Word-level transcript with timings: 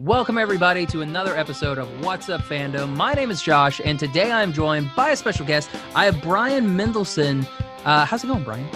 Welcome, 0.00 0.38
everybody, 0.38 0.86
to 0.86 1.02
another 1.02 1.36
episode 1.36 1.76
of 1.76 1.86
What's 2.02 2.30
Up 2.30 2.40
Fandom. 2.40 2.96
My 2.96 3.12
name 3.12 3.30
is 3.30 3.42
Josh, 3.42 3.82
and 3.84 3.98
today 3.98 4.32
I'm 4.32 4.50
joined 4.50 4.90
by 4.96 5.10
a 5.10 5.16
special 5.16 5.44
guest. 5.44 5.68
I 5.94 6.06
have 6.06 6.22
Brian 6.22 6.68
Mendelson. 6.68 7.46
Uh, 7.84 8.06
how's 8.06 8.24
it 8.24 8.28
going, 8.28 8.42
Brian? 8.42 8.66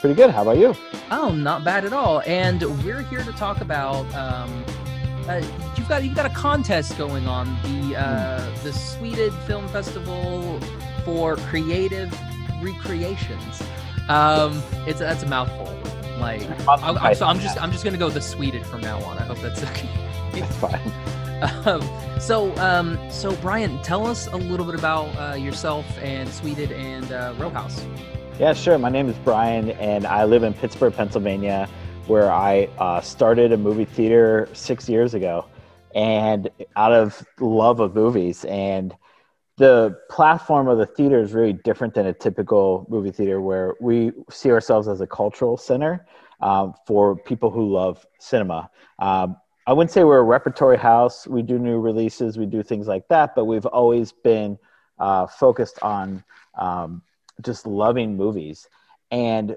Pretty 0.00 0.14
good. 0.14 0.30
How 0.30 0.40
about 0.40 0.56
you? 0.56 0.74
Oh, 1.10 1.30
not 1.30 1.62
bad 1.62 1.84
at 1.84 1.92
all. 1.92 2.22
And 2.22 2.62
we're 2.82 3.02
here 3.02 3.22
to 3.22 3.32
talk 3.32 3.60
about. 3.60 4.06
Um, 4.14 4.64
uh, 5.28 5.42
you've 5.76 5.90
got 5.90 6.04
you've 6.04 6.14
got 6.14 6.24
a 6.24 6.34
contest 6.34 6.96
going 6.96 7.26
on 7.28 7.54
the 7.64 7.94
uh, 8.00 8.62
the 8.62 8.72
Sweded 8.72 9.34
Film 9.46 9.68
Festival 9.68 10.58
for 11.04 11.36
creative 11.36 12.18
recreations. 12.62 13.62
Um, 14.08 14.62
it's 14.86 15.00
that's 15.00 15.22
a 15.22 15.28
mouthful. 15.28 15.66
Like, 16.18 16.48
I, 16.66 16.96
I'm, 16.98 17.14
so 17.14 17.26
I'm 17.26 17.40
just 17.40 17.60
I'm 17.62 17.72
just 17.72 17.84
gonna 17.84 17.98
go 17.98 18.08
the 18.08 18.22
Sweded 18.22 18.64
from 18.64 18.80
now 18.80 19.04
on. 19.04 19.18
I 19.18 19.24
hope 19.24 19.36
that's 19.42 19.62
okay. 19.72 20.11
That's 20.32 20.56
fine. 20.56 20.92
Um, 21.42 21.82
so, 22.20 22.56
um, 22.58 22.96
so 23.10 23.34
Brian, 23.36 23.82
tell 23.82 24.06
us 24.06 24.28
a 24.28 24.36
little 24.36 24.64
bit 24.64 24.76
about 24.76 25.08
uh, 25.16 25.34
yourself 25.34 25.84
and 25.98 26.28
Sweded 26.28 26.70
and 26.70 27.10
uh, 27.10 27.34
Row 27.36 27.50
House. 27.50 27.84
Yeah, 28.38 28.52
sure. 28.52 28.78
My 28.78 28.90
name 28.90 29.08
is 29.08 29.16
Brian, 29.24 29.70
and 29.72 30.06
I 30.06 30.24
live 30.24 30.44
in 30.44 30.54
Pittsburgh, 30.54 30.94
Pennsylvania, 30.94 31.68
where 32.06 32.30
I 32.30 32.68
uh, 32.78 33.00
started 33.00 33.50
a 33.50 33.56
movie 33.56 33.84
theater 33.84 34.48
six 34.52 34.88
years 34.88 35.14
ago, 35.14 35.46
and 35.96 36.48
out 36.76 36.92
of 36.92 37.26
love 37.40 37.80
of 37.80 37.96
movies. 37.96 38.44
And 38.44 38.94
the 39.56 39.98
platform 40.10 40.68
of 40.68 40.78
the 40.78 40.86
theater 40.86 41.20
is 41.20 41.32
really 41.32 41.52
different 41.52 41.94
than 41.94 42.06
a 42.06 42.12
typical 42.12 42.86
movie 42.88 43.10
theater, 43.10 43.40
where 43.40 43.74
we 43.80 44.12
see 44.30 44.52
ourselves 44.52 44.86
as 44.86 45.00
a 45.00 45.08
cultural 45.08 45.56
center 45.56 46.06
um, 46.40 46.74
for 46.86 47.16
people 47.16 47.50
who 47.50 47.72
love 47.72 48.06
cinema. 48.20 48.70
Um, 48.98 49.36
I 49.72 49.74
wouldn't 49.74 49.90
say 49.90 50.04
we're 50.04 50.18
a 50.18 50.22
repertory 50.22 50.76
house. 50.76 51.26
We 51.26 51.40
do 51.40 51.58
new 51.58 51.80
releases, 51.80 52.36
we 52.36 52.44
do 52.44 52.62
things 52.62 52.86
like 52.86 53.08
that, 53.08 53.34
but 53.34 53.46
we've 53.46 53.64
always 53.64 54.12
been 54.12 54.58
uh, 54.98 55.26
focused 55.26 55.78
on 55.80 56.22
um, 56.58 57.00
just 57.40 57.66
loving 57.66 58.14
movies. 58.14 58.68
And 59.10 59.56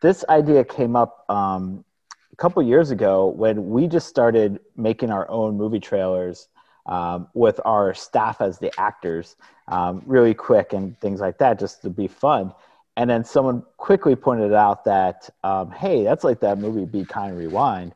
this 0.00 0.24
idea 0.30 0.64
came 0.64 0.96
up 0.96 1.26
um, 1.28 1.84
a 2.32 2.36
couple 2.36 2.62
years 2.62 2.92
ago 2.92 3.26
when 3.26 3.68
we 3.68 3.88
just 3.88 4.08
started 4.08 4.58
making 4.74 5.10
our 5.10 5.30
own 5.30 5.58
movie 5.58 5.80
trailers 5.80 6.48
um, 6.86 7.28
with 7.34 7.60
our 7.66 7.92
staff 7.92 8.40
as 8.40 8.58
the 8.58 8.72
actors, 8.80 9.36
um, 9.68 10.00
really 10.06 10.32
quick 10.32 10.72
and 10.72 10.98
things 10.98 11.20
like 11.20 11.36
that, 11.36 11.58
just 11.58 11.82
to 11.82 11.90
be 11.90 12.08
fun. 12.08 12.54
And 12.96 13.10
then 13.10 13.22
someone 13.22 13.64
quickly 13.76 14.16
pointed 14.16 14.54
out 14.54 14.86
that, 14.86 15.28
um, 15.44 15.70
hey, 15.72 16.04
that's 16.04 16.24
like 16.24 16.40
that 16.40 16.56
movie 16.56 16.86
Be 16.86 17.04
Kind 17.04 17.36
Rewind. 17.36 17.92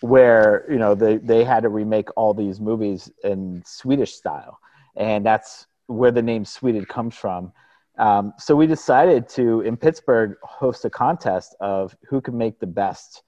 Where 0.00 0.66
you 0.70 0.78
know 0.78 0.94
they, 0.94 1.16
they 1.16 1.44
had 1.44 1.62
to 1.62 1.68
remake 1.68 2.08
all 2.16 2.34
these 2.34 2.60
movies 2.60 3.10
in 3.22 3.62
Sweded 3.64 4.08
style, 4.08 4.58
and 4.96 5.24
that's 5.24 5.66
where 5.86 6.10
the 6.10 6.22
name 6.22 6.44
Sweded 6.44 6.88
comes 6.88 7.14
from. 7.14 7.52
Um, 7.96 8.34
so 8.38 8.56
we 8.56 8.66
decided 8.66 9.28
to 9.30 9.60
in 9.60 9.76
Pittsburgh 9.76 10.36
host 10.42 10.84
a 10.84 10.90
contest 10.90 11.54
of 11.60 11.96
who 12.06 12.20
can 12.20 12.36
make 12.36 12.58
the 12.58 12.66
best 12.66 13.22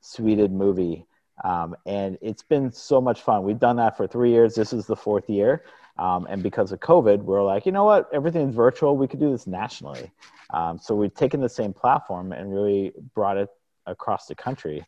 Sweded 0.00 0.52
movie, 0.52 1.06
um, 1.44 1.76
and 1.86 2.18
it's 2.22 2.42
been 2.42 2.70
so 2.70 3.00
much 3.00 3.22
fun. 3.22 3.42
We've 3.42 3.58
done 3.58 3.76
that 3.76 3.96
for 3.96 4.06
three 4.06 4.30
years. 4.30 4.54
This 4.54 4.72
is 4.72 4.86
the 4.86 4.96
fourth 4.96 5.28
year, 5.28 5.64
um, 5.98 6.26
and 6.30 6.42
because 6.42 6.72
of 6.72 6.80
COVID, 6.80 7.22
we're 7.22 7.42
like, 7.42 7.66
you 7.66 7.72
know 7.72 7.84
what? 7.84 8.08
Everything's 8.12 8.54
virtual. 8.54 8.96
We 8.96 9.06
could 9.06 9.20
do 9.20 9.30
this 9.30 9.46
nationally. 9.46 10.10
Um, 10.52 10.78
so 10.78 10.94
we've 10.94 11.14
taken 11.14 11.40
the 11.40 11.48
same 11.48 11.72
platform 11.72 12.32
and 12.32 12.52
really 12.52 12.92
brought 13.14 13.36
it 13.36 13.48
across 13.86 14.26
the 14.26 14.34
country. 14.34 14.84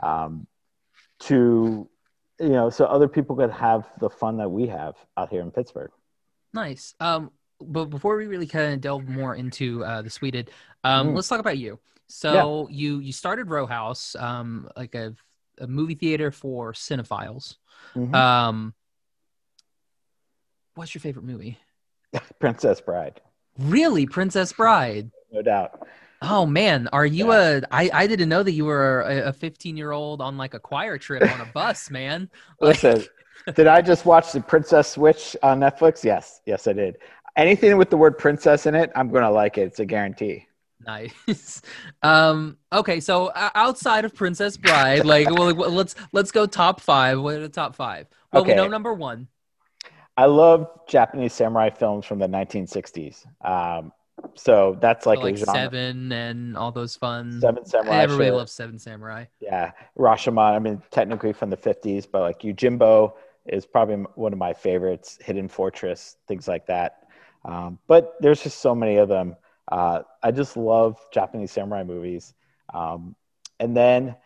Um, 0.00 0.46
to 1.20 1.88
you 2.40 2.48
know 2.48 2.70
so 2.70 2.84
other 2.84 3.08
people 3.08 3.34
could 3.34 3.50
have 3.50 3.88
the 4.00 4.08
fun 4.08 4.36
that 4.36 4.48
we 4.48 4.66
have 4.66 4.94
out 5.16 5.28
here 5.30 5.42
in 5.42 5.50
pittsburgh 5.50 5.90
nice 6.52 6.94
um 7.00 7.30
but 7.60 7.86
before 7.86 8.16
we 8.16 8.26
really 8.26 8.46
kind 8.46 8.74
of 8.74 8.80
delve 8.80 9.08
more 9.08 9.34
into 9.34 9.84
uh, 9.84 10.02
the 10.02 10.10
Sweded, 10.10 10.50
um, 10.84 11.08
mm. 11.08 11.14
let's 11.14 11.28
talk 11.28 11.40
about 11.40 11.58
you. 11.58 11.78
So 12.06 12.68
yeah. 12.70 12.76
you 12.76 12.98
you 13.00 13.12
started 13.12 13.50
Row 13.50 13.66
House, 13.66 14.16
um, 14.18 14.68
like 14.76 14.94
a, 14.94 15.14
a 15.58 15.66
movie 15.66 15.94
theater 15.94 16.30
for 16.30 16.72
cinephiles. 16.72 17.56
Mm-hmm. 17.94 18.14
Um, 18.14 18.74
what's 20.74 20.94
your 20.94 21.00
favorite 21.00 21.24
movie? 21.24 21.58
Princess 22.38 22.80
Bride. 22.80 23.20
Really, 23.58 24.06
Princess 24.06 24.52
Bride? 24.52 25.10
no 25.32 25.42
doubt. 25.42 25.86
Oh 26.20 26.46
man, 26.46 26.88
are 26.92 27.06
you 27.06 27.32
yeah. 27.32 27.60
a? 27.60 27.62
I 27.70 27.90
I 27.92 28.06
didn't 28.06 28.28
know 28.28 28.42
that 28.42 28.52
you 28.52 28.64
were 28.64 29.02
a 29.02 29.32
15 29.32 29.76
year 29.76 29.92
old 29.92 30.20
on 30.20 30.36
like 30.36 30.54
a 30.54 30.58
choir 30.58 30.98
trip 30.98 31.22
on 31.22 31.40
a 31.40 31.46
bus, 31.46 31.90
man. 31.90 32.28
Listen, 32.60 33.04
did 33.54 33.66
I 33.66 33.80
just 33.80 34.04
watch 34.04 34.32
the 34.32 34.40
Princess 34.40 34.90
Switch 34.92 35.36
on 35.42 35.60
Netflix? 35.60 36.02
Yes, 36.02 36.40
yes, 36.44 36.66
I 36.66 36.72
did. 36.72 36.96
Anything 37.36 37.76
with 37.76 37.90
the 37.90 37.96
word 37.96 38.18
princess 38.18 38.66
in 38.66 38.74
it, 38.74 38.90
I'm 38.96 39.10
gonna 39.10 39.30
like 39.30 39.58
it. 39.58 39.62
It's 39.62 39.78
a 39.78 39.84
guarantee. 39.84 40.46
Nice. 40.84 41.62
Um. 42.02 42.58
Okay. 42.72 43.00
So 43.00 43.32
outside 43.34 44.04
of 44.04 44.14
Princess 44.14 44.56
Bride, 44.56 45.04
like, 45.04 45.28
well, 45.28 45.52
let's 45.52 45.96
let's 46.12 46.30
go 46.30 46.46
top 46.46 46.80
five. 46.80 47.20
What 47.20 47.34
are 47.34 47.40
the 47.40 47.48
top 47.48 47.74
five? 47.74 48.06
Well, 48.32 48.42
okay. 48.42 48.52
we 48.52 48.56
know 48.56 48.68
number 48.68 48.94
one. 48.94 49.26
I 50.16 50.26
love 50.26 50.68
Japanese 50.88 51.32
samurai 51.32 51.70
films 51.70 52.06
from 52.06 52.18
the 52.18 52.26
1960s. 52.26 53.24
Um, 53.44 53.92
so 54.34 54.78
that's 54.80 55.06
like, 55.06 55.18
so 55.18 55.24
like 55.24 55.38
seven 55.38 56.12
and 56.12 56.56
all 56.56 56.72
those 56.72 56.96
fun 56.96 57.40
seven 57.40 57.64
samurai. 57.64 58.02
Everybody 58.02 58.30
loves 58.30 58.52
Seven 58.52 58.78
Samurai. 58.78 59.24
Yeah, 59.40 59.72
Rashomon. 59.98 60.54
I 60.54 60.58
mean, 60.58 60.82
technically 60.90 61.32
from 61.32 61.50
the 61.50 61.56
fifties, 61.56 62.06
but 62.06 62.20
like 62.20 62.40
Yojimbo 62.40 63.12
is 63.46 63.66
probably 63.66 63.96
one 64.14 64.32
of 64.32 64.38
my 64.38 64.52
favorites. 64.52 65.18
Hidden 65.20 65.48
Fortress, 65.48 66.16
things 66.26 66.46
like 66.46 66.66
that. 66.66 67.08
Um, 67.44 67.78
but 67.86 68.14
there's 68.20 68.42
just 68.42 68.60
so 68.60 68.74
many 68.74 68.96
of 68.96 69.08
them. 69.08 69.36
Uh, 69.70 70.02
I 70.22 70.30
just 70.30 70.56
love 70.56 70.98
Japanese 71.12 71.52
samurai 71.52 71.84
movies. 71.84 72.34
Um, 72.72 73.14
and 73.60 73.76
then 73.76 74.16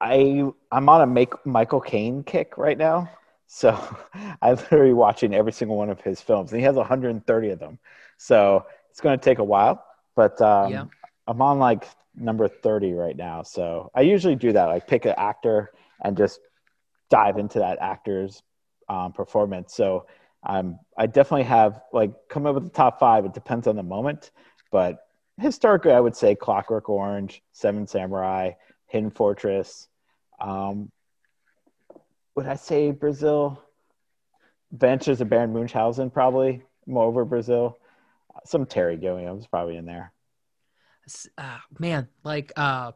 I 0.00 0.44
I'm 0.70 0.88
on 0.88 1.00
a 1.00 1.06
make, 1.06 1.34
Michael 1.46 1.80
Caine 1.80 2.22
kick 2.22 2.58
right 2.58 2.76
now. 2.76 3.10
So 3.46 3.78
I'm 4.42 4.56
literally 4.56 4.92
watching 4.92 5.34
every 5.34 5.52
single 5.52 5.76
one 5.76 5.90
of 5.90 6.00
his 6.00 6.20
films, 6.20 6.52
and 6.52 6.60
he 6.60 6.64
has 6.64 6.76
130 6.76 7.50
of 7.50 7.58
them. 7.58 7.78
So 8.18 8.64
it's 8.96 9.02
going 9.02 9.18
to 9.18 9.22
take 9.22 9.40
a 9.40 9.44
while, 9.44 9.84
but 10.14 10.40
um, 10.40 10.72
yeah. 10.72 10.84
I'm 11.26 11.42
on 11.42 11.58
like 11.58 11.86
number 12.14 12.48
30 12.48 12.94
right 12.94 13.14
now. 13.14 13.42
So 13.42 13.90
I 13.94 14.00
usually 14.00 14.36
do 14.36 14.54
that, 14.54 14.64
like 14.68 14.86
pick 14.86 15.04
an 15.04 15.12
actor 15.18 15.70
and 16.02 16.16
just 16.16 16.40
dive 17.10 17.36
into 17.36 17.58
that 17.58 17.76
actor's 17.78 18.42
um, 18.88 19.12
performance. 19.12 19.74
So 19.74 20.06
um, 20.46 20.78
I 20.96 21.08
definitely 21.08 21.42
have 21.42 21.82
like 21.92 22.10
come 22.30 22.46
up 22.46 22.54
with 22.54 22.64
the 22.64 22.70
top 22.70 22.98
five. 22.98 23.26
It 23.26 23.34
depends 23.34 23.66
on 23.66 23.76
the 23.76 23.82
moment, 23.82 24.30
but 24.72 24.96
historically, 25.38 25.92
I 25.92 26.00
would 26.00 26.16
say 26.16 26.34
Clockwork 26.34 26.88
Orange, 26.88 27.42
Seven 27.52 27.86
Samurai, 27.86 28.52
Hidden 28.86 29.10
Fortress. 29.10 29.88
Um, 30.40 30.90
would 32.34 32.46
I 32.46 32.54
say 32.54 32.92
Brazil? 32.92 33.62
Ventures 34.72 35.20
of 35.20 35.28
Baron 35.28 35.52
Munchausen, 35.52 36.08
probably 36.08 36.62
more 36.86 37.04
over 37.04 37.26
Brazil 37.26 37.78
some 38.44 38.66
Terry 38.66 38.96
Gilliam's 38.96 39.46
probably 39.46 39.76
in 39.76 39.86
there. 39.86 40.12
Uh, 41.38 41.58
man, 41.78 42.08
like 42.24 42.52
uh, 42.56 42.92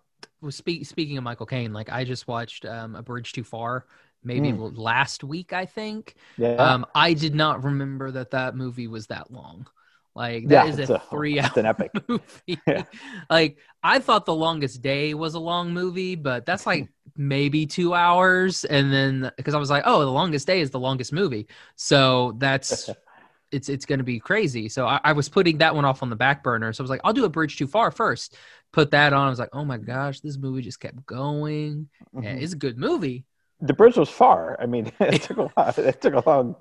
speak, 0.48 0.86
speaking 0.86 1.16
of 1.16 1.24
Michael 1.24 1.46
Caine, 1.46 1.72
like 1.72 1.90
I 1.90 2.04
just 2.04 2.26
watched 2.26 2.64
um, 2.64 2.96
A 2.96 3.02
Bridge 3.02 3.32
Too 3.32 3.44
Far, 3.44 3.86
maybe 4.24 4.52
mm. 4.52 4.76
last 4.76 5.22
week, 5.22 5.52
I 5.52 5.66
think. 5.66 6.14
Yeah. 6.36 6.54
Um, 6.54 6.86
I 6.94 7.12
did 7.14 7.34
not 7.34 7.64
remember 7.64 8.10
that 8.12 8.32
that 8.32 8.56
movie 8.56 8.88
was 8.88 9.06
that 9.08 9.30
long. 9.30 9.66
Like 10.14 10.48
that 10.48 10.66
yeah, 10.66 10.72
is 10.72 10.90
a, 10.90 10.94
a 10.94 10.98
three 10.98 11.38
hour 11.38 11.50
an 11.56 11.66
epic 11.66 11.92
movie. 12.08 12.58
Yeah. 12.66 12.82
Like 13.28 13.58
I 13.82 14.00
thought 14.00 14.26
the 14.26 14.34
longest 14.34 14.82
day 14.82 15.14
was 15.14 15.34
a 15.34 15.38
long 15.38 15.72
movie, 15.72 16.16
but 16.16 16.44
that's 16.44 16.66
like 16.66 16.88
maybe 17.16 17.64
two 17.64 17.94
hours. 17.94 18.64
And 18.64 18.92
then 18.92 19.30
because 19.36 19.54
I 19.54 19.58
was 19.58 19.70
like, 19.70 19.84
oh, 19.86 20.00
the 20.00 20.10
longest 20.10 20.46
day 20.46 20.60
is 20.60 20.70
the 20.70 20.80
longest 20.80 21.12
movie. 21.12 21.46
So 21.76 22.34
that's 22.38 22.90
it's 23.52 23.68
it's 23.68 23.86
going 23.86 23.98
to 23.98 24.04
be 24.04 24.18
crazy. 24.20 24.68
So 24.68 24.86
I, 24.86 25.00
I, 25.02 25.12
was 25.12 25.28
putting 25.28 25.58
that 25.58 25.74
one 25.74 25.84
off 25.84 26.02
on 26.02 26.10
the 26.10 26.16
back 26.16 26.42
burner. 26.42 26.72
So 26.72 26.82
I 26.82 26.84
was 26.84 26.90
like, 26.90 27.00
I'll 27.04 27.12
do 27.12 27.24
a 27.24 27.28
bridge 27.28 27.56
too 27.56 27.66
far 27.66 27.90
first. 27.90 28.36
Put 28.72 28.90
that 28.92 29.12
on. 29.12 29.26
I 29.26 29.30
was 29.30 29.38
like, 29.38 29.50
oh 29.52 29.64
my 29.64 29.78
gosh, 29.78 30.20
this 30.20 30.36
movie 30.36 30.62
just 30.62 30.80
kept 30.80 31.04
going. 31.06 31.88
Mm-hmm. 32.14 32.22
Yeah, 32.22 32.32
it's 32.32 32.52
a 32.52 32.56
good 32.56 32.78
movie. 32.78 33.24
The 33.60 33.74
bridge 33.74 33.96
was 33.96 34.08
far. 34.08 34.56
I 34.60 34.66
mean, 34.66 34.92
it 35.00 35.22
took 35.22 35.38
a 35.38 35.50
lot. 35.56 35.78
It 35.78 36.00
took 36.00 36.14
a 36.14 36.28
long. 36.28 36.56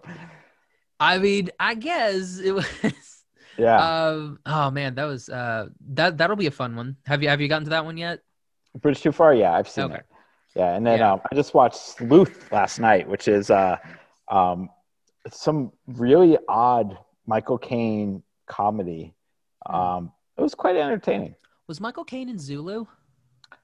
I 1.00 1.18
mean, 1.18 1.50
I 1.60 1.76
guess 1.76 2.40
it 2.40 2.52
was. 2.52 2.66
Yeah. 3.60 4.06
Um, 4.08 4.40
oh 4.46 4.72
man, 4.72 4.96
that 4.96 5.04
was 5.04 5.28
uh 5.28 5.68
that 5.90 6.18
that'll 6.18 6.38
be 6.38 6.48
a 6.48 6.52
fun 6.52 6.76
one. 6.78 6.96
Have 7.06 7.22
you 7.22 7.28
have 7.28 7.42
you 7.42 7.50
gotten 7.50 7.66
to 7.66 7.72
that 7.72 7.84
one 7.84 7.98
yet? 7.98 8.22
Bridge 8.80 9.02
too 9.02 9.12
far? 9.12 9.34
Yeah, 9.34 9.54
I've 9.54 9.68
seen 9.68 9.86
okay. 9.86 9.96
it. 9.96 10.06
Yeah, 10.56 10.76
and 10.76 10.86
then 10.88 11.00
yeah. 11.00 11.14
Um, 11.14 11.22
I 11.30 11.36
just 11.36 11.54
watched 11.54 11.76
Sleuth 11.76 12.52
last 12.54 12.80
night, 12.80 13.08
which 13.08 13.28
is 13.28 13.52
uh 13.52 13.78
um 14.30 14.70
some 15.32 15.72
really 15.88 16.38
odd 16.48 16.98
Michael 17.26 17.58
Caine 17.58 18.24
comedy. 18.48 19.14
Hmm. 19.68 19.76
Um, 19.76 20.12
it 20.38 20.42
was 20.42 20.56
quite 20.56 20.76
entertaining. 20.76 21.36
Was 21.68 21.80
Michael 21.80 22.06
Caine 22.06 22.30
in 22.30 22.40
Zulu? 22.40 22.86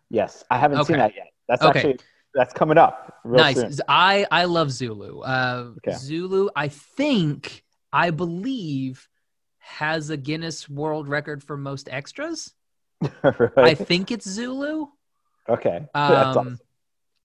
Yes, 0.09 0.43
I 0.51 0.57
haven't 0.57 0.79
okay. 0.79 0.93
seen 0.93 0.97
that 0.99 1.15
yet. 1.15 1.27
That's 1.47 1.63
okay. 1.63 1.79
actually 1.79 1.99
that's 2.35 2.53
coming 2.53 2.77
up. 2.77 3.19
nice. 3.23 3.59
Soon. 3.59 3.73
I 3.87 4.27
I 4.29 4.45
love 4.45 4.71
Zulu. 4.71 5.21
Uh, 5.21 5.71
okay. 5.77 5.97
Zulu, 5.97 6.49
I 6.55 6.67
think, 6.67 7.63
I 7.91 8.11
believe, 8.11 9.07
has 9.59 10.09
a 10.09 10.17
Guinness 10.17 10.69
World 10.69 11.07
Record 11.07 11.41
for 11.41 11.57
most 11.57 11.87
extras. 11.89 12.53
right. 13.23 13.51
I 13.57 13.73
think 13.73 14.11
it's 14.11 14.27
Zulu. 14.27 14.87
Okay. 15.49 15.85
Um, 15.95 16.13
awesome. 16.13 16.59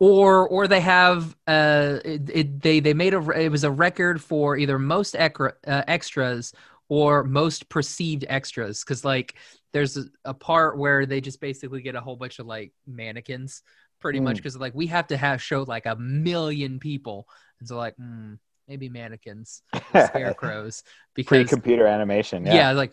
Or 0.03 0.49
or 0.49 0.67
they 0.67 0.81
have 0.81 1.37
uh 1.47 1.99
it, 2.05 2.31
it, 2.33 2.63
they 2.63 2.81
they 2.81 2.95
made 2.95 3.13
a 3.13 3.21
it 3.31 3.51
was 3.51 3.65
a 3.65 3.71
record 3.71 4.23
for 4.23 4.57
either 4.57 4.79
most 4.79 5.15
uh, 5.15 5.51
extras 5.67 6.55
or 6.89 7.23
most 7.23 7.69
perceived 7.69 8.25
extras 8.29 8.83
because 8.83 9.05
like 9.05 9.37
there's 9.73 9.97
a, 9.97 10.05
a, 10.25 10.35
part 10.35 10.77
where 10.77 11.07
they 11.07 11.21
just 11.21 11.41
basically 11.41 11.81
get 11.81 11.95
a 11.95 12.01
whole 12.01 12.17
bunch 12.17 12.39
of 12.41 12.47
like 12.47 12.73
mannequins 12.87 13.63
pretty 14.01 14.19
mm. 14.19 14.25
much 14.25 14.37
because 14.37 14.57
like 14.57 14.75
we 14.75 14.89
have 14.89 15.07
to 15.07 15.17
have 15.17 15.41
show 15.41 15.63
like 15.63 15.87
a 15.87 15.97
million 15.97 16.79
people 16.79 17.29
and 17.61 17.69
so 17.69 17.77
like 17.77 17.97
mm, 17.97 18.39
maybe 18.69 18.89
mannequins 18.89 19.63
scarecrows 19.91 20.83
because 21.15 21.49
computer 21.49 21.87
animation 21.87 22.45
yeah. 22.45 22.55
yeah. 22.55 22.73
like 22.73 22.93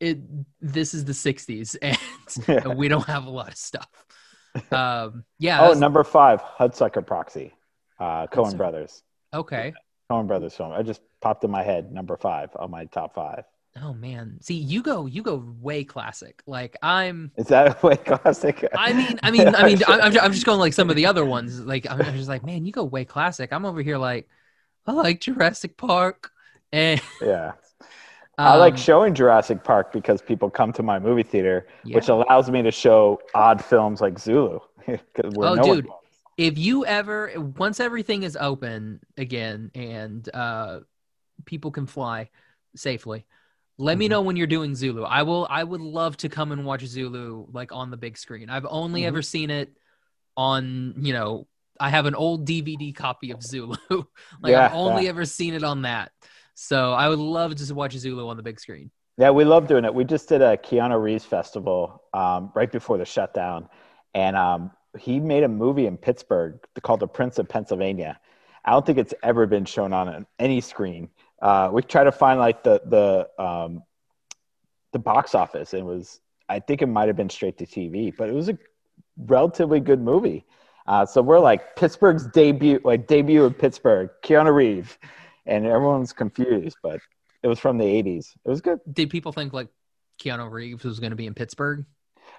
it 0.00 0.18
this 0.60 0.94
is 0.94 1.04
the 1.04 1.12
60s 1.12 1.76
and, 1.82 1.98
and 2.64 2.78
we 2.78 2.88
don't 2.88 3.06
have 3.06 3.26
a 3.26 3.30
lot 3.30 3.48
of 3.48 3.56
stuff 3.56 3.88
um 4.72 5.24
yeah 5.38 5.66
oh 5.66 5.72
number 5.72 6.04
five 6.04 6.40
hudsucker 6.42 7.04
proxy 7.04 7.52
uh 7.98 8.26
coen 8.28 8.56
brothers 8.56 9.02
okay 9.32 9.72
Coen 10.10 10.26
Brothers 10.26 10.54
film. 10.54 10.72
I 10.72 10.82
just 10.82 11.00
popped 11.20 11.44
in 11.44 11.50
my 11.50 11.62
head 11.62 11.92
number 11.92 12.16
five 12.16 12.50
on 12.56 12.70
my 12.70 12.84
top 12.86 13.14
five. 13.14 13.44
Oh 13.82 13.92
man, 13.92 14.38
see 14.40 14.54
you 14.54 14.82
go 14.82 15.06
you 15.06 15.22
go 15.22 15.44
way 15.60 15.82
classic. 15.82 16.42
Like 16.46 16.76
I'm. 16.82 17.32
Is 17.36 17.46
that 17.46 17.82
way 17.82 17.96
classic? 17.96 18.64
I 18.76 18.92
mean, 18.92 19.18
I 19.22 19.30
mean, 19.30 19.54
I 19.54 19.64
mean, 19.66 19.80
I'm, 19.88 20.16
I'm 20.18 20.32
just 20.32 20.46
going 20.46 20.60
like 20.60 20.74
some 20.74 20.90
of 20.90 20.96
the 20.96 21.06
other 21.06 21.24
ones. 21.24 21.60
Like 21.60 21.86
I'm 21.90 21.98
just 22.16 22.28
like, 22.28 22.44
man, 22.44 22.66
you 22.66 22.72
go 22.72 22.84
way 22.84 23.04
classic. 23.04 23.52
I'm 23.52 23.64
over 23.64 23.82
here 23.82 23.98
like, 23.98 24.28
I 24.86 24.92
like 24.92 25.20
Jurassic 25.20 25.76
Park, 25.76 26.30
and 26.72 27.00
yeah. 27.20 27.52
Um, 28.36 28.46
I 28.48 28.56
like 28.56 28.76
showing 28.76 29.14
Jurassic 29.14 29.62
Park 29.62 29.92
because 29.92 30.20
people 30.20 30.50
come 30.50 30.72
to 30.72 30.82
my 30.82 30.98
movie 30.98 31.22
theater, 31.22 31.68
yeah. 31.84 31.94
which 31.94 32.08
allows 32.08 32.50
me 32.50 32.62
to 32.62 32.72
show 32.72 33.20
odd 33.34 33.64
films 33.64 34.00
like 34.00 34.18
Zulu. 34.18 34.58
oh, 34.88 34.98
no 35.54 35.62
dude, 35.62 35.86
if 36.36 36.58
you 36.58 36.84
ever 36.84 37.32
once 37.56 37.80
everything 37.80 38.22
is 38.22 38.36
open 38.36 39.00
again 39.16 39.70
and 39.74 40.28
uh, 40.34 40.80
people 41.44 41.70
can 41.70 41.86
fly 41.86 42.30
safely 42.76 43.24
let 43.78 43.92
mm-hmm. 43.92 43.98
me 44.00 44.08
know 44.08 44.22
when 44.22 44.36
you're 44.36 44.46
doing 44.46 44.74
zulu 44.74 45.02
i 45.04 45.22
will 45.22 45.46
i 45.50 45.62
would 45.62 45.80
love 45.80 46.16
to 46.16 46.28
come 46.28 46.52
and 46.52 46.64
watch 46.64 46.84
zulu 46.84 47.46
like 47.52 47.72
on 47.72 47.90
the 47.90 47.96
big 47.96 48.18
screen 48.18 48.50
i've 48.50 48.66
only 48.68 49.02
mm-hmm. 49.02 49.08
ever 49.08 49.22
seen 49.22 49.50
it 49.50 49.72
on 50.36 50.94
you 50.98 51.12
know 51.12 51.46
i 51.78 51.88
have 51.88 52.06
an 52.06 52.14
old 52.14 52.46
dvd 52.46 52.94
copy 52.94 53.30
of 53.30 53.42
zulu 53.42 53.76
like 54.40 54.52
yeah, 54.52 54.66
i've 54.66 54.74
only 54.74 55.04
yeah. 55.04 55.10
ever 55.10 55.24
seen 55.24 55.54
it 55.54 55.62
on 55.62 55.82
that 55.82 56.10
so 56.54 56.92
i 56.92 57.08
would 57.08 57.18
love 57.18 57.54
to 57.54 57.74
watch 57.74 57.92
zulu 57.96 58.28
on 58.28 58.36
the 58.36 58.42
big 58.42 58.58
screen 58.60 58.90
yeah 59.18 59.30
we 59.30 59.44
love 59.44 59.66
doing 59.66 59.84
it 59.84 59.94
we 59.94 60.04
just 60.04 60.28
did 60.28 60.42
a 60.42 60.56
keanu 60.56 61.00
reeves 61.00 61.24
festival 61.24 62.02
um, 62.12 62.50
right 62.54 62.72
before 62.72 62.98
the 62.98 63.04
shutdown 63.04 63.68
and 64.14 64.36
um, 64.36 64.70
he 64.98 65.20
made 65.20 65.42
a 65.42 65.48
movie 65.48 65.86
in 65.86 65.96
Pittsburgh 65.96 66.58
called 66.82 67.00
The 67.00 67.08
Prince 67.08 67.38
of 67.38 67.48
Pennsylvania. 67.48 68.18
I 68.64 68.70
don't 68.70 68.86
think 68.86 68.98
it's 68.98 69.14
ever 69.22 69.46
been 69.46 69.64
shown 69.64 69.92
on 69.92 70.26
any 70.38 70.60
screen. 70.60 71.10
Uh, 71.42 71.70
we 71.72 71.82
tried 71.82 72.04
to 72.04 72.12
find 72.12 72.38
like 72.38 72.62
the 72.62 72.80
the 72.86 73.42
um, 73.42 73.82
the 74.92 74.98
box 74.98 75.34
office. 75.34 75.74
It 75.74 75.84
was 75.84 76.20
I 76.48 76.60
think 76.60 76.80
it 76.80 76.86
might 76.86 77.08
have 77.08 77.16
been 77.16 77.30
straight 77.30 77.58
to 77.58 77.66
TV, 77.66 78.14
but 78.16 78.28
it 78.28 78.34
was 78.34 78.48
a 78.48 78.58
relatively 79.18 79.80
good 79.80 80.00
movie. 80.00 80.46
Uh, 80.86 81.04
so 81.04 81.20
we're 81.20 81.40
like 81.40 81.76
Pittsburgh's 81.76 82.26
debut, 82.26 82.80
like 82.84 83.06
debut 83.06 83.44
of 83.44 83.58
Pittsburgh, 83.58 84.10
Keanu 84.22 84.54
Reeves, 84.54 84.98
and 85.46 85.66
everyone's 85.66 86.12
confused, 86.12 86.76
but 86.82 87.00
it 87.42 87.48
was 87.48 87.58
from 87.58 87.78
the 87.78 87.84
'80s. 87.84 88.32
It 88.44 88.48
was 88.50 88.60
good. 88.60 88.80
Did 88.92 89.10
people 89.10 89.32
think 89.32 89.52
like 89.52 89.68
Keanu 90.20 90.50
Reeves 90.50 90.84
was 90.84 91.00
going 91.00 91.10
to 91.10 91.16
be 91.16 91.26
in 91.26 91.34
Pittsburgh? 91.34 91.84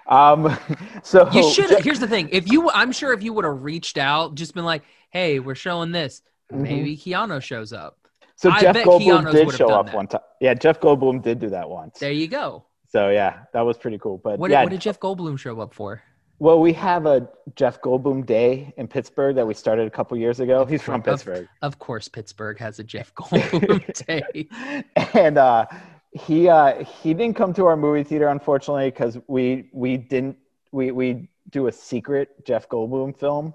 Um, 0.06 0.56
so 1.02 1.30
you 1.30 1.50
should. 1.50 1.82
Here's 1.82 2.00
the 2.00 2.08
thing: 2.08 2.28
if 2.32 2.50
you, 2.50 2.70
I'm 2.70 2.92
sure 2.92 3.12
if 3.12 3.22
you 3.22 3.32
would 3.32 3.44
have 3.44 3.62
reached 3.62 3.98
out, 3.98 4.34
just 4.34 4.54
been 4.54 4.64
like, 4.64 4.82
"Hey, 5.10 5.38
we're 5.38 5.54
showing 5.54 5.92
this," 5.92 6.22
mm-hmm. 6.52 6.62
maybe 6.62 6.96
Keanu 6.96 7.42
shows 7.42 7.72
up. 7.72 7.98
So 8.36 8.50
I 8.50 8.60
Jeff 8.60 8.76
Goldblum 8.76 9.32
did 9.32 9.52
show 9.52 9.70
up 9.70 9.86
that. 9.86 9.94
one 9.94 10.06
time. 10.06 10.20
Yeah, 10.40 10.54
Jeff 10.54 10.80
Goldblum 10.80 11.22
did 11.22 11.38
do 11.38 11.48
that 11.50 11.68
once. 11.68 11.98
There 11.98 12.12
you 12.12 12.28
go. 12.28 12.66
So 12.88 13.08
yeah, 13.10 13.40
that 13.52 13.62
was 13.62 13.78
pretty 13.78 13.98
cool. 13.98 14.18
But 14.18 14.38
what, 14.38 14.50
yeah, 14.50 14.62
what 14.62 14.70
did 14.70 14.80
Jeff 14.80 15.00
Goldblum 15.00 15.38
show 15.38 15.58
up 15.60 15.74
for? 15.74 16.02
Well, 16.38 16.60
we 16.60 16.74
have 16.74 17.06
a 17.06 17.28
Jeff 17.54 17.80
Goldblum 17.80 18.26
Day 18.26 18.74
in 18.76 18.88
Pittsburgh 18.88 19.36
that 19.36 19.46
we 19.46 19.54
started 19.54 19.86
a 19.86 19.90
couple 19.90 20.18
years 20.18 20.40
ago. 20.40 20.66
He's 20.66 20.82
from 20.82 21.02
Pittsburgh. 21.02 21.48
Of, 21.62 21.74
of 21.74 21.78
course, 21.78 22.08
Pittsburgh 22.08 22.58
has 22.58 22.78
a 22.78 22.84
Jeff 22.84 23.14
Goldblum 23.16 24.06
Day. 24.06 24.48
and 25.14 25.38
uh, 25.38 25.66
he 26.12 26.48
uh, 26.48 26.84
he 26.84 27.14
didn't 27.14 27.36
come 27.36 27.54
to 27.54 27.64
our 27.66 27.76
movie 27.76 28.02
theater 28.02 28.28
unfortunately 28.28 28.90
because 28.90 29.18
we 29.28 29.70
we 29.72 29.96
didn't 29.96 30.36
we 30.72 30.90
we 30.90 31.28
do 31.50 31.68
a 31.68 31.72
secret 31.72 32.44
Jeff 32.44 32.68
Goldblum 32.68 33.18
film. 33.18 33.54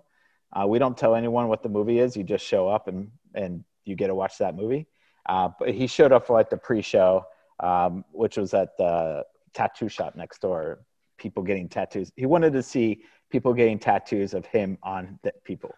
Uh, 0.54 0.66
we 0.68 0.80
don't 0.80 0.98
tell 0.98 1.16
anyone 1.16 1.48
what 1.48 1.62
the 1.64 1.70
movie 1.70 2.00
is. 2.00 2.18
You 2.18 2.24
just 2.24 2.46
show 2.46 2.68
up 2.68 2.88
and 2.88 3.12
and 3.36 3.64
you 3.86 3.96
get 3.96 4.08
to 4.08 4.16
watch 4.16 4.38
that 4.40 4.56
movie. 4.56 4.88
Uh, 5.28 5.50
but 5.60 5.70
he 5.70 5.86
showed 5.86 6.12
up 6.12 6.26
for 6.26 6.34
like 6.34 6.50
the 6.50 6.58
pre-show, 6.58 7.24
um, 7.60 8.04
which 8.12 8.38
was 8.38 8.54
at 8.56 8.76
the 8.78 9.24
tattoo 9.54 9.88
shop 9.88 10.16
next 10.16 10.42
door. 10.42 10.84
People 11.22 11.44
getting 11.44 11.70
tattoos. 11.70 12.12
He 12.16 12.26
wanted 12.26 12.54
to 12.54 12.64
see 12.64 13.04
people 13.30 13.54
getting 13.54 13.78
tattoos 13.78 14.34
of 14.34 14.44
him 14.48 14.80
on 14.82 15.20
people. 15.44 15.76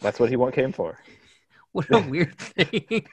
That's 0.00 0.20
what 0.20 0.30
he 0.30 0.36
came 0.52 0.72
for. 0.72 0.98
What 1.72 1.90
a 1.90 2.00
weird 2.00 2.36
thing. 2.38 3.06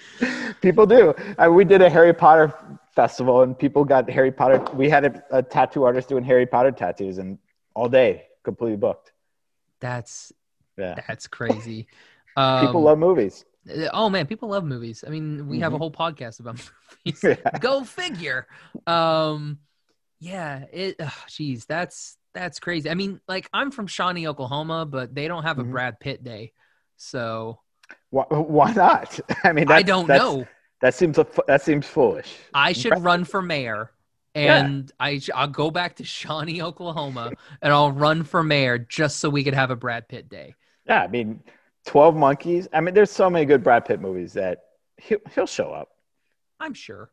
people 0.62 0.86
do. 0.86 1.12
Uh, 1.36 1.50
we 1.50 1.64
did 1.64 1.82
a 1.82 1.90
Harry 1.90 2.14
Potter 2.14 2.54
festival, 2.94 3.42
and 3.42 3.58
people 3.58 3.84
got 3.84 4.08
Harry 4.08 4.30
Potter. 4.30 4.64
We 4.74 4.88
had 4.88 5.04
a, 5.04 5.38
a 5.38 5.42
tattoo 5.42 5.82
artist 5.82 6.08
doing 6.08 6.22
Harry 6.22 6.46
Potter 6.46 6.70
tattoos, 6.70 7.18
and 7.18 7.36
all 7.74 7.88
day, 7.88 8.26
completely 8.44 8.76
booked. 8.76 9.12
That's 9.80 10.32
yeah. 10.78 10.94
That's 11.06 11.26
crazy. 11.26 11.88
Um, 12.38 12.66
people 12.66 12.82
love 12.82 12.98
movies. 12.98 13.46
Oh 13.94 14.10
man, 14.10 14.26
people 14.26 14.50
love 14.50 14.62
movies. 14.62 15.02
I 15.06 15.08
mean, 15.08 15.48
we 15.48 15.56
mm-hmm. 15.56 15.62
have 15.62 15.72
a 15.72 15.76
mm-hmm. 15.76 15.80
whole 15.80 15.90
podcast 15.90 16.38
about 16.38 16.60
movies. 17.06 17.22
Yeah. 17.24 17.58
Go 17.60 17.82
figure. 17.82 18.46
Um, 18.86 19.58
yeah. 20.20 20.64
It. 20.72 20.98
Jeez, 20.98 21.66
that's 21.66 22.16
that's 22.34 22.60
crazy. 22.60 22.90
I 22.90 22.94
mean, 22.94 23.20
like 23.26 23.48
I'm 23.52 23.70
from 23.70 23.86
Shawnee, 23.86 24.28
Oklahoma, 24.28 24.86
but 24.86 25.14
they 25.14 25.26
don't 25.26 25.42
have 25.42 25.58
a 25.58 25.62
mm-hmm. 25.62 25.72
Brad 25.72 26.00
Pitt 26.00 26.22
day, 26.22 26.52
so 26.96 27.60
why, 28.10 28.24
why 28.30 28.72
not? 28.72 29.18
I 29.44 29.52
mean, 29.52 29.70
I 29.70 29.82
don't 29.82 30.08
know. 30.08 30.46
That 30.82 30.94
seems 30.94 31.18
that 31.46 31.62
seems 31.62 31.86
foolish. 31.86 32.36
I 32.52 32.72
should 32.72 33.02
run 33.02 33.24
for 33.24 33.40
mayor, 33.40 33.90
and 34.34 34.92
yeah. 35.00 35.06
I 35.06 35.20
I'll 35.34 35.48
go 35.48 35.70
back 35.70 35.96
to 35.96 36.04
Shawnee, 36.04 36.62
Oklahoma, 36.62 37.32
and 37.62 37.72
I'll 37.72 37.92
run 37.92 38.24
for 38.24 38.42
mayor 38.42 38.78
just 38.78 39.18
so 39.18 39.30
we 39.30 39.42
could 39.42 39.54
have 39.54 39.70
a 39.70 39.76
Brad 39.76 40.08
Pitt 40.08 40.28
day. 40.28 40.54
Yeah, 40.86 41.02
I 41.02 41.08
mean, 41.08 41.42
Twelve 41.86 42.14
Monkeys. 42.14 42.68
I 42.72 42.80
mean, 42.80 42.94
there's 42.94 43.10
so 43.10 43.30
many 43.30 43.46
good 43.46 43.62
Brad 43.62 43.84
Pitt 43.84 44.00
movies 44.00 44.34
that 44.34 44.64
he'll, 44.98 45.18
he'll 45.34 45.46
show 45.46 45.72
up. 45.72 45.88
I'm 46.60 46.74
sure. 46.74 47.10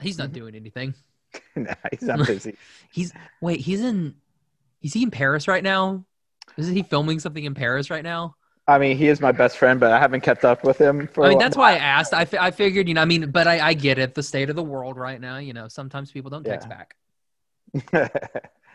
He's 0.00 0.18
not 0.18 0.28
mm-hmm. 0.28 0.34
doing 0.34 0.54
anything. 0.56 0.94
nah, 1.56 1.74
he's 1.90 2.02
not 2.02 2.26
busy. 2.26 2.56
he's 2.92 3.12
wait. 3.40 3.60
He's 3.60 3.80
in. 3.80 4.14
Is 4.82 4.92
he 4.92 5.02
in 5.02 5.10
Paris 5.10 5.48
right 5.48 5.62
now? 5.62 6.04
Is 6.56 6.68
he 6.68 6.82
filming 6.82 7.18
something 7.18 7.44
in 7.44 7.54
Paris 7.54 7.90
right 7.90 8.04
now? 8.04 8.36
I 8.66 8.78
mean, 8.78 8.96
he 8.96 9.08
is 9.08 9.20
my 9.20 9.32
best 9.32 9.58
friend, 9.58 9.78
but 9.78 9.92
I 9.92 9.98
haven't 9.98 10.22
kept 10.22 10.44
up 10.44 10.64
with 10.64 10.80
him 10.80 11.06
for. 11.08 11.24
I 11.24 11.30
mean, 11.30 11.38
that's 11.38 11.56
why 11.56 11.72
I 11.72 11.76
asked. 11.76 12.14
I, 12.14 12.22
f- 12.22 12.34
I 12.34 12.50
figured, 12.50 12.88
you 12.88 12.94
know, 12.94 13.02
I 13.02 13.04
mean, 13.04 13.30
but 13.30 13.46
I, 13.46 13.68
I 13.68 13.74
get 13.74 13.98
it. 13.98 14.14
The 14.14 14.22
state 14.22 14.48
of 14.48 14.56
the 14.56 14.62
world 14.62 14.96
right 14.96 15.20
now, 15.20 15.36
you 15.36 15.52
know, 15.52 15.68
sometimes 15.68 16.10
people 16.10 16.30
don't 16.30 16.44
text 16.44 16.68
yeah. 17.74 17.84
back. 17.92 18.22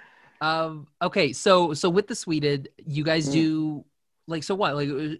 um. 0.42 0.88
Okay. 1.02 1.34
So, 1.34 1.74
so 1.74 1.90
with 1.90 2.08
the 2.08 2.16
Sweded, 2.16 2.70
you 2.78 3.04
guys 3.04 3.30
mm. 3.30 3.34
do 3.34 3.86
like 4.28 4.44
so 4.44 4.54
what 4.54 4.76
like 4.76 4.90
uh, 4.90 5.16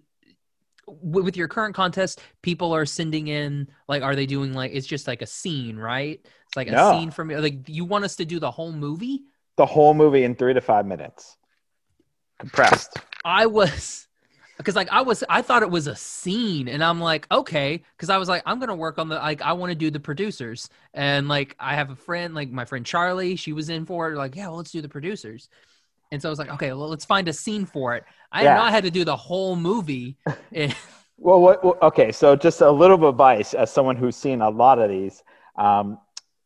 with 1.02 1.38
your 1.38 1.48
current 1.48 1.76
contest 1.76 2.22
people 2.42 2.74
are 2.74 2.86
sending 2.86 3.28
in 3.28 3.68
like 3.88 4.02
are 4.02 4.16
they 4.16 4.26
doing 4.26 4.54
like 4.54 4.72
it's 4.74 4.88
just 4.88 5.08
like 5.08 5.22
a 5.22 5.28
scene 5.28 5.78
right? 5.78 6.20
It's 6.24 6.56
like 6.56 6.68
a 6.68 6.72
no. 6.72 6.92
scene 6.92 7.12
from 7.12 7.30
like 7.30 7.68
you 7.68 7.86
want 7.86 8.06
us 8.06 8.16
to 8.18 8.26
do 8.26 8.40
the 8.40 8.52
whole 8.52 8.72
movie? 8.72 9.24
The 9.58 9.66
whole 9.66 9.94
movie 9.94 10.24
in 10.24 10.36
three 10.36 10.54
to 10.54 10.62
five 10.62 10.86
minutes. 10.86 11.38
Compressed. 12.40 12.98
I 13.26 13.46
was 13.46 14.08
because 14.60 14.76
like 14.76 14.90
I 14.92 15.02
was 15.02 15.24
I 15.30 15.42
thought 15.42 15.64
it 15.64 15.70
was 15.70 15.88
a 15.88 15.96
scene 15.96 16.68
and 16.68 16.84
I'm 16.84 17.00
like 17.00 17.28
okay 17.32 17.82
because 17.96 18.10
I 18.10 18.18
was 18.18 18.30
like 18.30 18.44
I'm 18.46 18.60
gonna 18.60 18.76
work 18.76 19.00
on 19.00 19.08
the 19.08 19.16
like 19.16 19.42
I 19.42 19.54
want 19.54 19.72
to 19.72 19.76
do 19.76 19.90
the 19.90 20.00
producers 20.00 20.70
and 20.94 21.28
like 21.28 21.56
I 21.60 21.76
have 21.76 21.90
a 21.90 21.96
friend 21.96 22.36
like 22.36 22.52
my 22.52 22.66
friend 22.66 22.86
Charlie 22.86 23.36
she 23.36 23.54
was 23.54 23.70
in 23.70 23.86
for 23.86 24.12
it 24.12 24.18
like 24.18 24.36
yeah 24.36 24.48
well, 24.48 24.58
let's 24.58 24.72
do 24.72 24.82
the 24.82 24.90
producers 24.90 25.50
and 26.12 26.22
so 26.22 26.30
I 26.30 26.32
was 26.32 26.40
like 26.40 26.50
okay 26.52 26.72
well 26.74 26.90
let's 26.90 27.06
find 27.06 27.28
a 27.28 27.34
scene 27.34 27.66
for 27.66 27.96
it 27.96 28.04
I 28.32 28.44
yeah. 28.44 28.56
not 28.56 28.72
had 28.72 28.84
to 28.84 28.92
do 28.92 29.04
the 29.04 29.16
whole 29.16 29.56
movie 29.56 30.18
well, 31.18 31.42
what, 31.42 31.64
well, 31.64 31.78
okay 31.82 32.12
so 32.12 32.36
just 32.36 32.62
a 32.62 32.72
little 32.72 32.96
of 32.96 33.04
advice 33.04 33.54
as 33.54 33.72
someone 33.72 33.96
who's 33.96 34.16
seen 34.16 34.42
a 34.42 34.50
lot 34.50 34.80
of 34.80 34.90
these 34.90 35.24
um, 35.58 36.00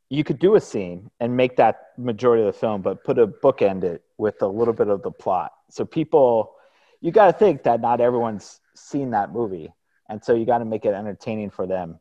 you 0.10 0.24
could 0.24 0.39
do 0.39 0.55
a 0.55 0.62
scene 0.62 1.10
and 1.20 1.36
make 1.36 1.55
that 1.55 1.91
majority 1.98 2.43
of 2.43 2.53
the 2.53 2.60
film 2.60 2.82
but 2.82 3.03
put 3.03 3.17
a 3.20 3.27
bookend 3.27 3.84
it 3.84 4.03
with 4.17 4.41
a 4.41 4.48
little 4.48 4.74
bit 4.74 4.88
of 4.88 5.01
the 5.01 5.12
plot 5.12 5.51
so 5.70 5.86
people 5.86 6.55
you 7.03 7.12
got 7.12 7.27
to 7.27 7.34
think 7.34 7.63
that 7.63 7.82
not 7.82 8.00
everyone's 8.00 8.62
seen 8.75 9.12
that 9.12 9.34
movie, 9.34 9.74
and 10.10 10.24
so 10.24 10.34
you 10.34 10.46
got 10.46 10.60
to 10.60 10.65
make 10.65 10.86
it 10.86 10.93
entertaining 10.93 11.50
for 11.50 11.67
them. 11.67 12.00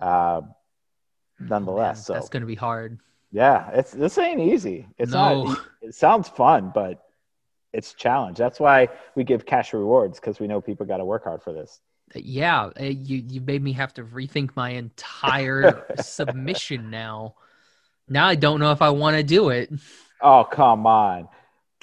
Uh, 0.00 0.40
nonetheless, 1.38 2.08
oh, 2.08 2.14
man, 2.14 2.20
that's 2.20 2.30
going 2.30 2.40
to 2.40 2.46
be 2.46 2.54
hard. 2.54 2.98
Yeah, 3.34 3.68
it's 3.72 3.90
this 3.90 4.16
ain't 4.16 4.40
easy. 4.40 4.86
It's 4.96 5.10
no. 5.10 5.42
not. 5.42 5.58
It 5.82 5.92
sounds 5.96 6.28
fun, 6.28 6.70
but 6.72 7.04
it's 7.72 7.92
challenge. 7.92 8.38
That's 8.38 8.60
why 8.60 8.88
we 9.16 9.24
give 9.24 9.44
cash 9.44 9.72
rewards 9.72 10.20
because 10.20 10.38
we 10.38 10.46
know 10.46 10.60
people 10.60 10.86
got 10.86 10.98
to 10.98 11.04
work 11.04 11.24
hard 11.24 11.42
for 11.42 11.52
this. 11.52 11.80
Yeah, 12.14 12.70
uh, 12.80 12.84
you 12.84 13.24
you 13.28 13.40
made 13.40 13.60
me 13.60 13.72
have 13.72 13.92
to 13.94 14.04
rethink 14.04 14.50
my 14.54 14.70
entire 14.70 15.84
submission 16.00 16.90
now. 16.90 17.34
Now 18.08 18.28
I 18.28 18.36
don't 18.36 18.60
know 18.60 18.70
if 18.70 18.80
I 18.80 18.90
want 18.90 19.16
to 19.16 19.24
do 19.24 19.48
it. 19.48 19.68
Oh 20.20 20.44
come 20.44 20.86
on! 20.86 21.28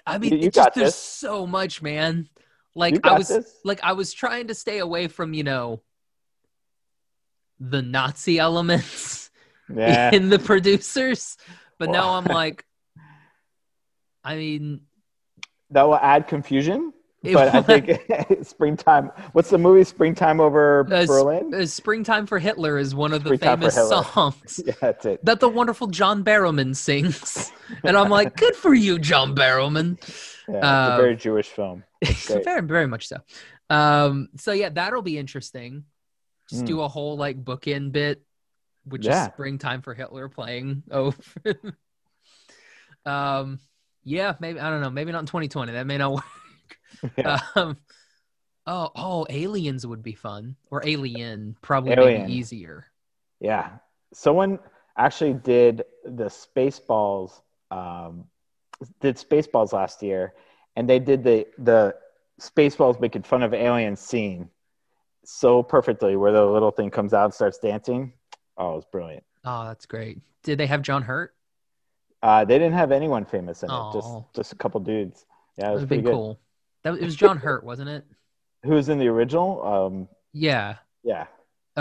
I 0.07 0.19
mean, 0.19 0.31
you, 0.31 0.39
you 0.39 0.51
just, 0.51 0.73
there's 0.73 0.95
so 0.95 1.45
much, 1.45 1.81
man. 1.81 2.29
Like 2.75 3.05
I 3.05 3.17
was 3.17 3.27
this. 3.27 3.57
like 3.65 3.81
I 3.83 3.91
was 3.91 4.13
trying 4.13 4.47
to 4.47 4.55
stay 4.55 4.77
away 4.77 5.09
from 5.09 5.33
you 5.33 5.43
know 5.43 5.81
the 7.59 7.81
Nazi 7.81 8.39
elements 8.39 9.20
yeah. 9.75 10.11
in 10.13 10.29
the 10.29 10.39
producers, 10.39 11.37
but 11.77 11.89
well, 11.89 12.01
now 12.01 12.13
I'm 12.15 12.25
like, 12.25 12.65
I 14.23 14.35
mean, 14.35 14.81
that 15.71 15.83
will 15.83 15.95
add 15.95 16.27
confusion. 16.27 16.93
But 17.23 17.53
I 17.53 17.61
think 17.61 18.01
springtime. 18.47 19.11
What's 19.33 19.51
the 19.51 19.59
movie? 19.59 19.83
Springtime 19.83 20.39
over 20.39 20.87
uh, 20.91 21.05
Berlin. 21.05 21.53
Uh, 21.53 21.67
springtime 21.67 22.25
for 22.25 22.39
Hitler 22.39 22.79
is 22.79 22.95
one 22.95 23.13
of 23.13 23.23
the 23.23 23.35
springtime 23.35 23.59
famous 23.59 23.75
songs. 23.89 24.59
yeah, 24.65 24.73
that's 24.81 25.05
it. 25.05 25.23
That 25.23 25.39
the 25.39 25.49
wonderful 25.49 25.87
John 25.87 26.23
Barrowman 26.23 26.75
sings, 26.75 27.51
and 27.83 27.95
I'm 27.95 28.09
like, 28.09 28.35
good 28.35 28.55
for 28.55 28.73
you, 28.73 28.97
John 28.97 29.35
Barrowman. 29.35 30.01
Yeah, 30.49 30.55
it's 30.55 30.65
a 30.65 30.97
very 30.97 31.15
Jewish 31.15 31.47
film. 31.47 31.83
very, 32.43 32.61
very 32.61 32.87
much 32.87 33.07
so. 33.07 33.17
Um, 33.69 34.29
so 34.37 34.51
yeah, 34.51 34.69
that'll 34.69 35.03
be 35.03 35.19
interesting. 35.19 35.85
Just 36.49 36.63
mm. 36.63 36.67
do 36.67 36.81
a 36.81 36.87
whole 36.87 37.17
like 37.17 37.41
bookend 37.43 37.91
bit, 37.91 38.23
which 38.85 39.05
yeah. 39.05 39.27
is 39.27 39.33
springtime 39.33 39.81
for 39.81 39.93
Hitler 39.93 40.29
playing 40.29 40.83
over. 40.91 41.21
um, 43.05 43.59
yeah, 44.03 44.35
maybe 44.39 44.59
I 44.59 44.69
don't 44.69 44.81
know. 44.81 44.89
Maybe 44.89 45.11
not 45.11 45.19
in 45.19 45.25
2020. 45.27 45.73
That 45.73 45.87
may 45.87 45.97
not 45.97 46.13
work. 46.13 46.23
Yeah. 47.17 47.39
Um, 47.55 47.77
oh, 48.67 48.91
oh, 48.95 49.25
aliens 49.29 49.87
would 49.87 50.03
be 50.03 50.13
fun, 50.13 50.55
or 50.69 50.85
Alien 50.85 51.55
probably 51.61 51.93
Alien. 51.93 52.21
maybe 52.23 52.33
easier. 52.33 52.85
Yeah, 53.39 53.69
someone 54.13 54.59
actually 54.97 55.33
did 55.33 55.83
the 56.03 56.25
Spaceballs. 56.25 57.41
Um, 57.71 58.25
did 58.99 59.15
Spaceballs 59.15 59.73
last 59.73 60.03
year, 60.03 60.33
and 60.75 60.87
they 60.87 60.99
did 60.99 61.23
the 61.23 61.47
the 61.57 61.95
Spaceballs 62.39 62.99
making 62.99 63.23
fun 63.23 63.41
of 63.41 63.53
alien 63.53 63.95
scene 63.95 64.49
so 65.23 65.63
perfectly, 65.63 66.15
where 66.15 66.31
the 66.31 66.45
little 66.45 66.71
thing 66.71 66.89
comes 66.89 67.13
out 67.13 67.25
and 67.25 67.33
starts 67.33 67.59
dancing. 67.59 68.13
Oh, 68.57 68.73
it 68.73 68.75
was 68.75 68.85
brilliant. 68.91 69.23
Oh, 69.43 69.65
that's 69.65 69.85
great. 69.85 70.19
Did 70.43 70.59
they 70.59 70.67
have 70.67 70.81
John 70.81 71.03
Hurt? 71.03 71.33
Uh, 72.21 72.45
they 72.45 72.59
didn't 72.59 72.73
have 72.73 72.91
anyone 72.91 73.25
famous 73.25 73.63
in 73.63 73.69
it. 73.71 73.83
Just 73.93 74.07
just 74.35 74.53
a 74.53 74.55
couple 74.55 74.79
dudes. 74.79 75.25
Yeah, 75.57 75.71
it 75.71 75.73
was 75.73 75.85
pretty 75.85 76.03
cool. 76.03 76.39
That 76.83 76.93
it 76.95 77.01
was 77.03 77.15
John 77.15 77.37
Hurt, 77.37 77.63
wasn't 77.63 77.89
it? 77.89 78.05
Who 78.63 78.71
was 78.71 78.89
in 78.89 78.99
the 78.99 79.07
original? 79.07 79.63
Um, 79.63 80.07
yeah. 80.33 80.77
Yeah. 81.03 81.25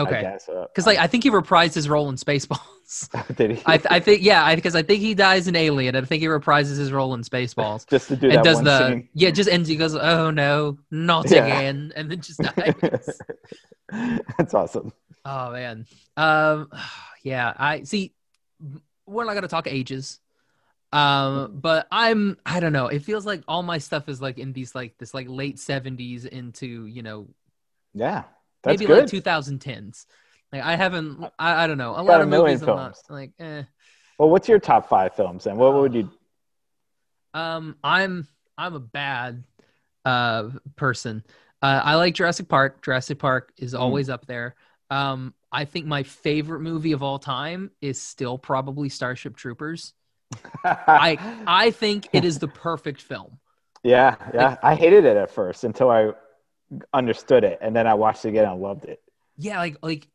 Okay. 0.01 0.39
Because 0.47 0.87
uh, 0.87 0.91
like 0.91 0.99
I 0.99 1.07
think 1.07 1.25
he 1.25 1.31
reprised 1.31 1.75
his 1.75 1.89
role 1.89 2.09
in 2.09 2.17
Spaceballs. 2.17 3.37
Did 3.37 3.53
he? 3.53 3.63
I, 3.67 3.81
I 3.91 4.01
think 4.01 4.23
yeah, 4.23 4.55
because 4.55 4.75
I, 4.75 4.81
I, 4.81 4.83
think 4.83 5.01
he 5.01 5.15
dies 5.15 5.47
in 5.47 5.57
Alien, 5.57 5.95
I 5.97 6.01
think 6.03 6.23
he 6.23 6.27
reprises 6.27 6.79
his 6.79 6.93
role 6.93 7.15
in 7.15 7.23
Spaceballs. 7.23 7.87
just 7.91 8.09
to 8.09 8.17
do 8.17 8.29
and 8.29 8.39
that 8.39 8.45
does 8.45 8.63
the 8.63 8.89
scene. 8.89 9.09
yeah, 9.15 9.31
just 9.31 9.51
ends. 9.51 9.69
He 9.69 9.77
goes, 9.77 9.95
"Oh 9.95 10.31
no, 10.31 10.79
not 10.91 11.31
yeah. 11.31 11.45
again," 11.45 11.93
and 11.95 12.11
then 12.11 12.21
just 12.21 12.41
dies. 12.41 13.21
That's 14.39 14.55
awesome. 14.55 14.93
Oh 15.25 15.53
man, 15.53 15.87
um, 16.17 16.71
yeah. 17.23 17.53
I 17.57 17.83
see. 17.83 18.15
We're 19.07 19.25
not 19.25 19.35
gonna 19.35 19.49
talk 19.49 19.67
ages 19.67 20.21
um 20.93 21.57
but 21.61 21.87
i'm 21.93 22.37
i 22.45 22.59
don't 22.59 22.73
know 22.73 22.89
it 22.89 23.01
feels 23.01 23.25
like 23.25 23.43
all 23.47 23.63
my 23.63 23.79
stuff 23.79 24.09
is 24.09 24.21
like 24.21 24.39
in 24.39 24.53
these 24.53 24.75
like 24.75 24.97
this 24.99 25.15
like 25.15 25.29
late 25.29 25.57
70s 25.57 26.27
into 26.27 26.87
you 26.87 27.03
know 27.03 27.29
yeah 27.95 28.25
maybe 28.65 28.87
good. 28.87 29.11
like 29.13 29.25
2010s 29.25 30.07
like 30.53 30.63
i 30.63 30.77
haven't 30.77 31.25
i, 31.39 31.65
I 31.65 31.67
don't 31.67 31.79
know 31.79 31.93
a 31.97 32.03
lot 32.03 32.21
of 32.21 32.29
movies 32.29 32.63
films. 32.63 33.03
Not, 33.09 33.15
like 33.15 33.33
eh. 33.39 33.63
well 34.19 34.31
what's 34.31 34.49
your 34.49 34.59
top 34.59 34.89
five 34.89 35.15
films 35.15 35.47
and 35.47 35.57
what, 35.59 35.73
what 35.73 35.83
would 35.83 35.95
you 35.95 36.11
um 37.35 37.77
i'm 37.83 38.27
i'm 38.59 38.75
a 38.75 38.81
bad 38.81 39.45
uh 40.05 40.49
person 40.77 41.25
uh 41.63 41.81
i 41.85 41.95
like 41.95 42.15
jurassic 42.15 42.49
park 42.49 42.83
jurassic 42.83 43.19
park 43.19 43.53
is 43.57 43.75
mm. 43.75 43.79
always 43.79 44.09
mm. 44.09 44.15
up 44.15 44.27
there 44.27 44.55
um 44.91 45.35
i 45.53 45.65
think 45.65 45.87
my 45.87 46.03
favorite 46.03 46.61
movie 46.61 46.93
of 46.93 47.03
all 47.03 47.19
time 47.19 47.71
is 47.81 48.01
still 48.01 48.39
probably 48.39 48.89
starship 48.89 49.37
troopers 49.37 49.95
I 50.65 51.43
I 51.47 51.71
think 51.71 52.09
it 52.13 52.25
is 52.25 52.39
the 52.39 52.49
perfect 52.49 53.03
film. 53.03 53.39
Yeah, 53.83 54.17
yeah. 54.35 54.51
Like, 54.51 54.65
I 54.65 54.75
hated 54.75 55.05
it 55.05 55.17
at 55.17 55.31
first 55.31 55.65
until 55.65 55.91
I 55.91 56.13
understood 56.93 57.45
it, 57.45 57.59
and 57.61 57.75
then 57.75 57.87
I 57.87 57.95
watched 57.95 58.25
it 58.25 58.31
again. 58.31 58.45
and 58.45 58.61
loved 58.61 58.85
it. 58.85 59.03
Yeah, 59.37 59.59
like 59.59 59.77
like 59.83 60.09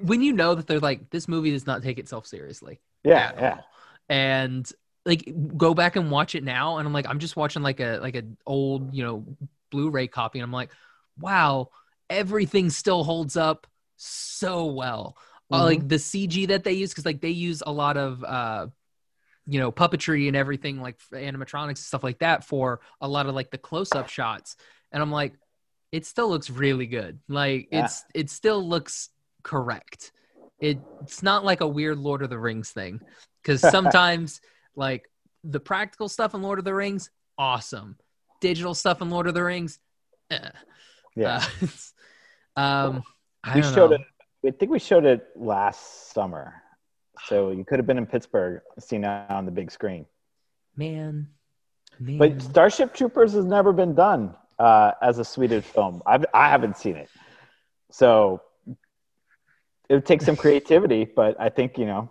when 0.00 0.22
you 0.22 0.32
know 0.32 0.54
that 0.54 0.66
they're 0.66 0.80
like 0.80 1.10
this 1.10 1.28
movie 1.28 1.50
does 1.50 1.66
not 1.66 1.82
take 1.82 1.98
itself 1.98 2.26
seriously. 2.26 2.80
Yeah, 3.02 3.32
yeah. 3.36 3.54
All. 3.54 3.64
And 4.08 4.72
like 5.06 5.32
go 5.56 5.74
back 5.74 5.96
and 5.96 6.10
watch 6.10 6.34
it 6.34 6.44
now, 6.44 6.78
and 6.78 6.86
I'm 6.86 6.92
like 6.92 7.06
I'm 7.08 7.18
just 7.18 7.36
watching 7.36 7.62
like 7.62 7.80
a 7.80 7.98
like 8.00 8.14
an 8.14 8.36
old 8.46 8.94
you 8.94 9.04
know 9.04 9.24
Blu-ray 9.70 10.08
copy, 10.08 10.38
and 10.38 10.44
I'm 10.44 10.52
like, 10.52 10.70
wow, 11.18 11.70
everything 12.08 12.70
still 12.70 13.04
holds 13.04 13.36
up 13.36 13.66
so 13.96 14.66
well. 14.66 15.16
Uh, 15.50 15.56
mm-hmm. 15.56 15.62
Uh, 15.62 15.64
like 15.66 15.88
the 15.88 15.96
CG 15.96 16.48
that 16.48 16.64
they 16.64 16.72
use, 16.72 16.90
because 16.90 17.06
like 17.06 17.20
they 17.20 17.30
use 17.30 17.62
a 17.66 17.72
lot 17.72 17.96
of 17.96 18.24
uh 18.24 18.66
you 19.46 19.60
know 19.60 19.70
puppetry 19.70 20.26
and 20.28 20.36
everything 20.36 20.80
like 20.80 20.98
animatronics 21.12 21.68
and 21.68 21.78
stuff 21.78 22.02
like 22.02 22.18
that 22.18 22.44
for 22.44 22.80
a 23.00 23.08
lot 23.08 23.26
of 23.26 23.34
like 23.34 23.50
the 23.50 23.58
close-up 23.58 24.08
shots 24.08 24.56
and 24.92 25.02
i'm 25.02 25.12
like 25.12 25.34
it 25.94 26.04
still 26.04 26.28
looks 26.28 26.50
really 26.50 26.86
good 26.86 27.20
like 27.28 27.68
yeah. 27.70 27.84
it's 27.84 28.04
it 28.14 28.28
still 28.28 28.68
looks 28.68 29.10
correct 29.44 30.10
it, 30.60 30.78
it's 31.02 31.22
not 31.22 31.44
like 31.44 31.60
a 31.60 31.68
weird 31.68 31.98
lord 31.98 32.20
of 32.22 32.30
the 32.30 32.38
rings 32.38 32.70
thing 32.70 33.00
because 33.40 33.60
sometimes 33.70 34.40
like 34.74 35.08
the 35.44 35.60
practical 35.60 36.08
stuff 36.08 36.34
in 36.34 36.42
lord 36.42 36.58
of 36.58 36.64
the 36.64 36.74
rings 36.74 37.10
awesome 37.38 37.96
digital 38.40 38.74
stuff 38.74 39.00
in 39.02 39.08
lord 39.08 39.28
of 39.28 39.34
the 39.34 39.42
rings 39.42 39.78
eh. 40.32 40.50
yeah 41.14 41.44
uh, 42.56 42.60
um 42.60 43.02
we 43.54 43.62
showed 43.62 43.90
know. 43.90 43.96
it 43.96 44.00
i 44.44 44.50
think 44.50 44.72
we 44.72 44.80
showed 44.80 45.04
it 45.04 45.28
last 45.36 46.12
summer 46.12 46.54
so 47.26 47.52
you 47.52 47.64
could 47.64 47.78
have 47.78 47.86
been 47.86 47.96
in 47.96 48.06
Pittsburgh, 48.06 48.60
seen 48.80 49.04
it 49.04 49.30
on 49.30 49.46
the 49.46 49.52
big 49.52 49.70
screen. 49.70 50.04
Man, 50.76 51.28
man. 52.00 52.18
But 52.18 52.42
Starship 52.42 52.92
Troopers 52.92 53.34
has 53.34 53.44
never 53.44 53.72
been 53.72 53.94
done 53.94 54.34
uh, 54.58 54.92
as 55.02 55.18
a 55.18 55.24
Sweded 55.24 55.64
film. 55.64 56.02
I've, 56.06 56.24
I 56.32 56.48
haven't 56.48 56.76
seen 56.76 56.96
it, 56.96 57.08
so 57.90 58.42
it 59.88 59.94
would 59.94 60.06
take 60.06 60.22
some 60.22 60.36
creativity. 60.36 61.04
but 61.04 61.40
I 61.40 61.48
think 61.48 61.78
you 61.78 61.86
know. 61.86 62.10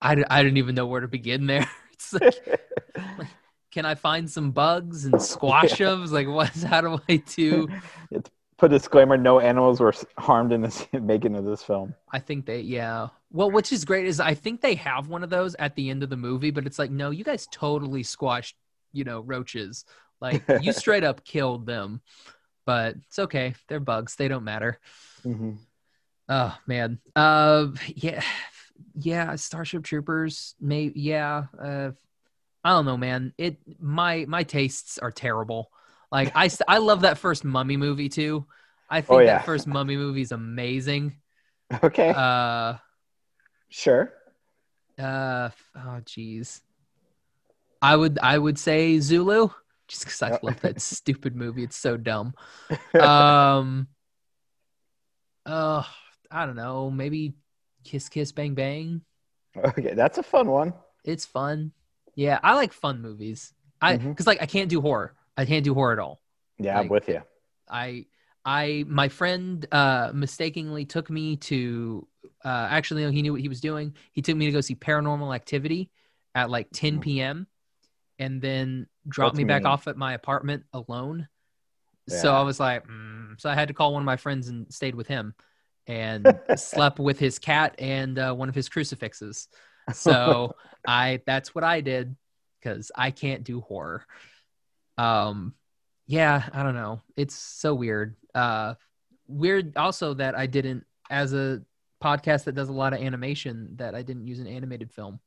I, 0.00 0.22
I 0.28 0.42
didn't 0.42 0.58
even 0.58 0.74
know 0.74 0.86
where 0.86 1.00
to 1.00 1.08
begin 1.08 1.46
there. 1.46 1.68
It's 1.94 2.12
like, 2.12 2.60
like 2.96 3.28
can 3.70 3.86
I 3.86 3.94
find 3.94 4.28
some 4.28 4.50
bugs 4.50 5.04
and 5.04 5.22
squash 5.22 5.78
yeah. 5.78 5.90
them? 5.90 6.06
Like, 6.06 6.26
what? 6.26 6.48
How 6.68 6.80
do 6.80 6.98
I 7.08 7.16
do? 7.16 7.68
Put 8.58 8.72
a 8.72 8.78
disclaimer: 8.78 9.16
no 9.16 9.38
animals 9.38 9.80
were 9.80 9.94
harmed 10.18 10.52
in 10.52 10.60
this 10.60 10.86
making 10.92 11.36
of 11.36 11.44
this 11.44 11.62
film. 11.62 11.94
I 12.10 12.18
think 12.18 12.46
they, 12.46 12.60
yeah. 12.60 13.08
Well, 13.32 13.50
which 13.50 13.72
is 13.72 13.84
great 13.84 14.06
is 14.06 14.18
I 14.18 14.34
think 14.34 14.60
they 14.60 14.74
have 14.74 15.08
one 15.08 15.22
of 15.22 15.30
those 15.30 15.54
at 15.56 15.76
the 15.76 15.88
end 15.88 16.02
of 16.02 16.10
the 16.10 16.16
movie, 16.16 16.50
but 16.50 16.66
it's 16.66 16.78
like, 16.78 16.90
no, 16.90 17.10
you 17.10 17.24
guys 17.24 17.46
totally 17.50 18.02
squashed, 18.02 18.56
you 18.92 19.04
know, 19.04 19.20
roaches. 19.20 19.84
Like 20.24 20.42
you 20.62 20.72
straight 20.72 21.04
up 21.04 21.22
killed 21.22 21.66
them, 21.66 22.00
but 22.64 22.96
it's 23.06 23.18
okay. 23.18 23.54
They're 23.68 23.78
bugs. 23.78 24.16
They 24.16 24.26
don't 24.26 24.44
matter. 24.44 24.80
Mm-hmm. 25.22 25.52
Oh 26.30 26.56
man. 26.66 26.98
Uh, 27.14 27.66
yeah, 27.94 28.22
yeah. 28.94 29.36
Starship 29.36 29.84
Troopers. 29.84 30.54
May 30.58 30.90
yeah. 30.94 31.44
Uh, 31.62 31.90
I 32.64 32.70
don't 32.70 32.86
know, 32.86 32.96
man. 32.96 33.34
It 33.36 33.58
my 33.78 34.24
my 34.26 34.44
tastes 34.44 34.96
are 34.96 35.10
terrible. 35.10 35.70
Like 36.10 36.32
I, 36.34 36.48
I 36.66 36.78
love 36.78 37.02
that 37.02 37.18
first 37.18 37.44
Mummy 37.44 37.76
movie 37.76 38.08
too. 38.08 38.46
I 38.88 39.02
think 39.02 39.10
oh, 39.10 39.18
yeah. 39.18 39.38
that 39.38 39.44
first 39.44 39.66
Mummy 39.66 39.96
movie 39.96 40.22
is 40.22 40.32
amazing. 40.32 41.16
Okay. 41.82 42.12
Uh, 42.14 42.74
sure. 43.70 44.12
Uh, 44.98 45.48
oh 45.74 46.00
geez. 46.04 46.60
I 47.82 47.96
would 47.96 48.18
I 48.22 48.38
would 48.38 48.58
say 48.58 49.00
Zulu 49.00 49.48
just 49.88 50.04
because 50.04 50.22
I 50.22 50.38
love 50.42 50.60
that 50.60 50.80
stupid 50.80 51.36
movie. 51.36 51.64
It's 51.64 51.76
so 51.76 51.96
dumb. 51.96 52.34
Um. 53.00 53.88
Uh, 55.46 55.82
I 56.30 56.46
don't 56.46 56.56
know. 56.56 56.90
Maybe 56.90 57.34
Kiss 57.84 58.08
Kiss 58.08 58.32
Bang 58.32 58.54
Bang. 58.54 59.02
Okay, 59.56 59.94
that's 59.94 60.18
a 60.18 60.22
fun 60.22 60.50
one. 60.50 60.72
It's 61.04 61.24
fun. 61.24 61.72
Yeah, 62.14 62.40
I 62.42 62.54
like 62.54 62.72
fun 62.72 63.02
movies. 63.02 63.52
I 63.80 63.96
because 63.96 64.24
mm-hmm. 64.24 64.28
like 64.28 64.42
I 64.42 64.46
can't 64.46 64.70
do 64.70 64.80
horror. 64.80 65.14
I 65.36 65.44
can't 65.44 65.64
do 65.64 65.74
horror 65.74 65.92
at 65.92 65.98
all. 65.98 66.20
Yeah, 66.58 66.74
like, 66.76 66.84
I'm 66.84 66.88
with 66.88 67.08
you. 67.08 67.22
I 67.68 68.06
I 68.44 68.84
my 68.88 69.08
friend 69.08 69.64
uh 69.70 70.10
mistakenly 70.14 70.84
took 70.84 71.10
me 71.10 71.36
to 71.36 72.06
uh 72.44 72.68
actually 72.70 73.10
he 73.12 73.22
knew 73.22 73.32
what 73.32 73.40
he 73.40 73.48
was 73.48 73.60
doing. 73.60 73.94
He 74.12 74.22
took 74.22 74.36
me 74.36 74.46
to 74.46 74.52
go 74.52 74.60
see 74.60 74.74
Paranormal 74.74 75.34
Activity 75.34 75.90
at 76.34 76.50
like 76.50 76.68
10 76.72 77.00
p.m. 77.00 77.36
Mm-hmm. 77.36 78.24
and 78.24 78.42
then 78.42 78.86
dropped 79.08 79.36
me 79.36 79.44
back 79.44 79.64
off 79.64 79.86
at 79.86 79.96
my 79.96 80.14
apartment 80.14 80.64
alone. 80.72 81.28
Yeah. 82.08 82.18
So 82.18 82.34
I 82.34 82.42
was 82.42 82.60
like, 82.60 82.86
mm. 82.86 83.40
so 83.40 83.48
I 83.48 83.54
had 83.54 83.68
to 83.68 83.74
call 83.74 83.92
one 83.92 84.02
of 84.02 84.06
my 84.06 84.16
friends 84.16 84.48
and 84.48 84.72
stayed 84.72 84.94
with 84.94 85.06
him 85.06 85.34
and 85.86 86.38
slept 86.56 86.98
with 86.98 87.18
his 87.18 87.38
cat 87.38 87.74
and 87.78 88.18
uh, 88.18 88.34
one 88.34 88.48
of 88.48 88.54
his 88.54 88.68
crucifixes. 88.68 89.48
So 89.92 90.54
I 90.86 91.20
that's 91.26 91.54
what 91.54 91.64
I 91.64 91.80
did 91.80 92.16
because 92.60 92.90
I 92.96 93.10
can't 93.10 93.44
do 93.44 93.60
horror. 93.60 94.04
Um, 94.98 95.54
yeah, 96.06 96.48
I 96.52 96.62
don't 96.62 96.74
know. 96.74 97.02
It's 97.16 97.34
so 97.34 97.74
weird. 97.74 98.16
Uh, 98.34 98.74
weird 99.26 99.76
also 99.76 100.14
that 100.14 100.36
I 100.36 100.46
didn't, 100.46 100.84
as 101.10 101.32
a 101.32 101.62
podcast 102.02 102.44
that 102.44 102.54
does 102.54 102.68
a 102.68 102.72
lot 102.72 102.92
of 102.92 103.00
animation, 103.00 103.70
that 103.76 103.94
I 103.94 104.02
didn't 104.02 104.26
use 104.26 104.40
an 104.40 104.46
animated 104.46 104.92
film. 104.92 105.20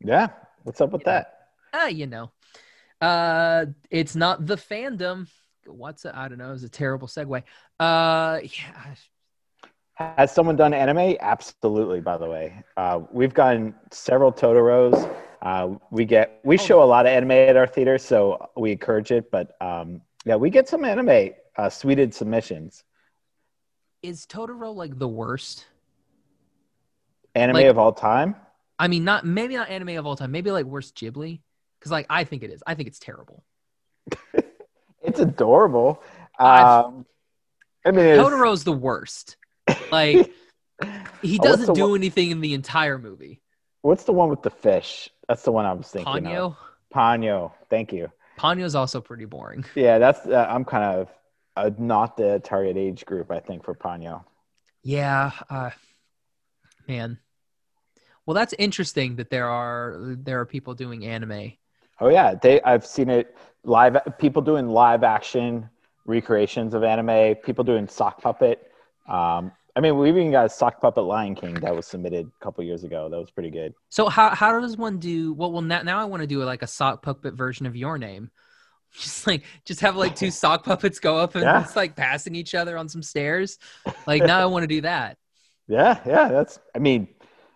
Yeah, 0.00 0.28
what's 0.62 0.80
up 0.80 0.92
with 0.92 1.04
that? 1.04 1.38
Ah, 1.72 1.84
uh, 1.84 1.88
you 1.88 2.06
know, 2.06 2.30
uh, 3.00 3.66
it's 3.90 4.14
not 4.14 4.46
the 4.46 4.56
fandom. 4.56 5.28
What's 5.66 6.04
it? 6.04 6.12
I 6.14 6.28
don't 6.28 6.38
know. 6.38 6.52
It's 6.52 6.62
a 6.62 6.68
terrible 6.68 7.08
segue. 7.08 7.42
Uh, 7.80 8.40
yeah. 8.42 8.94
Has 9.94 10.32
someone 10.32 10.56
done 10.56 10.74
anime? 10.74 11.16
Absolutely. 11.20 12.00
By 12.00 12.18
the 12.18 12.26
way, 12.26 12.64
uh, 12.76 13.00
we've 13.12 13.32
gotten 13.32 13.74
several 13.92 14.32
Totoros. 14.32 15.08
Uh, 15.40 15.76
we 15.90 16.04
get 16.04 16.40
we 16.42 16.56
show 16.56 16.82
a 16.82 16.84
lot 16.84 17.06
of 17.06 17.12
anime 17.12 17.32
at 17.32 17.56
our 17.56 17.66
theater, 17.66 17.98
so 17.98 18.50
we 18.56 18.72
encourage 18.72 19.12
it. 19.12 19.30
But 19.30 19.56
um, 19.60 20.00
yeah, 20.24 20.36
we 20.36 20.50
get 20.50 20.68
some 20.68 20.84
anime 20.84 21.30
uh, 21.56 21.68
Sweded 21.68 22.12
submissions. 22.12 22.82
Is 24.02 24.26
Totoro 24.26 24.74
like 24.74 24.98
the 24.98 25.08
worst 25.08 25.66
anime 27.34 27.54
like, 27.54 27.66
of 27.66 27.78
all 27.78 27.92
time? 27.92 28.34
I 28.78 28.88
mean, 28.88 29.04
not 29.04 29.24
maybe 29.24 29.54
not 29.54 29.68
anime 29.68 29.96
of 29.96 30.06
all 30.06 30.16
time. 30.16 30.32
Maybe 30.32 30.50
like 30.50 30.66
worst 30.66 30.96
Ghibli, 30.96 31.40
because 31.84 31.92
like 31.92 32.06
I 32.08 32.24
think 32.24 32.42
it 32.42 32.50
is. 32.50 32.62
I 32.66 32.74
think 32.74 32.88
it's 32.88 32.98
terrible. 32.98 33.44
it's 35.02 35.20
adorable. 35.20 36.02
Um, 36.38 37.04
I 37.84 37.90
mean, 37.90 38.06
it's... 38.06 38.22
Totoro's 38.22 38.64
the 38.64 38.72
worst. 38.72 39.36
Like 39.92 40.32
he 41.22 41.38
oh, 41.38 41.44
doesn't 41.44 41.74
do 41.74 41.90
one? 41.90 42.00
anything 42.00 42.30
in 42.30 42.40
the 42.40 42.54
entire 42.54 42.98
movie. 42.98 43.42
What's 43.82 44.04
the 44.04 44.12
one 44.12 44.30
with 44.30 44.40
the 44.40 44.50
fish? 44.50 45.10
That's 45.28 45.42
the 45.42 45.52
one 45.52 45.66
I 45.66 45.74
was 45.74 45.88
thinking. 45.88 46.10
Ponyo. 46.10 46.36
Of. 46.36 46.56
Ponyo. 46.94 47.52
Thank 47.68 47.92
you. 47.92 48.10
Ponyo's 48.38 48.74
also 48.74 49.02
pretty 49.02 49.26
boring. 49.26 49.66
Yeah, 49.74 49.98
that's 49.98 50.26
uh, 50.26 50.46
I'm 50.48 50.64
kind 50.64 51.00
of 51.00 51.08
uh, 51.54 51.70
not 51.76 52.16
the 52.16 52.40
target 52.42 52.78
age 52.78 53.04
group. 53.04 53.30
I 53.30 53.40
think 53.40 53.62
for 53.62 53.74
Ponyo. 53.74 54.24
Yeah, 54.82 55.32
uh, 55.50 55.70
man. 56.88 57.18
Well, 58.26 58.34
that's 58.34 58.54
interesting 58.58 59.16
that 59.16 59.28
there 59.28 59.48
are 59.50 60.16
there 60.18 60.40
are 60.40 60.46
people 60.46 60.74
doing 60.74 61.04
anime. 61.04 61.52
Oh 62.00 62.08
yeah, 62.08 62.34
they 62.34 62.60
I've 62.62 62.86
seen 62.86 63.08
it 63.08 63.36
live. 63.64 63.96
People 64.18 64.42
doing 64.42 64.68
live 64.68 65.02
action 65.02 65.68
recreations 66.06 66.74
of 66.74 66.82
anime. 66.82 67.36
People 67.36 67.64
doing 67.64 67.88
sock 67.88 68.20
puppet. 68.20 68.70
Um, 69.08 69.52
I 69.76 69.80
mean, 69.80 69.98
we 69.98 70.08
even 70.08 70.30
got 70.30 70.46
a 70.46 70.48
sock 70.48 70.80
puppet 70.80 71.04
Lion 71.04 71.34
King 71.34 71.54
that 71.54 71.74
was 71.74 71.86
submitted 71.86 72.26
a 72.26 72.44
couple 72.44 72.62
years 72.62 72.84
ago. 72.84 73.08
That 73.08 73.18
was 73.18 73.30
pretty 73.30 73.50
good. 73.50 73.74
So 73.88 74.08
how 74.08 74.34
how 74.34 74.60
does 74.60 74.76
one 74.76 74.98
do? 74.98 75.32
Well, 75.32 75.50
well 75.50 75.62
now, 75.62 75.82
now 75.82 76.00
I 76.00 76.04
want 76.04 76.22
to 76.22 76.26
do 76.26 76.42
like 76.44 76.62
a 76.62 76.66
sock 76.66 77.02
puppet 77.02 77.34
version 77.34 77.66
of 77.66 77.74
your 77.74 77.98
name. 77.98 78.30
Just 78.94 79.26
like 79.26 79.42
just 79.64 79.80
have 79.80 79.96
like 79.96 80.14
two 80.14 80.30
sock 80.30 80.62
puppets 80.62 81.00
go 81.00 81.16
up 81.16 81.34
and 81.34 81.42
yeah. 81.42 81.64
it's 81.64 81.74
like 81.74 81.96
passing 81.96 82.36
each 82.36 82.54
other 82.54 82.78
on 82.78 82.88
some 82.88 83.02
stairs. 83.02 83.58
Like 84.06 84.22
now 84.22 84.40
I 84.40 84.46
want 84.46 84.62
to 84.62 84.68
do 84.68 84.82
that. 84.82 85.18
Yeah, 85.66 85.98
yeah. 86.06 86.28
That's 86.28 86.60
I 86.76 86.78
mean, 86.78 87.08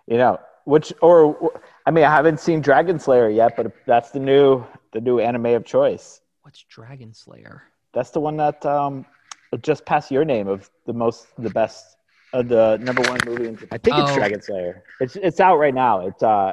you 0.07 0.16
know, 0.16 0.40
which 0.64 0.94
or 1.03 1.61
I 1.88 1.90
mean, 1.90 2.05
I 2.05 2.14
haven't 2.14 2.38
seen 2.38 2.61
Dragon 2.61 2.98
Slayer 2.98 3.31
yet, 3.31 3.57
but 3.57 3.72
that's 3.87 4.11
the 4.11 4.18
new 4.20 4.62
the 4.92 5.01
new 5.01 5.20
anime 5.20 5.46
of 5.46 5.64
choice. 5.64 6.20
What's 6.42 6.62
Dragon 6.68 7.14
Slayer? 7.14 7.62
That's 7.94 8.11
the 8.11 8.20
one 8.20 8.37
that 8.37 8.64
um 8.66 9.07
just 9.62 9.87
passed 9.87 10.11
your 10.11 10.27
name 10.27 10.48
of 10.48 10.68
the 10.85 10.92
most 10.92 11.29
the 11.38 11.48
best 11.48 11.96
uh, 12.35 12.42
the 12.42 12.77
number 12.83 13.01
one 13.09 13.20
movie 13.24 13.48
in 13.48 13.57
Japan. 13.57 13.68
I 13.72 13.79
think 13.79 13.96
it's 13.96 14.11
oh. 14.11 14.14
Dragon 14.16 14.42
Slayer. 14.42 14.85
It's 15.01 15.16
it's 15.16 15.40
out 15.40 15.57
right 15.57 15.72
now. 15.72 16.07
It's 16.07 16.22
uh, 16.22 16.53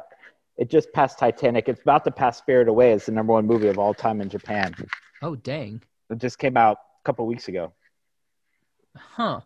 it 0.56 0.70
just 0.70 0.94
passed 0.94 1.20
Titanic. 1.20 1.68
It's 1.68 1.82
about 1.82 2.06
to 2.06 2.12
pass 2.12 2.38
Spirit 2.38 2.70
Away 2.70 2.94
as 2.94 3.06
the 3.06 3.12
number 3.12 3.34
one 3.34 3.46
movie 3.46 3.68
of 3.68 3.78
all 3.78 3.94
time 3.94 4.22
in 4.22 4.30
Japan. 4.30 4.74
Oh 5.22 5.36
dang! 5.36 5.84
It 6.10 6.20
just 6.20 6.40
came 6.40 6.56
out 6.56 6.78
a 6.78 7.04
couple 7.04 7.28
weeks 7.28 7.50
ago. 7.50 7.74
Huh. 8.96 9.42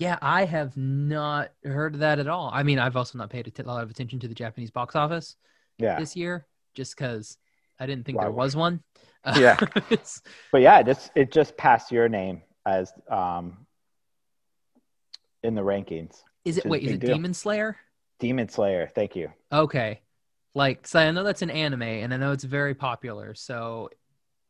Yeah, 0.00 0.16
I 0.22 0.46
have 0.46 0.78
not 0.78 1.50
heard 1.62 1.92
of 1.92 2.00
that 2.00 2.18
at 2.18 2.26
all. 2.26 2.50
I 2.54 2.62
mean, 2.62 2.78
I've 2.78 2.96
also 2.96 3.18
not 3.18 3.28
paid 3.28 3.52
a 3.58 3.62
lot 3.64 3.82
of 3.82 3.90
attention 3.90 4.18
to 4.20 4.28
the 4.28 4.34
Japanese 4.34 4.70
box 4.70 4.96
office 4.96 5.36
yeah. 5.76 5.98
this 5.98 6.16
year, 6.16 6.46
just 6.72 6.96
because 6.96 7.36
I 7.78 7.84
didn't 7.84 8.06
think 8.06 8.16
Why 8.16 8.24
there 8.24 8.32
was 8.32 8.56
one. 8.56 8.82
Yeah, 9.36 9.58
but 10.50 10.62
yeah, 10.62 10.78
it 10.78 10.86
just 10.86 11.10
it 11.14 11.30
just 11.30 11.54
passed 11.58 11.92
your 11.92 12.08
name 12.08 12.40
as 12.64 12.90
um 13.10 13.66
in 15.42 15.54
the 15.54 15.60
rankings. 15.60 16.22
Is 16.46 16.56
it 16.56 16.64
wait? 16.64 16.84
Is 16.84 16.92
it 16.92 17.00
deal. 17.00 17.16
Demon 17.16 17.34
Slayer? 17.34 17.76
Demon 18.18 18.48
Slayer. 18.48 18.90
Thank 18.94 19.16
you. 19.16 19.30
Okay, 19.52 20.00
like 20.54 20.86
so 20.86 21.00
I 21.00 21.10
know 21.10 21.22
that's 21.22 21.42
an 21.42 21.50
anime, 21.50 21.82
and 21.82 22.14
I 22.14 22.16
know 22.16 22.32
it's 22.32 22.44
very 22.44 22.74
popular. 22.74 23.34
So, 23.34 23.90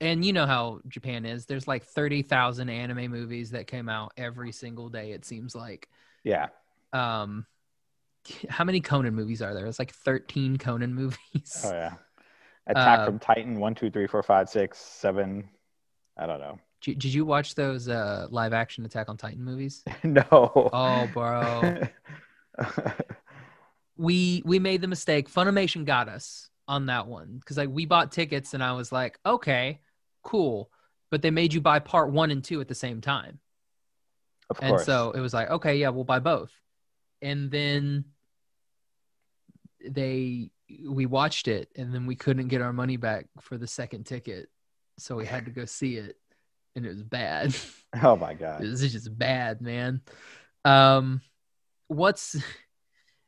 and 0.00 0.24
you 0.24 0.32
know 0.32 0.46
how 0.46 0.80
Japan 0.88 1.24
is. 1.24 1.46
There's 1.46 1.68
like 1.68 1.84
thirty 1.84 2.22
thousand 2.22 2.70
anime 2.70 3.10
movies 3.10 3.50
that 3.50 3.66
came 3.66 3.88
out 3.88 4.12
every 4.16 4.52
single 4.52 4.88
day. 4.88 5.12
It 5.12 5.24
seems 5.24 5.54
like. 5.54 5.88
Yeah. 6.24 6.48
Um, 6.92 7.46
how 8.48 8.64
many 8.64 8.80
Conan 8.80 9.14
movies 9.14 9.42
are 9.42 9.54
there? 9.54 9.66
It's 9.66 9.78
like 9.78 9.92
thirteen 9.92 10.56
Conan 10.56 10.94
movies. 10.94 11.62
Oh 11.64 11.72
yeah. 11.72 11.94
Attack 12.66 13.00
uh, 13.00 13.04
from 13.06 13.18
Titan 13.18 13.58
one 13.58 13.74
two 13.74 13.90
three 13.90 14.06
four 14.06 14.22
five 14.22 14.48
six 14.48 14.78
seven. 14.78 15.48
I 16.16 16.26
don't 16.26 16.40
know. 16.40 16.58
Did 16.82 17.04
you 17.04 17.26
watch 17.26 17.54
those 17.54 17.88
uh, 17.88 18.26
live 18.30 18.54
action 18.54 18.86
Attack 18.86 19.10
on 19.10 19.18
Titan 19.18 19.44
movies? 19.44 19.84
no. 20.02 20.24
Oh, 20.30 21.08
bro. 21.12 21.82
we 23.98 24.42
we 24.46 24.58
made 24.58 24.80
the 24.80 24.88
mistake. 24.88 25.30
Funimation 25.30 25.84
got 25.84 26.08
us 26.08 26.48
on 26.68 26.86
that 26.86 27.06
one 27.06 27.36
because 27.38 27.58
like 27.58 27.68
we 27.68 27.84
bought 27.84 28.12
tickets 28.12 28.54
and 28.54 28.62
I 28.62 28.72
was 28.72 28.92
like, 28.92 29.18
okay, 29.26 29.80
cool, 30.22 30.70
but 31.10 31.22
they 31.22 31.30
made 31.30 31.52
you 31.52 31.60
buy 31.60 31.78
part 31.78 32.10
one 32.10 32.30
and 32.30 32.42
two 32.42 32.60
at 32.60 32.68
the 32.68 32.74
same 32.74 33.00
time. 33.00 33.38
Of 34.48 34.58
course. 34.58 34.80
And 34.80 34.86
so 34.86 35.12
it 35.12 35.20
was 35.20 35.32
like, 35.32 35.50
okay, 35.50 35.76
yeah, 35.76 35.90
we'll 35.90 36.04
buy 36.04 36.18
both. 36.18 36.52
And 37.22 37.50
then 37.50 38.04
they 39.88 40.50
we 40.84 41.06
watched 41.06 41.48
it 41.48 41.68
and 41.76 41.92
then 41.92 42.06
we 42.06 42.14
couldn't 42.14 42.48
get 42.48 42.60
our 42.60 42.72
money 42.72 42.96
back 42.96 43.26
for 43.40 43.58
the 43.58 43.66
second 43.66 44.04
ticket 44.04 44.48
so 45.00 45.16
we 45.16 45.26
had 45.26 45.46
to 45.46 45.50
go 45.50 45.64
see 45.64 45.96
it 45.96 46.16
and 46.76 46.86
it 46.86 46.88
was 46.88 47.02
bad. 47.02 47.54
Oh 48.04 48.14
my 48.14 48.34
god, 48.34 48.60
this 48.60 48.82
is 48.82 48.92
just 48.92 49.18
bad, 49.18 49.60
man. 49.60 50.00
Um, 50.64 51.22
what's 51.88 52.36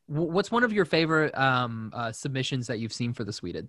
what's 0.06 0.52
one 0.52 0.62
of 0.62 0.72
your 0.72 0.84
favorite 0.84 1.36
um 1.36 1.90
uh, 1.92 2.12
submissions 2.12 2.68
that 2.68 2.78
you've 2.78 2.92
seen 2.92 3.12
for 3.12 3.24
the 3.24 3.32
Sweded? 3.32 3.66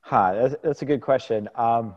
Hi, 0.00 0.34
that's, 0.34 0.54
that's 0.64 0.80
a 0.80 0.86
good 0.86 1.02
question. 1.02 1.50
Um, 1.54 1.96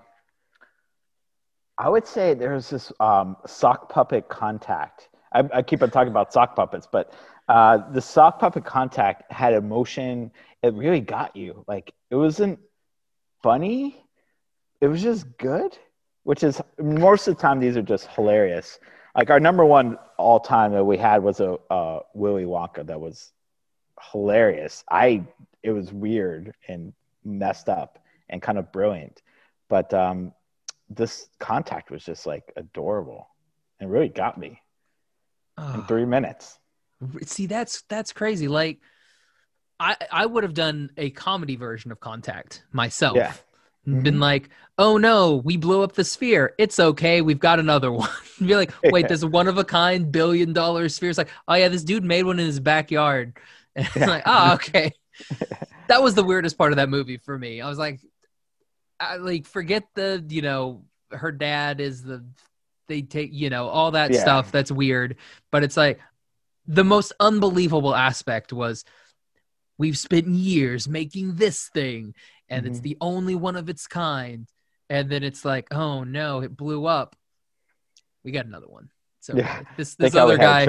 I 1.80 1.90
would 1.90 2.06
say 2.06 2.36
there's 2.36 2.70
this 2.70 2.92
um, 3.00 3.38
sock 3.48 3.90
puppet 3.90 4.30
contact. 4.30 5.10
I, 5.34 5.50
I 5.54 5.62
keep 5.64 5.82
on 5.82 5.90
talking 5.90 6.12
about 6.12 6.32
sock 6.34 6.56
puppets, 6.56 6.88
but 6.92 7.14
uh, 7.48 7.90
the 7.92 8.02
sock 8.02 8.40
puppet 8.40 8.66
contact 8.66 9.32
had 9.32 9.54
emotion. 9.54 10.32
It 10.62 10.74
really 10.76 11.02
got 11.02 11.36
you. 11.36 11.64
Like 11.68 11.94
it 12.12 12.16
wasn't 12.16 12.60
funny. 13.42 14.04
It 14.82 14.88
was 14.88 15.02
just 15.02 15.26
good 15.38 15.76
which 16.30 16.44
is 16.44 16.62
most 16.78 17.28
of 17.28 17.36
the 17.36 17.42
time 17.42 17.60
these 17.60 17.76
are 17.76 17.82
just 17.82 18.06
hilarious. 18.08 18.78
Like 19.16 19.32
our 19.32 19.40
number 19.40 19.66
one 19.66 19.98
all 20.18 20.40
time 20.40 20.74
that 20.74 20.84
we 20.84 20.96
had 20.96 21.24
was 21.24 21.40
a 21.40 21.58
uh, 21.72 22.02
Willy 22.14 22.44
Wonka 22.46 22.86
that 22.86 23.02
was 23.02 23.32
hilarious. 24.12 24.84
I 24.92 25.24
it 25.64 25.72
was 25.72 25.92
weird 25.92 26.54
and 26.68 26.94
messed 27.26 27.68
up 27.68 27.98
and 28.30 28.44
kind 28.44 28.60
of 28.60 28.72
brilliant, 28.72 29.24
but 29.70 29.92
um, 29.92 30.34
this 30.90 31.30
contact 31.40 31.92
was 31.92 32.04
just 32.04 32.26
like 32.26 32.52
adorable 32.56 33.28
and 33.80 33.92
really 33.92 34.10
got 34.10 34.38
me 34.38 34.62
oh. 35.58 35.74
in 35.74 35.84
three 35.86 36.06
minutes. 36.06 36.60
See, 37.24 37.46
that's 37.46 37.84
that's 37.84 38.12
crazy. 38.12 38.48
Like, 38.48 38.80
I 39.80 39.96
I 40.12 40.26
would 40.26 40.44
have 40.44 40.54
done 40.54 40.92
a 40.98 41.12
comedy 41.12 41.56
version 41.56 41.92
of 41.92 42.00
Contact 42.00 42.64
myself. 42.72 43.18
Yeah 43.18 43.34
mm-hmm. 43.88 44.04
been 44.04 44.20
like, 44.20 44.50
oh 44.78 44.98
no, 44.98 45.38
we 45.38 45.58
blew 45.58 45.82
up 45.82 45.94
the 45.94 46.04
sphere. 46.04 46.54
It's 46.58 46.80
okay. 46.80 47.22
We've 47.22 47.40
got 47.40 47.60
another 47.60 47.92
one. 47.92 48.10
be 48.40 48.56
like, 48.56 48.74
wait, 48.84 49.08
this 49.08 49.24
one 49.24 49.48
of 49.48 49.58
a 49.58 49.64
kind 49.64 50.12
billion 50.12 50.54
dollar 50.54 50.90
sphere. 50.90 51.10
It's 51.10 51.18
like, 51.18 51.30
oh 51.48 51.56
yeah, 51.56 51.68
this 51.68 51.84
dude 51.84 52.04
made 52.04 52.24
one 52.24 52.40
in 52.40 52.46
his 52.46 52.60
backyard. 52.60 53.38
And 53.76 53.88
it's 53.96 54.08
like, 54.08 54.24
oh, 54.26 54.54
okay. 54.54 54.94
that 55.88 56.02
was 56.02 56.16
the 56.16 56.24
weirdest 56.24 56.58
part 56.58 56.72
of 56.72 56.78
that 56.78 56.90
movie 56.90 57.18
for 57.18 57.38
me. 57.38 57.62
I 57.62 57.70
was 57.70 57.78
like, 57.78 58.00
I, 59.00 59.18
like, 59.18 59.46
forget 59.46 59.84
the, 59.96 60.24
you 60.28 60.42
know, 60.42 60.84
her 61.12 61.32
dad 61.32 61.80
is 61.80 62.04
the 62.04 62.24
they 62.90 63.02
take 63.02 63.32
you 63.32 63.50
know 63.50 63.70
all 63.70 63.92
that 63.92 64.12
yeah. 64.12 64.20
stuff 64.20 64.52
that's 64.52 64.72
weird 64.72 65.16
but 65.52 65.64
it's 65.64 65.78
like 65.78 66.00
the 66.68 66.84
most 66.84 67.14
unbelievable 67.20 67.96
aspect 67.96 68.52
was 68.52 68.84
we've 69.78 69.98
spent 69.98 70.28
years 70.28 70.90
making 70.90 71.36
this 71.36 71.70
thing 71.70 72.14
and 72.50 72.64
mm-hmm. 72.64 72.72
it's 72.72 72.82
the 72.82 72.98
only 73.00 73.36
one 73.36 73.56
of 73.56 73.70
its 73.70 73.88
kind 73.88 74.50
and 74.90 75.10
then 75.10 75.24
it's 75.24 75.46
like 75.46 75.72
oh 75.72 76.04
no 76.04 76.42
it 76.42 76.58
blew 76.58 76.86
up 76.86 77.16
we 78.24 78.32
got 78.32 78.46
another 78.46 78.68
one 78.68 78.90
so 79.22 79.36
yeah. 79.36 79.62
this 79.78 79.96
this 79.96 80.16
other 80.16 80.38
guy 80.38 80.66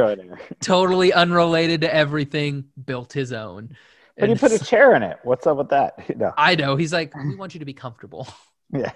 totally 0.60 1.12
unrelated 1.12 1.80
to 1.80 1.92
everything 1.92 2.64
built 2.84 3.12
his 3.12 3.32
own 3.32 3.76
but 4.20 4.28
you 4.28 4.36
put 4.36 4.52
a 4.52 4.58
chair 4.58 4.94
in 4.94 5.02
it 5.02 5.18
what's 5.24 5.46
up 5.46 5.56
with 5.56 5.68
that 5.68 5.94
no. 6.16 6.32
i 6.36 6.54
know 6.54 6.76
he's 6.76 6.92
like 6.92 7.14
we 7.16 7.34
want 7.42 7.54
you 7.54 7.60
to 7.60 7.66
be 7.66 7.74
comfortable 7.74 8.26
yeah 8.72 8.92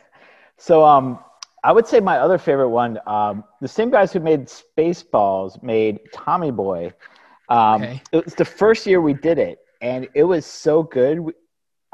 so 0.56 0.84
um 0.84 1.18
I 1.64 1.72
would 1.72 1.86
say 1.86 1.98
my 1.98 2.18
other 2.18 2.36
favorite 2.36 2.68
one, 2.68 3.00
um, 3.06 3.42
the 3.62 3.68
same 3.68 3.90
guys 3.90 4.12
who 4.12 4.20
made 4.20 4.48
Spaceballs 4.48 5.60
made 5.62 5.98
Tommy 6.12 6.50
Boy. 6.50 6.92
Um, 7.48 7.82
okay. 7.82 8.02
It 8.12 8.24
was 8.26 8.34
the 8.34 8.44
first 8.44 8.86
year 8.86 9.00
we 9.00 9.14
did 9.14 9.38
it, 9.38 9.60
and 9.80 10.06
it 10.14 10.24
was 10.24 10.44
so 10.44 10.82
good. 10.82 11.32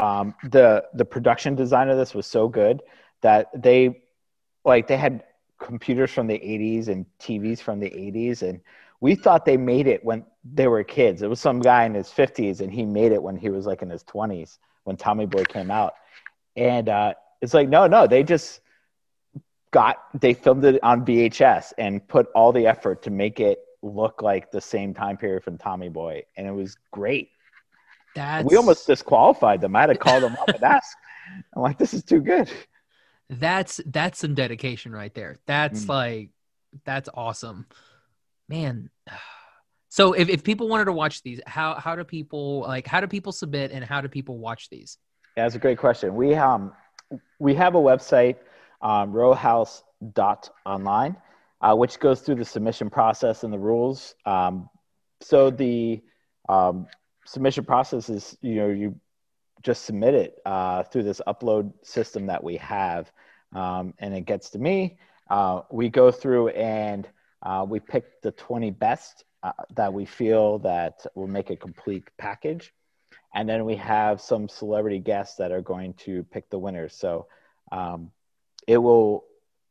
Um, 0.01 0.35
the 0.51 0.85
the 0.95 1.05
production 1.05 1.55
design 1.55 1.89
of 1.89 1.97
this 1.97 2.15
was 2.15 2.27
so 2.27 2.49
good 2.49 2.83
that 3.21 3.47
they 3.55 4.03
like 4.65 4.89
they 4.89 4.97
had 4.97 5.23
computers 5.61 6.11
from 6.11 6.27
the 6.27 6.39
80s 6.39 6.89
and 6.89 7.07
TVs 7.21 7.61
from 7.61 7.79
the 7.79 7.91
80s, 7.91 8.43
and 8.43 8.61
we 9.01 9.15
thought 9.15 9.45
they 9.45 9.57
made 9.57 9.87
it 9.87 10.05
when 10.05 10.25
they 10.45 10.69
were 10.69 10.83
kids. 10.83 11.23
It 11.23 11.29
was 11.29 11.41
some 11.41 11.61
guy 11.61 11.85
in 11.85 11.95
his 11.95 12.09
50s, 12.09 12.61
and 12.61 12.73
he 12.73 12.85
made 12.85 13.13
it 13.13 13.23
when 13.23 13.37
he 13.37 13.51
was 13.51 13.67
like 13.67 13.83
in 13.83 13.91
his 13.91 14.05
20s 14.05 14.59
when 14.85 14.97
Tommy 14.97 15.27
Boy 15.27 15.45
came 15.45 15.71
out, 15.71 15.95
and 16.57 16.89
uh, 16.89 17.15
it's 17.41 17.55
like 17.55 17.69
no, 17.69 17.87
no, 17.87 18.07
they 18.07 18.23
just 18.23 18.61
got 19.71 19.99
they 20.21 20.35
filmed 20.35 20.65
it 20.65 20.83
on 20.83 21.05
VHS 21.05 21.73
and 21.79 22.07
put 22.09 22.27
all 22.35 22.53
the 22.53 22.67
effort 22.67 23.03
to 23.03 23.11
make 23.11 23.41
it 23.41 23.61
look 23.83 24.23
like 24.23 24.51
the 24.51 24.61
same 24.61 24.93
time 24.95 25.17
period 25.17 25.43
from 25.43 25.59
Tommy 25.59 25.89
Boy, 25.89 26.23
and 26.37 26.47
it 26.47 26.53
was 26.53 26.77
great. 26.91 27.31
That's... 28.15 28.49
We 28.49 28.57
almost 28.57 28.87
disqualified 28.87 29.61
them. 29.61 29.77
I 29.77 29.83
had 29.83 29.87
to 29.87 29.97
call 29.97 30.21
them 30.21 30.37
up 30.41 30.49
and 30.49 30.63
ask. 30.63 30.97
I'm 31.55 31.63
like, 31.63 31.79
this 31.79 31.95
is 31.95 32.03
too 32.03 32.21
good. 32.21 32.51
That's 33.29 33.81
that's 33.87 34.19
some 34.19 34.35
dedication 34.35 34.93
right 34.93 35.15
there. 35.15 35.39
That's 35.47 35.85
mm. 35.85 35.89
like 35.89 36.31
that's 36.85 37.09
awesome, 37.15 37.67
man. 38.49 38.91
So 39.91 40.13
if, 40.13 40.29
if 40.29 40.45
people 40.45 40.69
wanted 40.69 40.87
to 40.87 40.93
watch 40.93 41.23
these, 41.23 41.41
how 41.47 41.75
how 41.75 41.97
do 41.97 42.05
people 42.05 42.61
like 42.61 42.87
how 42.87 43.01
do 43.01 43.07
people 43.07 43.33
submit 43.33 43.73
and 43.73 43.85
how 43.85 44.01
do 44.01 44.09
people 44.09 44.39
watch 44.39 44.71
these? 44.71 44.99
Yeah, 45.37 45.45
that's 45.45 45.57
a 45.57 45.59
great 45.59 45.79
question. 45.79 46.15
We 46.15 46.35
um 46.35 46.73
we 47.39 47.55
have 47.57 47.75
a 47.75 47.79
website 47.79 48.37
um, 48.81 49.13
rowhouse.online, 49.13 51.17
uh, 51.61 51.75
which 51.75 51.99
goes 51.99 52.21
through 52.21 52.37
the 52.37 52.45
submission 52.45 52.91
process 52.91 53.45
and 53.45 53.53
the 53.53 53.59
rules. 53.59 54.15
Um, 54.25 54.69
so 55.21 55.51
the 55.51 56.03
um, 56.49 56.87
submission 57.27 57.65
process 57.65 58.09
is, 58.09 58.37
you 58.41 58.55
know, 58.55 58.69
you 58.69 59.01
just 59.63 59.85
submit 59.85 60.15
it 60.15 60.39
uh, 60.47 60.85
through 60.85 61.03
this 61.03 61.21
upload 61.27 61.73
system 61.83 62.27
that 62.27 62.43
we 62.43 62.57
have, 62.57 63.13
um, 63.55 63.93
and 63.99 64.15
it 64.15 64.25
gets 64.25 64.51
to 64.51 64.59
me. 64.59 64.99
Uh, 65.29 65.63
we 65.71 65.89
go 65.89 66.11
through 66.11 66.49
and 66.49 67.07
uh, 67.43 67.65
we 67.69 67.79
pick 67.79 68.23
the 68.23 68.33
20 68.33 68.71
best 68.71 69.25
uh, 69.43 69.53
that 69.75 69.93
we 69.93 70.05
feel 70.05 70.59
that 70.61 71.07
will 71.15 71.29
make 71.29 71.51
a 71.51 71.57
complete 71.57 72.05
package. 72.19 72.73
And 73.35 73.49
then 73.49 73.65
we 73.65 73.77
have 73.77 74.21
some 74.21 74.49
celebrity 74.49 74.99
guests 74.99 75.37
that 75.37 75.53
are 75.53 75.63
going 75.63 75.95
to 75.95 76.25
pick 76.25 76.51
the 76.51 76.59
winners. 76.59 76.95
So 76.95 77.27
um, 77.71 78.11
it 78.67 78.79
will 78.79 79.25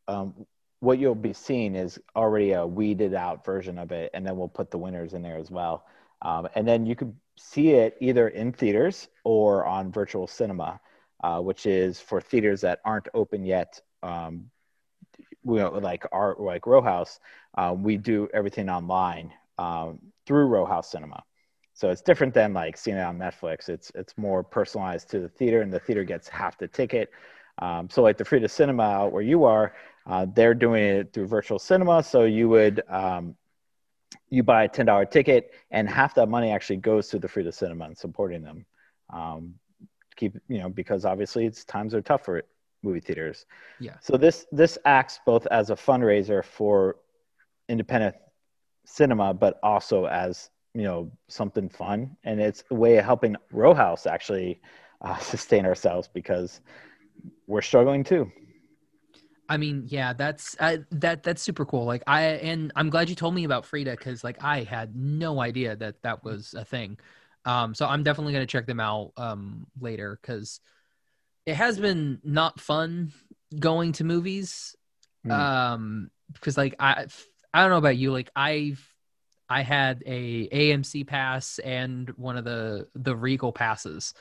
um, 0.08 0.34
what 0.80 0.98
you'll 0.98 1.16
be 1.16 1.34
seeing 1.34 1.76
is 1.76 2.00
already 2.16 2.54
a 2.54 2.66
weeded 2.66 3.14
out 3.14 3.46
version 3.46 3.78
of 3.78 3.92
it 3.92 4.12
and 4.14 4.26
then 4.26 4.38
we'll 4.38 4.48
put 4.48 4.72
the 4.72 4.78
winners 4.78 5.14
in 5.14 5.22
there 5.22 5.38
as 5.38 5.52
well 5.52 5.86
um, 6.22 6.48
and 6.56 6.68
then 6.68 6.86
you 6.86 6.96
can 6.96 7.16
see 7.38 7.72
it 7.72 7.98
either 8.02 8.28
in 8.30 8.52
theaters 8.52 9.08
or 9.24 9.66
on 9.66 9.92
virtual 9.92 10.28
cinema 10.28 10.80
uh, 11.24 11.40
which 11.40 11.66
is 11.66 12.00
for 12.00 12.22
theaters 12.22 12.62
that 12.62 12.80
aren't 12.86 13.08
open 13.14 13.46
yet 13.46 13.82
um, 14.04 14.50
we, 15.44 15.62
like 15.64 16.06
our 16.12 16.36
like 16.40 16.66
row 16.66 16.82
house 16.82 17.20
uh, 17.58 17.74
we 17.78 17.98
do 17.98 18.28
everything 18.34 18.70
online 18.70 19.32
um, 19.60 20.00
through 20.26 20.46
row 20.46 20.66
house 20.66 20.92
cinema 20.92 21.22
so 21.74 21.90
it's 21.90 22.02
different 22.02 22.34
than 22.34 22.54
like 22.54 22.78
seeing 22.78 22.98
it 22.98 23.02
on 23.02 23.18
netflix 23.18 23.70
it's 23.70 23.92
it's 23.96 24.18
more 24.18 24.44
personalized 24.44 25.10
to 25.10 25.20
the 25.20 25.30
theater 25.30 25.62
and 25.62 25.72
the 25.72 25.80
theater 25.80 26.04
gets 26.04 26.28
half 26.28 26.58
the 26.58 26.68
ticket 26.68 27.10
um, 27.62 27.90
so 27.90 28.02
like 28.02 28.18
the 28.18 28.26
Frida 28.26 28.48
Cinema 28.50 28.84
out 28.84 29.12
where 29.12 29.22
you 29.22 29.44
are, 29.44 29.74
uh, 30.06 30.26
they're 30.34 30.54
doing 30.54 30.84
it 30.84 31.14
through 31.14 31.28
virtual 31.28 31.60
cinema. 31.60 32.02
So 32.02 32.24
you 32.24 32.50
would 32.50 32.82
um, 32.90 33.36
you 34.30 34.44
buy 34.44 34.64
a 34.64 34.68
ten 34.68 34.86
dollar 34.86 35.06
ticket, 35.06 35.54
and 35.72 35.90
half 35.90 36.16
that 36.16 36.30
money 36.30 36.52
actually 36.52 36.78
goes 36.78 37.10
to 37.10 37.20
the 37.20 37.28
Frida 37.28 37.52
Cinema 37.52 37.86
and 37.86 37.98
supporting 37.98 38.42
them. 38.42 38.66
Um, 39.12 39.56
keep 40.16 40.38
you 40.48 40.60
know 40.60 40.70
because 40.70 41.06
obviously 41.06 41.46
it's 41.46 41.64
times 41.66 41.94
are 41.94 42.02
tough 42.02 42.24
for 42.26 42.44
movie 42.82 43.02
theaters. 43.02 43.46
Yeah. 43.80 43.96
So 44.02 44.16
this 44.18 44.46
this 44.52 44.78
acts 44.86 45.20
both 45.26 45.46
as 45.48 45.70
a 45.70 45.76
fundraiser 45.76 46.44
for 46.44 46.96
independent 47.68 48.16
cinema, 48.90 49.34
but 49.34 49.60
also 49.64 50.06
as 50.06 50.50
you 50.74 50.84
know 50.84 51.12
something 51.28 51.70
fun, 51.70 52.16
and 52.24 52.40
it's 52.40 52.64
a 52.72 52.76
way 52.76 52.98
of 52.98 53.06
helping 53.06 53.36
Row 53.52 53.74
House 53.74 54.06
actually 54.06 54.62
uh, 55.02 55.18
sustain 55.20 55.66
ourselves 55.66 56.10
because 56.14 56.62
we're 57.48 57.62
struggling 57.62 58.04
too. 58.04 58.32
I 59.48 59.58
mean, 59.58 59.86
yeah, 59.88 60.14
that's 60.14 60.56
uh, 60.60 60.78
that 60.92 61.24
that's 61.24 61.42
super 61.42 61.66
cool. 61.66 61.86
Like 61.86 62.04
I 62.06 62.22
and 62.24 62.72
I'm 62.76 62.90
glad 62.90 63.10
you 63.10 63.16
told 63.16 63.34
me 63.34 63.46
about 63.46 63.66
Frida 63.66 63.92
because 63.92 64.24
like 64.24 64.44
I 64.44 64.64
had 64.64 64.96
no 64.96 65.42
idea 65.42 65.76
that 65.76 66.02
that 66.04 66.24
was 66.24 66.54
a 66.54 66.64
thing. 66.64 67.00
Um, 67.46 67.74
so 67.74 67.88
I'm 67.88 68.04
definitely 68.04 68.34
gonna 68.34 68.46
check 68.46 68.68
them 68.68 68.80
out 68.80 69.12
um 69.18 69.66
later 69.80 70.20
because 70.22 70.60
it 71.48 71.56
has 71.56 71.80
been 71.80 72.20
not 72.24 72.60
fun 72.60 73.12
going 73.58 73.94
to 73.94 74.04
movies. 74.04 74.76
Mm. 75.26 75.32
Um, 75.32 76.12
because 76.32 76.56
like 76.56 76.76
I 76.80 77.08
I 77.54 77.62
don't 77.62 77.72
know 77.72 77.78
about 77.78 77.98
you, 77.98 78.12
like 78.12 78.30
I've 78.36 78.86
I 79.50 79.64
had 79.64 80.04
a 80.06 80.48
AMC 80.50 81.08
pass 81.08 81.60
and 81.60 82.10
one 82.12 82.38
of 82.38 82.46
the 82.46 82.88
the 82.96 83.16
Regal 83.16 83.52
passes. 83.52 84.14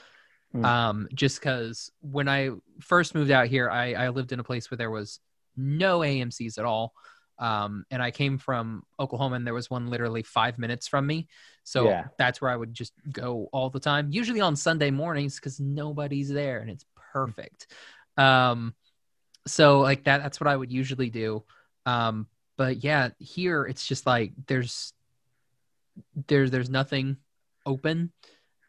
Mm. 0.54 0.64
Um, 0.64 1.08
just 1.12 1.38
because 1.38 1.92
when 2.00 2.28
I 2.28 2.50
first 2.80 3.14
moved 3.14 3.30
out 3.30 3.48
here, 3.48 3.68
I, 3.68 3.92
I 3.92 4.08
lived 4.08 4.32
in 4.32 4.40
a 4.40 4.44
place 4.44 4.70
where 4.70 4.78
there 4.78 4.90
was 4.90 5.20
no 5.56 5.98
AMC's 5.98 6.56
at 6.56 6.64
all. 6.64 6.94
Um, 7.38 7.84
and 7.90 8.02
I 8.02 8.10
came 8.10 8.38
from 8.38 8.82
Oklahoma, 8.98 9.36
and 9.36 9.46
there 9.46 9.54
was 9.54 9.70
one 9.70 9.88
literally 9.88 10.22
five 10.22 10.58
minutes 10.58 10.88
from 10.88 11.06
me. 11.06 11.28
So 11.64 11.88
yeah. 11.88 12.06
that's 12.18 12.40
where 12.40 12.50
I 12.50 12.56
would 12.56 12.72
just 12.72 12.94
go 13.12 13.48
all 13.52 13.68
the 13.68 13.78
time, 13.78 14.08
usually 14.10 14.40
on 14.40 14.56
Sunday 14.56 14.90
mornings 14.90 15.36
because 15.36 15.60
nobody's 15.60 16.30
there 16.30 16.60
and 16.60 16.70
it's 16.70 16.86
perfect. 17.12 17.66
Um, 18.16 18.74
so 19.46 19.80
like 19.80 20.04
that, 20.04 20.22
that's 20.22 20.40
what 20.40 20.48
I 20.48 20.56
would 20.56 20.72
usually 20.72 21.10
do. 21.10 21.44
Um, 21.84 22.26
but 22.58 22.84
yeah, 22.84 23.10
here 23.18 23.64
it's 23.64 23.86
just 23.86 24.04
like 24.04 24.32
there's 24.46 24.92
there's 26.26 26.50
there's 26.50 26.68
nothing 26.68 27.16
open, 27.64 28.12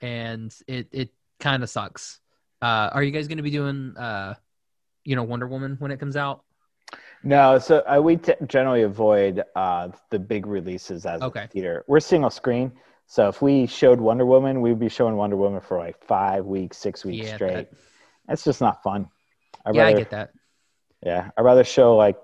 and 0.01 0.55
it 0.67 0.87
it 0.93 1.09
kind 1.41 1.63
of 1.63 1.69
sucks. 1.69 2.21
Uh, 2.61 2.89
are 2.93 3.03
you 3.03 3.11
guys 3.11 3.27
going 3.27 3.37
to 3.37 3.43
be 3.43 3.51
doing, 3.51 3.95
uh, 3.97 4.35
you 5.05 5.15
know, 5.15 5.23
Wonder 5.23 5.47
Woman 5.47 5.75
when 5.79 5.91
it 5.91 5.99
comes 5.99 6.15
out? 6.15 6.43
No, 7.23 7.57
so 7.57 7.83
uh, 7.87 7.99
we 8.01 8.17
t- 8.17 8.33
generally 8.47 8.83
avoid 8.83 9.43
uh, 9.55 9.89
the 10.09 10.19
big 10.19 10.45
releases 10.45 11.05
as 11.05 11.21
okay. 11.21 11.43
a 11.45 11.47
theater. 11.47 11.83
We're 11.87 11.99
single 11.99 12.29
screen, 12.29 12.71
so 13.07 13.27
if 13.27 13.41
we 13.41 13.65
showed 13.65 13.99
Wonder 13.99 14.25
Woman, 14.25 14.61
we'd 14.61 14.79
be 14.79 14.89
showing 14.89 15.15
Wonder 15.15 15.35
Woman 15.35 15.61
for 15.61 15.79
like 15.79 15.99
five 16.03 16.45
weeks, 16.45 16.77
six 16.77 17.03
weeks 17.03 17.27
yeah, 17.27 17.35
straight. 17.35 17.53
That... 17.53 17.73
That's 18.27 18.43
just 18.43 18.61
not 18.61 18.83
fun. 18.83 19.09
I'd 19.65 19.73
yeah, 19.73 19.81
rather, 19.81 19.95
I 19.95 19.99
get 19.99 20.09
that. 20.11 20.31
Yeah, 21.03 21.31
I'd 21.35 21.41
rather 21.41 21.63
show 21.63 21.95
like 21.95 22.17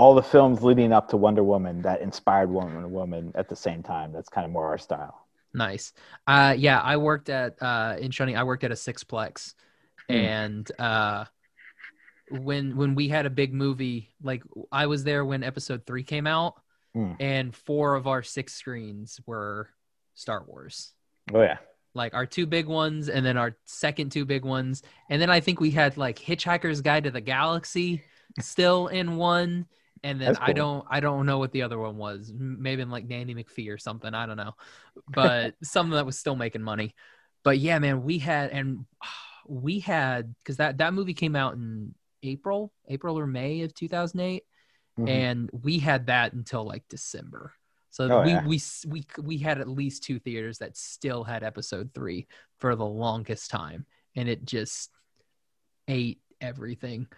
all 0.00 0.14
the 0.14 0.22
films 0.22 0.62
leading 0.62 0.94
up 0.94 1.10
to 1.10 1.18
Wonder 1.18 1.44
Woman 1.44 1.82
that 1.82 2.00
inspired 2.00 2.48
Wonder 2.48 2.88
Woman 2.88 3.32
at 3.34 3.50
the 3.50 3.54
same 3.54 3.82
time. 3.82 4.12
That's 4.12 4.30
kind 4.30 4.46
of 4.46 4.50
more 4.50 4.66
our 4.66 4.78
style. 4.78 5.26
Nice. 5.52 5.92
Uh, 6.26 6.54
yeah, 6.56 6.80
I 6.80 6.96
worked 6.96 7.28
at 7.28 7.62
uh, 7.62 7.96
in 8.00 8.10
Shawnee. 8.10 8.34
I 8.34 8.44
worked 8.44 8.64
at 8.64 8.70
a 8.70 8.76
sixplex, 8.76 9.52
mm. 10.08 10.14
and 10.14 10.72
uh, 10.78 11.26
when 12.30 12.78
when 12.78 12.94
we 12.94 13.08
had 13.08 13.26
a 13.26 13.30
big 13.30 13.52
movie, 13.52 14.14
like 14.22 14.42
I 14.72 14.86
was 14.86 15.04
there 15.04 15.22
when 15.22 15.42
Episode 15.42 15.84
Three 15.86 16.02
came 16.02 16.26
out, 16.26 16.54
mm. 16.96 17.14
and 17.20 17.54
four 17.54 17.94
of 17.94 18.06
our 18.06 18.22
six 18.22 18.54
screens 18.54 19.20
were 19.26 19.68
Star 20.14 20.42
Wars. 20.46 20.94
Oh 21.34 21.42
yeah. 21.42 21.58
Like 21.92 22.14
our 22.14 22.24
two 22.24 22.46
big 22.46 22.68
ones, 22.68 23.10
and 23.10 23.26
then 23.26 23.36
our 23.36 23.54
second 23.66 24.12
two 24.12 24.24
big 24.24 24.46
ones, 24.46 24.82
and 25.10 25.20
then 25.20 25.28
I 25.28 25.40
think 25.40 25.60
we 25.60 25.72
had 25.72 25.98
like 25.98 26.18
Hitchhiker's 26.18 26.80
Guide 26.80 27.04
to 27.04 27.10
the 27.10 27.20
Galaxy 27.20 28.02
still 28.40 28.86
in 28.86 29.16
one 29.16 29.66
and 30.02 30.20
then 30.20 30.34
cool. 30.34 30.44
I 30.44 30.52
don't 30.52 30.86
I 30.90 31.00
don't 31.00 31.26
know 31.26 31.38
what 31.38 31.52
the 31.52 31.62
other 31.62 31.78
one 31.78 31.96
was. 31.96 32.32
Maybe 32.34 32.84
like 32.84 33.06
Nanny 33.06 33.34
McPhee 33.34 33.72
or 33.72 33.78
something. 33.78 34.14
I 34.14 34.26
don't 34.26 34.36
know, 34.36 34.54
but 35.08 35.54
something 35.62 35.94
that 35.94 36.06
was 36.06 36.18
still 36.18 36.36
making 36.36 36.62
money. 36.62 36.94
But 37.42 37.58
yeah, 37.58 37.78
man, 37.78 38.02
we 38.02 38.18
had 38.18 38.50
and 38.50 38.86
we 39.46 39.80
had 39.80 40.34
because 40.38 40.58
that 40.58 40.78
that 40.78 40.94
movie 40.94 41.14
came 41.14 41.36
out 41.36 41.54
in 41.54 41.94
April, 42.22 42.72
April 42.88 43.18
or 43.18 43.26
May 43.26 43.62
of 43.62 43.74
2008, 43.74 44.42
mm-hmm. 44.98 45.08
and 45.08 45.50
we 45.52 45.78
had 45.78 46.06
that 46.06 46.32
until 46.32 46.64
like 46.64 46.84
December. 46.88 47.52
So 47.90 48.08
oh, 48.08 48.22
we, 48.22 48.30
yeah. 48.30 48.46
we 48.46 48.60
we 48.86 49.06
we 49.20 49.38
had 49.38 49.60
at 49.60 49.68
least 49.68 50.04
two 50.04 50.18
theaters 50.18 50.58
that 50.58 50.76
still 50.76 51.24
had 51.24 51.42
episode 51.42 51.90
three 51.94 52.28
for 52.58 52.76
the 52.76 52.86
longest 52.86 53.50
time, 53.50 53.86
and 54.14 54.28
it 54.28 54.44
just 54.44 54.90
ate 55.88 56.20
everything. 56.40 57.08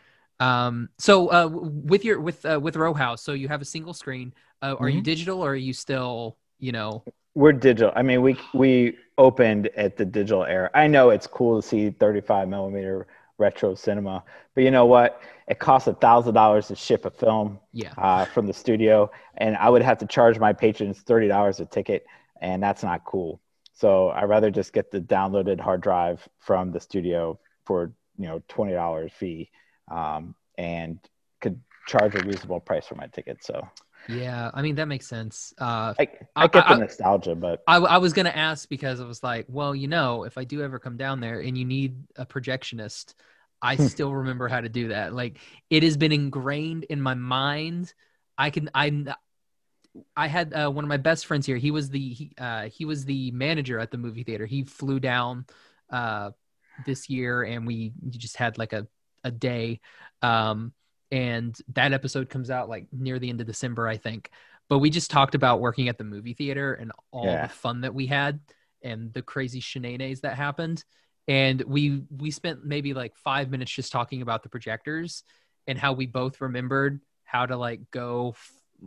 Um, 0.43 0.89
so 0.99 1.29
uh, 1.29 1.49
with 1.53 2.05
your 2.05 2.21
with 2.21 2.45
uh, 2.45 2.59
with 2.61 2.77
Row 2.77 2.95
House, 2.95 3.23
so 3.23 3.33
you 3.33 3.49
have 3.49 3.63
a 3.63 3.67
single 3.67 3.95
screen. 3.95 4.35
Uh, 4.61 4.77
are 4.79 4.87
mm-hmm. 4.87 4.99
you 4.99 5.03
digital 5.03 5.45
or 5.45 5.51
are 5.51 5.57
you 5.57 5.73
still 5.73 6.37
you 6.59 6.73
know? 6.73 7.05
We're 7.35 7.53
digital. 7.53 7.93
I 7.97 8.03
mean, 8.03 8.23
we 8.23 8.37
we 8.55 8.97
opened 9.19 9.69
at 9.77 9.97
the 9.97 10.05
digital 10.05 10.45
era. 10.45 10.71
I 10.75 10.87
know 10.87 11.11
it's 11.11 11.27
cool 11.27 11.61
to 11.61 11.67
see 11.67 11.91
35 11.91 12.49
millimeter 12.49 13.07
retro 13.39 13.75
cinema. 13.75 14.23
But 14.55 14.65
you 14.65 14.71
know 14.71 14.87
what? 14.87 15.21
It 15.49 15.59
costs 15.59 15.89
a 15.89 15.95
thousand 15.95 16.35
dollars 16.35 16.69
to 16.69 16.77
ship 16.77 17.05
a 17.05 17.11
film 17.11 17.59
yeah. 17.73 17.93
uh, 17.99 18.25
from 18.27 18.47
the 18.47 18.53
studio, 18.53 19.11
and 19.37 19.57
I 19.57 19.69
would 19.69 19.83
have 19.83 19.99
to 19.99 20.07
charge 20.07 20.39
my 20.39 20.53
patrons 20.53 21.01
thirty 21.01 21.29
dollars 21.29 21.61
a 21.61 21.67
ticket, 21.67 22.07
and 22.41 22.63
that's 22.63 22.83
not 22.83 23.05
cool. 23.05 23.41
So 23.75 24.11
I'd 24.11 24.29
rather 24.29 24.51
just 24.51 24.73
get 24.73 24.91
the 24.91 25.01
downloaded 25.01 25.61
hard 25.61 25.81
drive 25.81 26.27
from 26.39 26.71
the 26.71 26.81
studio 26.81 27.39
for 27.67 27.93
you 28.17 28.27
know 28.29 28.43
twenty 28.49 28.73
dollars 28.73 29.13
fee, 29.13 29.51
um, 29.91 30.35
and 30.59 30.99
could 31.41 31.61
charge 31.87 32.15
a 32.15 32.23
reasonable 32.23 32.61
price 32.61 32.87
for 32.87 32.95
my 32.95 33.07
ticket. 33.09 33.45
So 33.45 33.67
yeah, 34.09 34.51
I 34.53 34.63
mean 34.63 34.75
that 34.77 34.89
makes 34.89 35.07
sense. 35.07 35.53
Uh, 35.59 35.95
I, 35.99 36.09
I 36.35 36.47
get 36.49 36.69
the 36.69 36.77
nostalgia, 36.77 37.35
but 37.35 37.63
I, 37.67 37.77
I 37.77 37.99
was 37.99 38.13
gonna 38.13 38.31
ask 38.31 38.69
because 38.69 39.01
I 39.01 39.05
was 39.05 39.23
like, 39.23 39.47
well, 39.49 39.75
you 39.75 39.89
know, 39.89 40.25
if 40.25 40.39
I 40.39 40.45
do 40.45 40.63
ever 40.63 40.79
come 40.79 40.97
down 40.97 41.21
there 41.21 41.41
and 41.41 41.57
you 41.57 41.65
need 41.65 41.97
a 42.17 42.27
projectionist, 42.27 43.15
I 43.61 43.77
hmm. 43.77 43.87
still 43.87 44.13
remember 44.13 44.49
how 44.49 44.61
to 44.61 44.69
do 44.69 44.89
that. 44.89 45.15
Like 45.15 45.39
it 45.71 45.83
has 45.83 45.97
been 45.97 46.13
ingrained 46.13 46.85
in 46.85 47.01
my 47.01 47.15
mind. 47.15 47.95
I 48.37 48.51
can 48.51 48.71
I 48.75 49.15
I 50.17 50.27
had 50.27 50.53
uh, 50.53 50.71
one 50.71 50.85
of 50.85 50.89
my 50.89 50.97
best 50.97 51.27
friends 51.27 51.47
here. 51.47 51.57
He 51.57 51.71
was 51.71 51.91
the 51.91 52.13
he, 52.13 52.33
uh, 52.39 52.69
he 52.69 52.85
was 52.85 53.05
the 53.05 53.31
manager 53.31 53.79
at 53.79 53.91
the 53.91 53.99
movie 53.99 54.25
theater. 54.25 54.47
He 54.47 54.65
flew 54.65 54.99
down 54.99 55.47
uh, 55.91 56.31
this 56.87 57.09
year, 57.09 57.43
and 57.43 57.67
we 57.67 57.93
just 58.11 58.37
had 58.37 58.59
like 58.59 58.73
a 58.73 58.87
a 59.25 59.31
day. 59.31 59.81
Um, 60.23 60.73
and 61.11 61.57
that 61.75 61.93
episode 61.93 62.31
comes 62.31 62.51
out 62.51 62.69
like 62.69 62.87
near 62.93 63.19
the 63.19 63.29
end 63.29 63.41
of 63.41 63.47
December, 63.47 63.87
I 63.87 63.97
think. 63.99 64.31
But 64.69 64.79
we 64.79 64.89
just 64.89 65.11
talked 65.11 65.35
about 65.35 65.61
working 65.61 65.89
at 65.89 65.99
the 65.99 66.05
movie 66.05 66.33
theater 66.33 66.73
and 66.75 66.93
all 67.11 67.27
yeah. 67.27 67.47
the 67.47 67.53
fun 67.53 67.83
that 67.83 67.95
we 67.95 68.07
had 68.07 68.41
and 68.83 69.13
the 69.13 69.23
crazy 69.23 69.61
shenanigans 69.61 70.23
that 70.23 70.37
happened. 70.37 70.85
And 71.29 71.63
we 71.63 72.05
we 72.11 72.31
spent 72.31 72.65
maybe 72.65 72.95
like 72.95 73.17
five 73.17 73.51
minutes 73.51 73.71
just 73.71 73.93
talking 73.93 74.23
about 74.23 74.43
the 74.43 74.49
projectors 74.49 75.23
and 75.67 75.79
how 75.79 75.93
we 75.93 76.07
both 76.07 76.41
remembered 76.41 77.01
how 77.25 77.47
to 77.47 77.57
like 77.57 77.91
go 77.91 78.35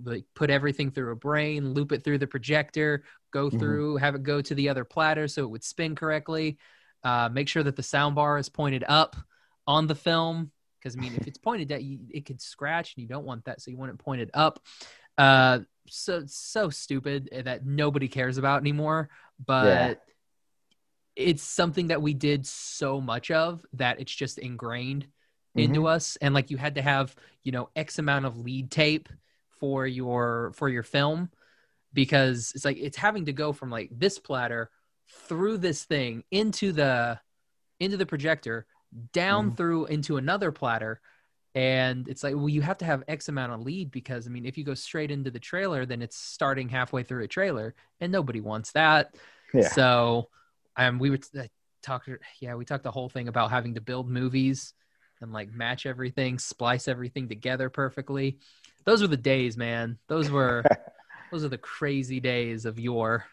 like 0.03 0.25
put 0.35 0.49
everything 0.49 0.91
through 0.91 1.11
a 1.11 1.15
brain, 1.15 1.73
loop 1.73 1.91
it 1.91 2.03
through 2.03 2.17
the 2.17 2.27
projector, 2.27 3.03
go 3.31 3.47
mm-hmm. 3.47 3.59
through, 3.59 3.97
have 3.97 4.15
it 4.15 4.23
go 4.23 4.41
to 4.41 4.55
the 4.55 4.69
other 4.69 4.83
platter 4.83 5.27
so 5.27 5.43
it 5.43 5.49
would 5.49 5.63
spin 5.63 5.95
correctly. 5.95 6.57
Uh, 7.03 7.29
make 7.31 7.47
sure 7.47 7.63
that 7.63 7.75
the 7.75 7.83
sound 7.83 8.15
bar 8.15 8.37
is 8.37 8.49
pointed 8.49 8.83
up 8.87 9.15
on 9.67 9.87
the 9.87 9.95
film 9.95 10.51
because 10.79 10.95
I 10.95 10.99
mean, 10.99 11.15
if 11.15 11.27
it's 11.27 11.37
pointed 11.37 11.71
at 11.71 11.83
you, 11.83 11.99
it 12.11 12.25
could 12.25 12.41
scratch, 12.41 12.95
and 12.95 13.01
you 13.01 13.07
don't 13.07 13.25
want 13.25 13.45
that, 13.45 13.61
so 13.61 13.71
you 13.71 13.77
want 13.77 13.91
it 13.91 13.99
pointed 13.99 14.29
up. 14.33 14.59
Uh, 15.17 15.59
so 15.87 16.23
so 16.25 16.69
stupid 16.69 17.29
that 17.45 17.65
nobody 17.65 18.07
cares 18.07 18.37
about 18.37 18.61
anymore, 18.61 19.09
but. 19.43 19.65
Yeah. 19.65 19.93
It's 21.17 21.43
something 21.43 21.87
that 21.87 22.01
we 22.01 22.13
did 22.13 22.45
so 22.45 22.99
much 22.99 23.31
of 23.31 23.65
that 23.71 24.01
it's 24.01 24.13
just 24.13 24.37
ingrained 24.37 25.07
mm-hmm. 25.57 25.59
into 25.59 25.87
us. 25.87 26.17
And 26.21 26.33
like 26.33 26.51
you 26.51 26.57
had 26.57 26.75
to 26.75 26.81
have, 26.81 27.15
you 27.43 27.51
know, 27.51 27.69
X 27.75 27.99
amount 27.99 28.25
of 28.25 28.37
lead 28.37 28.71
tape 28.71 29.09
for 29.59 29.87
your 29.87 30.51
for 30.55 30.69
your 30.69 30.83
film 30.83 31.29
because 31.93 32.51
it's 32.53 32.65
like 32.65 32.77
it's 32.77 32.97
having 32.97 33.25
to 33.25 33.33
go 33.33 33.53
from 33.53 33.69
like 33.69 33.89
this 33.91 34.19
platter 34.19 34.69
through 35.27 35.57
this 35.57 35.85
thing 35.85 36.23
into 36.31 36.71
the 36.71 37.19
into 37.79 37.97
the 37.97 38.05
projector 38.05 38.65
down 39.13 39.51
mm. 39.51 39.57
through 39.57 39.85
into 39.85 40.17
another 40.17 40.51
platter 40.51 41.01
and 41.53 42.07
it's 42.07 42.23
like 42.23 42.35
well 42.35 42.49
you 42.49 42.61
have 42.61 42.77
to 42.77 42.85
have 42.85 43.03
x 43.07 43.29
amount 43.29 43.51
of 43.51 43.61
lead 43.61 43.91
because 43.91 44.27
i 44.27 44.29
mean 44.29 44.45
if 44.45 44.57
you 44.57 44.63
go 44.63 44.73
straight 44.73 45.11
into 45.11 45.31
the 45.31 45.39
trailer 45.39 45.85
then 45.85 46.01
it's 46.01 46.17
starting 46.17 46.69
halfway 46.69 47.03
through 47.03 47.23
a 47.23 47.27
trailer 47.27 47.73
and 48.01 48.11
nobody 48.11 48.41
wants 48.41 48.71
that. 48.73 49.15
Yeah. 49.53 49.67
so 49.69 50.29
um 50.75 50.99
we 50.99 51.09
would 51.09 51.25
uh, 51.37 51.43
talk 51.81 52.05
yeah 52.39 52.55
we 52.55 52.65
talked 52.65 52.83
the 52.83 52.91
whole 52.91 53.09
thing 53.09 53.27
about 53.27 53.51
having 53.51 53.75
to 53.75 53.81
build 53.81 54.09
movies 54.09 54.73
and 55.21 55.31
like 55.33 55.51
match 55.51 55.85
everything 55.85 56.39
splice 56.39 56.87
everything 56.87 57.27
together 57.27 57.69
perfectly. 57.69 58.39
Those 58.85 59.01
were 59.01 59.07
the 59.07 59.17
days 59.17 59.57
man. 59.57 59.97
Those 60.07 60.29
were 60.29 60.63
those 61.31 61.43
are 61.43 61.49
the 61.49 61.57
crazy 61.57 62.19
days 62.19 62.65
of 62.65 62.79
your 62.79 63.25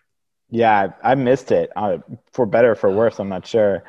yeah 0.50 0.92
i 1.02 1.14
missed 1.14 1.52
it. 1.52 1.70
Uh, 1.76 1.98
for 2.32 2.46
better 2.46 2.74
for 2.74 2.90
worse 2.90 3.18
i'm 3.18 3.28
not 3.28 3.46
sure 3.46 3.84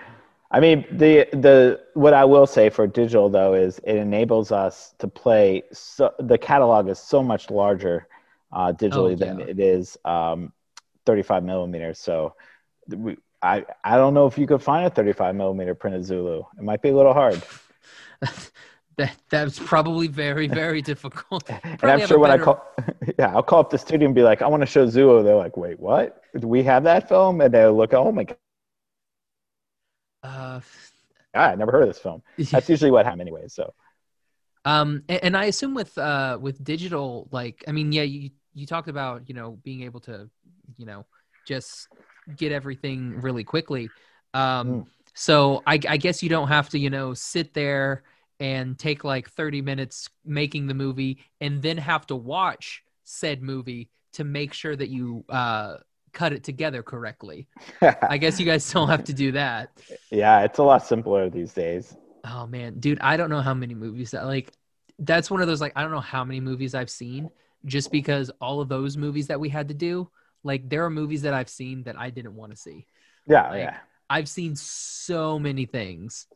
I 0.54 0.60
mean, 0.60 0.86
the 0.92 1.28
the 1.34 1.82
what 1.96 2.13
I 2.13 2.26
will 2.26 2.46
say 2.46 2.70
for 2.70 2.86
digital 2.86 3.28
though 3.28 3.56
is 3.56 3.80
it 3.84 3.96
enables 3.96 4.52
us 4.52 4.94
to 5.00 5.08
play. 5.08 5.63
So 5.74 6.13
the 6.20 6.38
catalog 6.38 6.88
is 6.88 7.00
so 7.00 7.24
much 7.24 7.50
larger 7.50 8.08
uh, 8.52 8.72
digitally 8.72 9.18
oh, 9.20 9.26
yeah. 9.26 9.34
than 9.34 9.42
it 9.42 9.60
is 9.60 9.98
um, 10.06 10.54
35 11.08 11.44
millimeters. 11.44 11.98
So 11.98 12.36
we, 12.88 13.18
I 13.42 13.66
I 13.84 13.98
don't 13.98 14.13
know 14.13 14.28
if 14.28 14.38
you 14.38 14.46
could 14.46 14.62
find 14.62 14.86
a 14.86 14.92
35 14.92 15.36
millimeter 15.36 15.74
printed 15.74 16.06
Zulu. 16.06 16.44
It 16.58 16.63
might 16.63 16.84
be 16.84 16.89
a 16.89 16.96
little 16.96 17.13
hard. 17.13 17.42
that 18.98 19.18
that's 19.32 19.58
probably 19.58 20.08
very 20.08 20.48
very 20.48 20.84
difficult. 20.84 21.50
and 21.63 21.84
I'm 21.84 22.06
sure 22.06 22.20
when 22.20 22.30
better... 22.30 22.44
I 22.44 22.46
call, 22.46 22.76
yeah, 23.18 23.34
I'll 23.34 23.42
call 23.42 23.62
up 23.62 23.72
the 23.72 23.80
studio 23.80 24.06
and 24.06 24.13
be 24.13 24.22
like, 24.22 24.44
I 24.44 24.48
want 24.48 24.62
to 24.62 24.68
show 24.68 24.86
Zulu. 24.86 25.24
They're 25.24 25.36
like, 25.36 25.58
wait, 25.58 25.80
what? 25.80 26.22
Do 26.39 26.48
we 26.48 26.62
have 26.62 26.84
that 26.84 27.10
film? 27.10 27.42
And 27.42 27.52
they'll 27.52 27.76
look, 27.76 27.96
oh 27.96 28.12
my 28.12 28.28
uh, 30.23 30.59
ah, 31.36 31.49
I 31.49 31.55
never 31.55 31.71
heard 31.71 31.83
of 31.83 31.89
this 31.89 31.99
film. 31.99 32.21
That's 32.38 32.69
usually 32.69 32.91
what 32.91 33.05
happens 33.05 33.21
anyway. 33.21 33.47
So, 33.47 33.73
um, 34.65 35.03
and, 35.09 35.23
and, 35.23 35.38
I 35.38 35.45
assume 35.45 35.73
with 35.73 35.97
uh 35.97 36.38
with 36.41 36.63
digital, 36.63 37.27
like, 37.31 37.63
I 37.67 37.71
mean, 37.71 37.91
yeah, 37.91 38.03
you 38.03 38.29
you 38.53 38.65
talked 38.65 38.88
about 38.88 39.27
you 39.27 39.36
know 39.36 39.59
being 39.63 39.83
able 39.83 39.99
to, 40.01 40.29
you 40.77 40.86
know, 40.86 41.05
just 41.45 41.89
get 42.38 42.51
everything 42.51 43.19
really 43.19 43.43
quickly. 43.43 43.89
Um, 44.33 44.67
mm. 44.67 44.86
so 45.13 45.62
I, 45.67 45.79
I 45.88 45.97
guess 45.97 46.23
you 46.23 46.29
don't 46.29 46.47
have 46.47 46.69
to 46.69 46.79
you 46.79 46.89
know 46.89 47.13
sit 47.13 47.53
there 47.53 48.03
and 48.39 48.77
take 48.79 49.03
like 49.03 49.29
30 49.29 49.62
minutes 49.62 50.09
making 50.25 50.67
the 50.67 50.73
movie 50.73 51.19
and 51.39 51.62
then 51.62 51.77
have 51.77 52.07
to 52.07 52.15
watch 52.15 52.83
said 53.03 53.41
movie 53.41 53.89
to 54.13 54.23
make 54.23 54.53
sure 54.53 54.75
that 54.75 54.89
you 54.89 55.23
uh 55.29 55.77
cut 56.13 56.34
it 56.34 56.43
together 56.43 56.84
correctly. 56.84 57.47
I 57.82 58.17
guess 58.17 58.39
you 58.39 58.45
guys 58.45 58.71
don't 58.71 58.88
have 58.88 59.04
to 59.06 59.13
do 59.13 59.34
that. 59.34 59.71
Yeah, 60.12 60.43
it's 60.43 60.60
a 60.60 60.63
lot 60.63 60.86
simpler 60.86 61.30
these 61.30 61.54
days. 61.54 61.95
Oh 62.26 62.47
man, 62.47 62.80
dude, 62.80 62.99
I 63.02 63.17
don't 63.17 63.30
know 63.30 63.41
how 63.41 63.54
many 63.54 63.76
movies 63.76 64.12
that 64.12 64.26
like 64.26 64.52
that's 64.99 65.30
one 65.30 65.41
of 65.41 65.47
those 65.47 65.60
like 65.60 65.73
I 65.76 65.82
don't 65.82 65.91
know 65.91 65.99
how 65.99 66.23
many 66.23 66.39
movies 66.39 66.76
I've 66.76 66.89
seen 66.89 67.30
just 67.65 67.91
because 67.91 68.32
all 68.41 68.62
of 68.62 68.69
those 68.69 68.95
movies 68.97 69.28
that 69.28 69.39
we 69.39 69.49
had 69.49 69.67
to 69.69 69.73
do, 69.73 70.10
like 70.43 70.69
there 70.69 70.86
are 70.86 70.89
movies 70.89 71.23
that 71.23 71.34
I've 71.34 71.49
seen 71.49 71.84
that 71.84 71.99
I 71.99 72.10
didn't 72.10 72.36
want 72.36 72.52
to 72.52 72.58
see. 72.58 72.86
Yeah, 73.28 73.49
like, 73.49 73.60
yeah. 73.60 73.78
I've 74.10 74.30
seen 74.30 74.56
so 74.56 75.39
many 75.39 75.65
things. 75.65 76.28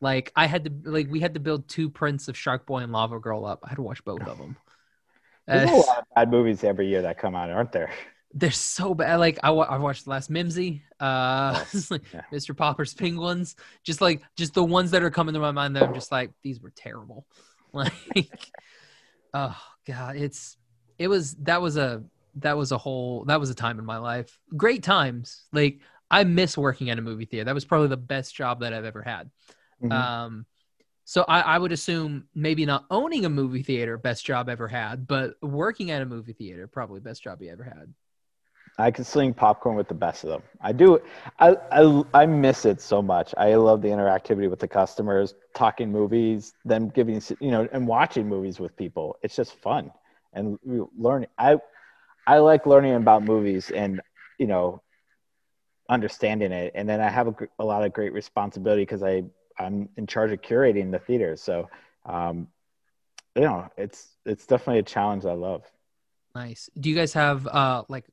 Like 0.00 0.32
I 0.36 0.46
had 0.46 0.64
to 0.64 0.90
like 0.90 1.10
we 1.10 1.20
had 1.20 1.34
to 1.34 1.40
build 1.40 1.68
two 1.68 1.90
prints 1.90 2.28
of 2.28 2.36
Shark 2.36 2.66
Boy 2.66 2.78
and 2.78 2.92
Lava 2.92 3.18
Girl 3.18 3.44
up. 3.44 3.60
I 3.64 3.70
had 3.70 3.76
to 3.76 3.82
watch 3.82 4.04
both 4.04 4.22
of 4.22 4.38
them. 4.38 4.56
There's 5.46 5.70
uh, 5.70 5.74
a 5.74 5.76
lot 5.76 5.98
of 5.98 6.04
bad 6.14 6.30
movies 6.30 6.62
every 6.62 6.88
year 6.88 7.02
that 7.02 7.18
come 7.18 7.34
out, 7.34 7.50
aren't 7.50 7.72
there? 7.72 7.90
They're 8.34 8.50
so 8.50 8.94
bad. 8.94 9.16
Like 9.16 9.38
I, 9.42 9.50
I 9.50 9.78
watched 9.78 10.04
the 10.04 10.10
last 10.10 10.30
Mimzy, 10.30 10.82
uh, 11.00 11.64
oh, 11.74 11.80
like 11.90 12.02
yeah. 12.12 12.22
Mr. 12.32 12.56
Popper's 12.56 12.94
Penguins. 12.94 13.56
Just 13.84 14.00
like 14.00 14.22
just 14.36 14.54
the 14.54 14.64
ones 14.64 14.90
that 14.90 15.02
are 15.02 15.10
coming 15.10 15.34
to 15.34 15.40
my 15.40 15.50
mind 15.50 15.76
that 15.76 15.82
I'm 15.82 15.94
just 15.94 16.12
like 16.12 16.30
these 16.42 16.60
were 16.60 16.72
terrible. 16.74 17.26
Like, 17.70 18.50
oh 19.34 19.54
god, 19.86 20.16
it's 20.16 20.56
it 20.98 21.08
was 21.08 21.34
that 21.42 21.60
was 21.60 21.76
a 21.76 22.02
that 22.36 22.56
was 22.56 22.72
a 22.72 22.78
whole 22.78 23.26
that 23.26 23.38
was 23.38 23.50
a 23.50 23.54
time 23.54 23.78
in 23.78 23.84
my 23.84 23.98
life. 23.98 24.38
Great 24.56 24.82
times. 24.82 25.44
Like 25.52 25.80
I 26.10 26.24
miss 26.24 26.56
working 26.56 26.88
at 26.88 26.98
a 26.98 27.02
movie 27.02 27.26
theater. 27.26 27.44
That 27.44 27.54
was 27.54 27.66
probably 27.66 27.88
the 27.88 27.98
best 27.98 28.34
job 28.34 28.60
that 28.60 28.72
I've 28.72 28.86
ever 28.86 29.02
had. 29.02 29.30
Mm-hmm. 29.82 29.92
Um, 29.92 30.46
so 31.04 31.24
I, 31.26 31.40
I 31.40 31.58
would 31.58 31.72
assume 31.72 32.24
maybe 32.34 32.66
not 32.66 32.84
owning 32.90 33.24
a 33.24 33.30
movie 33.30 33.62
theater, 33.62 33.96
best 33.96 34.24
job 34.26 34.48
ever 34.48 34.68
had, 34.68 35.06
but 35.06 35.34
working 35.42 35.90
at 35.90 36.02
a 36.02 36.06
movie 36.06 36.34
theater, 36.34 36.66
probably 36.66 37.00
best 37.00 37.22
job 37.22 37.40
you 37.40 37.50
ever 37.50 37.64
had. 37.64 37.94
I 38.80 38.92
can 38.92 39.04
sling 39.04 39.34
popcorn 39.34 39.76
with 39.76 39.88
the 39.88 39.94
best 39.94 40.22
of 40.22 40.30
them. 40.30 40.42
I 40.60 40.72
do. 40.72 41.00
I, 41.40 41.56
I, 41.72 42.04
I 42.14 42.26
miss 42.26 42.64
it 42.64 42.80
so 42.80 43.02
much. 43.02 43.34
I 43.36 43.54
love 43.54 43.82
the 43.82 43.88
interactivity 43.88 44.48
with 44.48 44.60
the 44.60 44.68
customers, 44.68 45.34
talking 45.52 45.90
movies, 45.90 46.54
them 46.64 46.88
giving 46.88 47.20
you 47.40 47.50
know, 47.50 47.68
and 47.72 47.88
watching 47.88 48.28
movies 48.28 48.60
with 48.60 48.76
people. 48.76 49.16
It's 49.22 49.34
just 49.34 49.54
fun 49.60 49.90
and 50.32 50.58
learning. 50.96 51.28
I 51.38 51.58
I 52.26 52.38
like 52.38 52.66
learning 52.66 52.94
about 52.94 53.24
movies 53.24 53.70
and 53.70 54.00
you 54.38 54.46
know, 54.46 54.80
understanding 55.90 56.52
it. 56.52 56.72
And 56.74 56.88
then 56.88 57.00
I 57.00 57.10
have 57.10 57.28
a, 57.28 57.34
a 57.58 57.64
lot 57.64 57.84
of 57.84 57.92
great 57.92 58.12
responsibility 58.12 58.82
because 58.82 59.02
I 59.02 59.24
I'm 59.58 59.88
in 59.96 60.06
charge 60.06 60.30
of 60.30 60.40
curating 60.40 60.92
the 60.92 61.00
theater. 61.00 61.34
So, 61.34 61.68
um, 62.06 62.46
you 63.34 63.42
know, 63.42 63.68
it's 63.76 64.08
it's 64.24 64.46
definitely 64.46 64.78
a 64.78 64.84
challenge 64.84 65.24
I 65.24 65.32
love. 65.32 65.64
Nice. 66.34 66.70
Do 66.78 66.88
you 66.88 66.94
guys 66.94 67.12
have 67.14 67.46
uh 67.48 67.82
like 67.88 68.04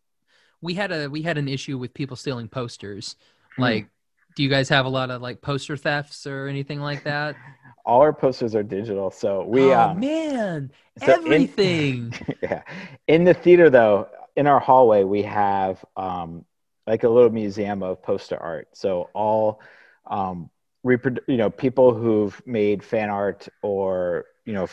we 0.66 0.74
had 0.74 0.92
a 0.92 1.08
we 1.08 1.22
had 1.22 1.38
an 1.38 1.48
issue 1.48 1.78
with 1.78 1.94
people 1.94 2.18
stealing 2.18 2.50
posters. 2.50 3.16
Hmm. 3.56 3.62
Like, 3.62 3.88
do 4.36 4.44
you 4.44 4.50
guys 4.50 4.68
have 4.70 4.86
a 4.86 4.90
lot 4.90 5.12
of 5.12 5.22
like 5.22 5.42
poster 5.42 5.78
thefts 5.78 6.28
or 6.28 6.48
anything 6.48 6.82
like 6.82 7.04
that? 7.04 7.36
All 7.86 8.02
our 8.02 8.14
posters 8.14 8.56
are 8.56 8.64
digital, 8.64 9.12
so 9.12 9.46
we. 9.46 9.72
Oh 9.72 9.80
um, 9.80 10.00
man, 10.00 10.72
so 10.98 11.14
everything. 11.14 12.14
In, 12.28 12.36
yeah, 12.42 12.64
in 13.08 13.24
the 13.24 13.34
theater 13.36 13.70
though, 13.70 14.10
in 14.36 14.48
our 14.48 14.60
hallway 14.60 15.04
we 15.04 15.22
have 15.22 15.86
um 15.96 16.44
like 16.88 17.04
a 17.04 17.10
little 17.10 17.30
museum 17.30 17.84
of 17.84 18.02
poster 18.02 18.38
art. 18.38 18.70
So 18.74 19.10
all 19.14 19.62
um, 20.08 20.50
reprodu- 20.86 21.28
you 21.28 21.38
know 21.38 21.52
people 21.52 21.94
who've 21.94 22.42
made 22.48 22.84
fan 22.84 23.12
art 23.12 23.48
or 23.62 24.26
you 24.46 24.54
know 24.54 24.68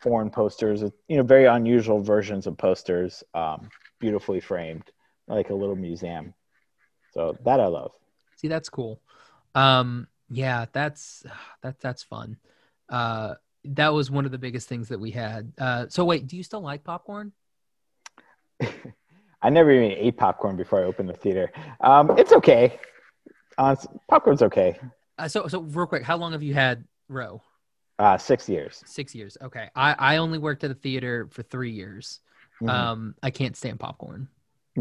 foreign 0.00 0.30
posters, 0.30 0.82
you 0.82 1.16
know 1.16 1.22
very 1.22 1.46
unusual 1.46 2.00
versions 2.00 2.46
of 2.46 2.58
posters, 2.58 3.24
um, 3.32 3.70
beautifully 3.98 4.40
framed, 4.40 4.84
like 5.28 5.50
a 5.50 5.54
little 5.54 5.76
museum. 5.76 6.34
So 7.12 7.36
that 7.44 7.60
I 7.60 7.66
love. 7.66 7.92
See, 8.36 8.48
that's 8.48 8.68
cool. 8.68 9.00
Um, 9.54 10.06
yeah, 10.30 10.66
that's 10.72 11.24
that 11.62 11.80
that's 11.80 12.02
fun. 12.02 12.36
Uh, 12.88 13.34
that 13.64 13.92
was 13.92 14.10
one 14.10 14.24
of 14.24 14.30
the 14.30 14.38
biggest 14.38 14.68
things 14.68 14.88
that 14.88 15.00
we 15.00 15.10
had. 15.10 15.52
Uh, 15.58 15.86
so 15.88 16.04
wait, 16.04 16.26
do 16.26 16.36
you 16.36 16.42
still 16.42 16.60
like 16.60 16.84
popcorn? 16.84 17.32
I 19.42 19.50
never 19.50 19.70
even 19.70 19.92
ate 19.92 20.16
popcorn 20.16 20.56
before 20.56 20.80
I 20.80 20.84
opened 20.84 21.08
the 21.08 21.14
theater. 21.14 21.52
Um, 21.80 22.16
it's 22.18 22.32
okay. 22.32 22.78
Uh, 23.56 23.76
popcorn's 24.08 24.42
okay. 24.42 24.78
Uh, 25.16 25.28
so, 25.28 25.46
so 25.48 25.60
real 25.60 25.86
quick, 25.86 26.02
how 26.02 26.16
long 26.16 26.32
have 26.32 26.42
you 26.42 26.54
had 26.54 26.84
Row? 27.08 27.42
Uh, 27.98 28.16
six 28.16 28.48
years. 28.48 28.82
Six 28.86 29.14
years. 29.14 29.36
Okay. 29.42 29.68
I, 29.74 29.94
I 29.98 30.16
only 30.16 30.38
worked 30.38 30.64
at 30.64 30.70
a 30.70 30.74
theater 30.74 31.28
for 31.30 31.42
three 31.42 31.72
years. 31.72 32.20
Mm-hmm. 32.60 32.68
Um, 32.68 33.14
I 33.22 33.30
can't 33.30 33.56
stand 33.56 33.80
popcorn. 33.80 34.28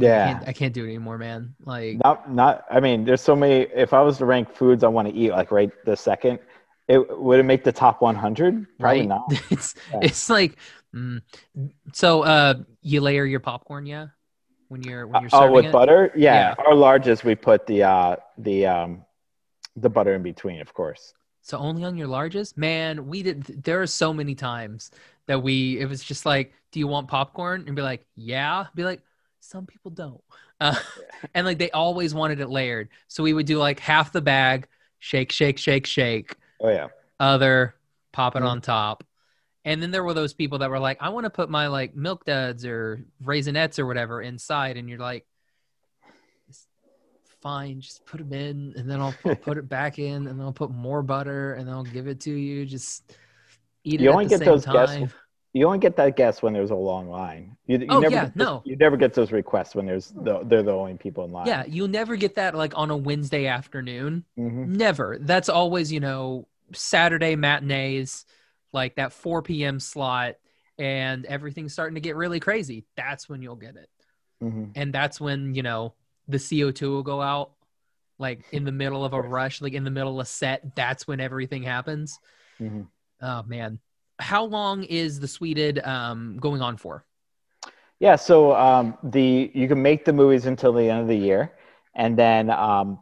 Yeah. 0.02 0.26
I 0.26 0.34
can't, 0.34 0.48
I 0.50 0.54
can't, 0.54 0.74
do 0.74 0.84
it 0.84 0.90
anymore, 0.90 1.18
man. 1.18 1.56
Like, 1.64 1.98
not, 2.04 2.32
not, 2.32 2.66
I 2.70 2.80
mean, 2.80 3.06
there's 3.06 3.22
so 3.22 3.36
many, 3.36 3.68
if 3.74 3.94
I 3.94 4.02
was 4.02 4.18
to 4.20 4.26
rank 4.26 4.54
foods 4.54 4.84
I 4.84 4.88
want 4.88 5.08
to 5.08 5.14
eat, 5.14 5.32
like 5.32 5.52
right 5.52 5.72
the 5.86 5.96
second, 5.96 6.40
it 6.88 7.20
would 7.20 7.40
it 7.40 7.44
make 7.44 7.64
the 7.64 7.72
top 7.72 8.02
100? 8.02 8.66
Probably 8.80 9.00
right? 9.00 9.08
not. 9.08 9.26
it's, 9.50 9.76
yeah. 9.92 10.00
it's 10.02 10.30
like, 10.30 10.58
mm, 10.96 11.22
so, 11.94 12.22
uh, 12.24 12.56
you 12.82 13.02
layer 13.02 13.26
your 13.26 13.40
popcorn, 13.40 13.86
yeah? 13.86 14.08
when 14.68 14.84
you're 14.84 15.08
when 15.08 15.22
you're 15.22 15.30
serving 15.30 15.50
oh 15.50 15.52
with 15.52 15.66
it? 15.66 15.72
butter 15.72 16.12
yeah. 16.16 16.56
yeah. 16.58 16.66
our 16.66 16.76
largest 16.76 17.24
we 17.24 17.36
put 17.36 17.66
the 17.68 17.84
uh 17.84 18.16
the 18.38 18.66
um 18.66 19.04
the 19.76 19.90
butter 19.90 20.14
in 20.14 20.24
between 20.24 20.62
of 20.62 20.74
course 20.74 21.14
so 21.42 21.58
only 21.58 21.84
on 21.84 21.98
your 21.98 22.08
largest 22.08 22.58
man 22.58 23.08
we 23.08 23.24
did 23.24 23.44
there 23.64 23.82
are 23.82 23.88
so 23.88 24.14
many 24.14 24.36
times 24.36 24.92
that 25.28 25.42
we 25.42 25.80
it 25.80 25.88
was 25.88 26.04
just 26.04 26.26
like 26.26 26.54
do 26.72 26.80
you 26.80 26.88
want 26.88 27.08
popcorn 27.08 27.64
and 27.68 27.76
be 27.76 27.82
like 27.82 28.06
yeah 28.16 28.66
be 28.76 28.84
like 28.84 29.02
some 29.48 29.66
people 29.66 29.92
don't 29.92 30.22
uh, 30.62 30.76
and 31.34 31.46
like 31.46 31.58
they 31.58 31.72
always 31.72 32.14
wanted 32.14 32.40
it 32.40 32.50
layered 32.50 32.90
so 33.08 33.24
we 33.24 33.34
would 33.34 33.46
do 33.46 33.58
like 33.58 33.80
half 33.80 34.12
the 34.12 34.22
bag 34.22 34.68
shake 35.00 35.32
shake 35.32 35.58
shake 35.58 35.86
shake 35.86 36.36
oh 36.62 36.70
yeah 36.70 36.88
other 37.20 37.76
pop 38.12 38.36
it 38.36 38.40
mm-hmm. 38.40 38.48
on 38.48 38.62
top 38.62 39.04
and 39.68 39.84
then 39.84 39.92
there 39.92 40.04
were 40.04 40.14
those 40.14 40.34
people 40.34 40.60
that 40.60 40.70
were 40.70 40.80
like, 40.80 40.98
I 41.02 41.10
want 41.10 41.26
to 41.26 41.30
put 41.30 41.50
my 41.50 41.68
like 41.68 41.94
milk 41.94 42.24
duds 42.24 42.64
or 42.64 43.04
raisinets 43.22 43.80
or 43.80 43.86
whatever 43.86 44.22
inside. 44.22 44.78
And 44.78 44.88
you're 44.88 44.98
like, 44.98 45.26
fine, 47.42 47.82
just 47.82 48.06
put 48.06 48.20
them 48.20 48.32
in 48.32 48.74
and 48.78 48.90
then 48.90 49.02
I'll 49.02 49.14
put 49.42 49.58
it 49.58 49.68
back 49.68 50.00
in 50.00 50.28
and 50.28 50.40
then 50.40 50.42
I'll 50.42 50.54
put 50.54 50.72
more 50.72 51.04
butter 51.04 51.56
and 51.56 51.68
then 51.68 51.76
I'll 51.76 51.84
give 51.84 52.08
it 52.08 52.22
to 52.22 52.32
you. 52.32 52.66
Just 52.66 53.12
eat 53.84 54.00
you 54.00 54.00
it. 54.00 54.02
You 54.04 54.12
only 54.12 54.26
get 54.26 54.40
those 54.40 54.64
time. 54.64 54.74
guests. 54.74 55.16
You 55.58 55.66
only 55.66 55.80
get 55.80 55.96
that 55.98 56.16
guess 56.16 56.42
when 56.42 56.54
there's 56.54 56.70
a 56.70 56.76
long 56.76 57.10
line. 57.10 57.58
You, 57.66 57.80
you 57.80 57.88
oh, 57.90 58.00
never 58.00 58.14
yeah, 58.14 58.26
those, 58.26 58.36
no. 58.36 58.62
You 58.66 58.76
never 58.76 58.96
get 58.96 59.14
those 59.14 59.32
requests 59.32 59.74
when 59.74 59.86
there's 59.86 60.14
the, 60.16 60.44
they're 60.44 60.64
the 60.64 60.72
only 60.72 60.96
people 60.96 61.26
in 61.26 61.32
line. 61.32 61.48
Yeah, 61.48 61.64
you'll 61.68 61.88
never 61.88 62.16
get 62.16 62.36
that 62.36 62.54
like 62.56 62.74
on 62.76 62.92
a 62.92 62.98
Wednesday 62.98 63.48
afternoon. 63.48 64.24
Mm-hmm. 64.38 64.74
Never. 64.74 65.18
That's 65.20 65.50
always, 65.50 65.92
you 65.92 66.00
know, 66.00 66.48
Saturday 66.74 67.36
matinees 67.36 68.26
like 68.72 68.96
that 68.96 69.14
4 69.14 69.42
p.m. 69.42 69.80
slot 69.80 70.36
and 70.78 71.26
everything's 71.26 71.74
starting 71.74 71.96
to 71.96 72.02
get 72.02 72.16
really 72.16 72.40
crazy, 72.40 72.86
that's 72.96 73.28
when 73.28 73.42
you'll 73.42 73.56
get 73.56 73.76
it. 73.76 73.90
Mm-hmm. 74.44 74.66
And 74.76 74.94
that's 74.94 75.20
when, 75.20 75.56
you 75.56 75.64
know, 75.64 75.96
the 76.28 76.38
CO2 76.38 76.82
will 76.82 77.04
go 77.04 77.22
out 77.22 77.54
like 78.20 78.46
in 78.52 78.64
the 78.64 78.72
middle 78.72 79.04
of 79.04 79.14
a 79.14 79.22
rush, 79.22 79.62
like 79.62 79.74
in 79.74 79.84
the 79.84 79.92
middle 79.92 80.20
of 80.20 80.26
a 80.26 80.30
set. 80.30 80.76
That's 80.76 81.08
when 81.08 81.20
everything 81.20 81.64
happens. 81.64 82.20
Mm-hmm. 82.60 82.82
Oh, 83.22 83.44
man. 83.44 83.80
How 84.20 84.44
long 84.44 84.84
is 84.84 85.20
the 85.20 85.28
Sweded 85.28 85.80
um, 85.86 86.38
going 86.40 86.62
on 86.62 86.78
for? 86.78 87.06
Yeah, 88.00 88.16
so 88.16 88.56
um, 88.56 88.98
the 89.04 89.52
you 89.54 89.68
can 89.68 89.82
make 89.82 90.06
the 90.06 90.14
movies 90.14 90.46
until 90.46 90.74
the 90.74 90.90
end 90.90 91.02
of 91.02 91.08
the 91.08 91.18
year, 91.18 91.54
and 91.96 92.18
then 92.18 92.50
um, 92.52 93.00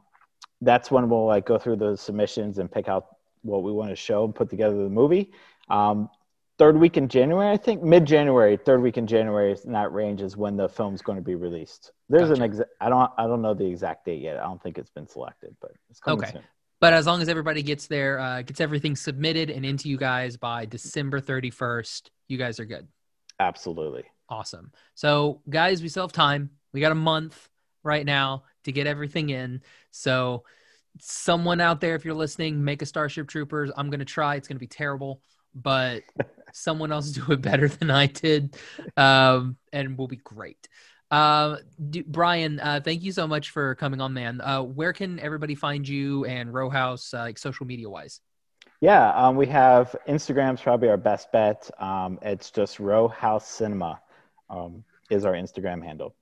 that's 0.62 0.90
when 0.90 1.10
we'll 1.10 1.26
like 1.26 1.46
go 1.46 1.58
through 1.58 1.78
the 1.78 1.96
submissions 1.96 2.60
and 2.60 2.72
pick 2.72 2.88
out 2.88 3.08
what 3.42 3.64
we 3.64 3.72
want 3.72 3.90
to 3.90 3.96
show 3.96 4.24
and 4.24 4.34
put 4.34 4.50
together 4.50 4.76
the 4.76 4.90
movie. 4.90 5.32
Um, 5.70 6.10
third 6.58 6.78
week 6.78 6.98
in 6.98 7.08
January, 7.08 7.50
I 7.52 7.58
think 7.58 7.84
mid 7.84 8.06
January, 8.06 8.58
third 8.58 8.82
week 8.82 8.98
in 8.98 9.08
January 9.08 9.52
is 9.52 9.66
in 9.66 9.74
that 9.74 9.92
range 9.92 10.22
is 10.22 10.38
when 10.38 10.56
the 10.56 10.70
film's 10.70 11.02
going 11.02 11.18
to 11.18 11.22
be 11.24 11.36
released. 11.36 11.92
There's 12.10 12.30
gotcha. 12.30 12.42
an 12.42 12.46
exact, 12.46 12.70
I 12.82 12.90
don't, 12.90 13.12
I 13.18 13.28
don't 13.28 13.42
know 13.42 13.54
the 13.54 13.66
exact 13.66 14.06
date 14.06 14.22
yet. 14.22 14.38
I 14.38 14.44
don't 14.44 14.62
think 14.62 14.78
it's 14.78 14.90
been 14.90 15.08
selected, 15.08 15.56
but 15.62 15.72
it's 15.90 16.00
coming 16.00 16.24
okay. 16.24 16.32
Soon. 16.34 16.44
But 16.82 16.94
as 16.94 17.06
long 17.06 17.22
as 17.22 17.30
everybody 17.30 17.64
gets 17.64 17.88
there, 17.88 18.20
uh, 18.20 18.42
gets 18.42 18.60
everything 18.62 18.96
submitted 18.96 19.50
and 19.50 19.66
into 19.66 19.90
you 19.90 19.98
guys 19.98 20.38
by 20.38 20.66
December 20.66 21.22
31st, 21.22 22.10
you 22.28 22.38
guys 22.38 22.60
are 22.60 22.66
good. 22.66 22.88
Absolutely. 23.40 24.04
Awesome. 24.30 24.72
So, 24.94 25.42
guys, 25.50 25.82
we 25.82 25.90
still 25.90 26.04
have 26.04 26.12
time. 26.12 26.50
We 26.74 26.82
got 26.82 26.92
a 26.92 26.96
month 26.96 27.50
right 27.84 28.06
now 28.06 28.44
to 28.66 28.72
get 28.72 28.88
everything 28.88 29.30
in. 29.30 29.62
So, 29.92 30.44
someone 31.00 31.62
out 31.62 31.82
there, 31.82 31.96
if 31.96 32.06
you're 32.06 32.14
listening, 32.14 32.64
make 32.64 32.82
a 32.82 32.86
Starship 32.86 33.28
Troopers. 33.28 33.72
I'm 33.76 33.90
going 33.90 34.00
to 34.00 34.06
try. 34.06 34.36
It's 34.36 34.48
going 34.48 34.58
to 34.58 34.60
be 34.60 34.68
terrible 34.68 35.22
but 35.56 36.04
someone 36.54 36.92
else 36.92 37.12
do 37.12 37.32
it 37.32 37.42
better 37.42 37.68
than 37.68 37.90
I 37.90 38.08
did, 38.08 38.58
um, 38.98 39.58
and 39.72 39.98
will 39.98 40.08
be 40.08 40.18
great. 40.18 40.68
Uh, 41.16 41.60
do, 41.92 42.04
Brian, 42.04 42.60
uh, 42.60 42.82
thank 42.84 43.02
you 43.02 43.14
so 43.14 43.26
much 43.26 43.52
for 43.52 43.74
coming 43.76 44.02
on, 44.02 44.14
man. 44.14 44.42
Uh, 44.42 44.62
where 44.62 44.92
can 44.92 45.18
everybody 45.22 45.56
find 45.56 45.88
you 45.88 46.26
and 46.26 46.54
Row 46.54 46.70
House, 46.70 47.14
uh, 47.14 47.20
like 47.20 47.38
social 47.38 47.66
media 47.66 47.90
wise? 47.90 48.20
Yeah, 48.82 49.12
um, 49.12 49.38
we 49.38 49.46
have 49.48 49.96
Instagram's 50.10 50.62
probably 50.62 50.90
our 50.90 50.98
best 50.98 51.32
bet. 51.32 51.72
Um, 51.80 52.20
it's 52.22 52.52
just 52.52 52.82
Row 52.82 53.08
House 53.08 53.48
Cinema 53.48 54.02
um, 54.50 54.84
is 55.10 55.24
our 55.24 55.32
Instagram 55.32 55.82
handle. 55.82 56.14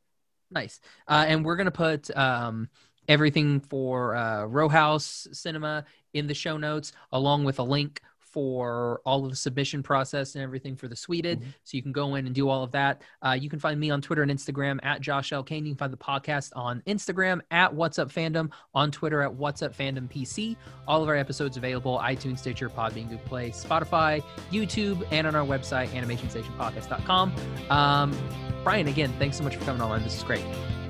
Nice. 0.51 0.79
Uh, 1.07 1.25
and 1.27 1.43
we're 1.43 1.55
gonna 1.55 1.71
put 1.71 2.15
um, 2.15 2.69
everything 3.07 3.61
for 3.61 4.15
uh, 4.15 4.45
Row 4.45 4.69
House 4.69 5.27
Cinema 5.31 5.85
in 6.13 6.27
the 6.27 6.35
show 6.35 6.57
notes, 6.57 6.93
along 7.11 7.45
with 7.45 7.57
a 7.57 7.63
link 7.63 7.99
for 8.33 8.99
all 9.05 9.23
of 9.23 9.29
the 9.29 9.35
submission 9.35 9.83
process 9.83 10.33
and 10.33 10.43
everything 10.43 10.75
for 10.75 10.87
the 10.87 10.95
Sweded. 10.95 11.39
Mm-hmm. 11.39 11.49
So 11.63 11.77
you 11.77 11.83
can 11.83 11.91
go 11.91 12.15
in 12.15 12.25
and 12.25 12.33
do 12.33 12.49
all 12.49 12.63
of 12.63 12.71
that. 12.71 13.03
Uh, 13.21 13.37
you 13.39 13.47
can 13.47 13.59
find 13.59 13.79
me 13.79 13.91
on 13.91 14.01
Twitter 14.01 14.23
and 14.23 14.31
Instagram 14.31 14.79
at 14.83 15.01
Josh 15.01 15.31
L. 15.31 15.43
Kane. 15.43 15.65
You 15.65 15.73
can 15.73 15.77
find 15.77 15.93
the 15.93 15.97
podcast 15.97 16.51
on 16.55 16.81
Instagram 16.87 17.41
at 17.51 17.71
What's 17.71 17.99
Up 17.99 18.11
Fandom, 18.11 18.51
on 18.73 18.89
Twitter 18.89 19.21
at 19.21 19.31
What's 19.31 19.61
Up 19.61 19.77
Fandom 19.77 20.09
PC. 20.09 20.57
All 20.87 21.03
of 21.03 21.09
our 21.09 21.15
episodes 21.15 21.57
available 21.57 21.99
iTunes, 21.99 22.39
Stitcher, 22.39 22.69
Podbean, 22.69 23.07
Google 23.09 23.19
Play, 23.25 23.51
Spotify, 23.51 24.23
YouTube, 24.51 25.05
and 25.11 25.27
on 25.27 25.35
our 25.35 25.45
website, 25.45 25.89
animationstationpodcast.com. 25.89 27.33
Um, 27.69 28.17
Brian, 28.63 28.87
again, 28.87 29.13
thanks 29.19 29.37
so 29.37 29.43
much 29.43 29.55
for 29.55 29.63
coming 29.65 29.81
on. 29.81 30.01
This 30.01 30.17
is 30.17 30.23
great. 30.23 30.43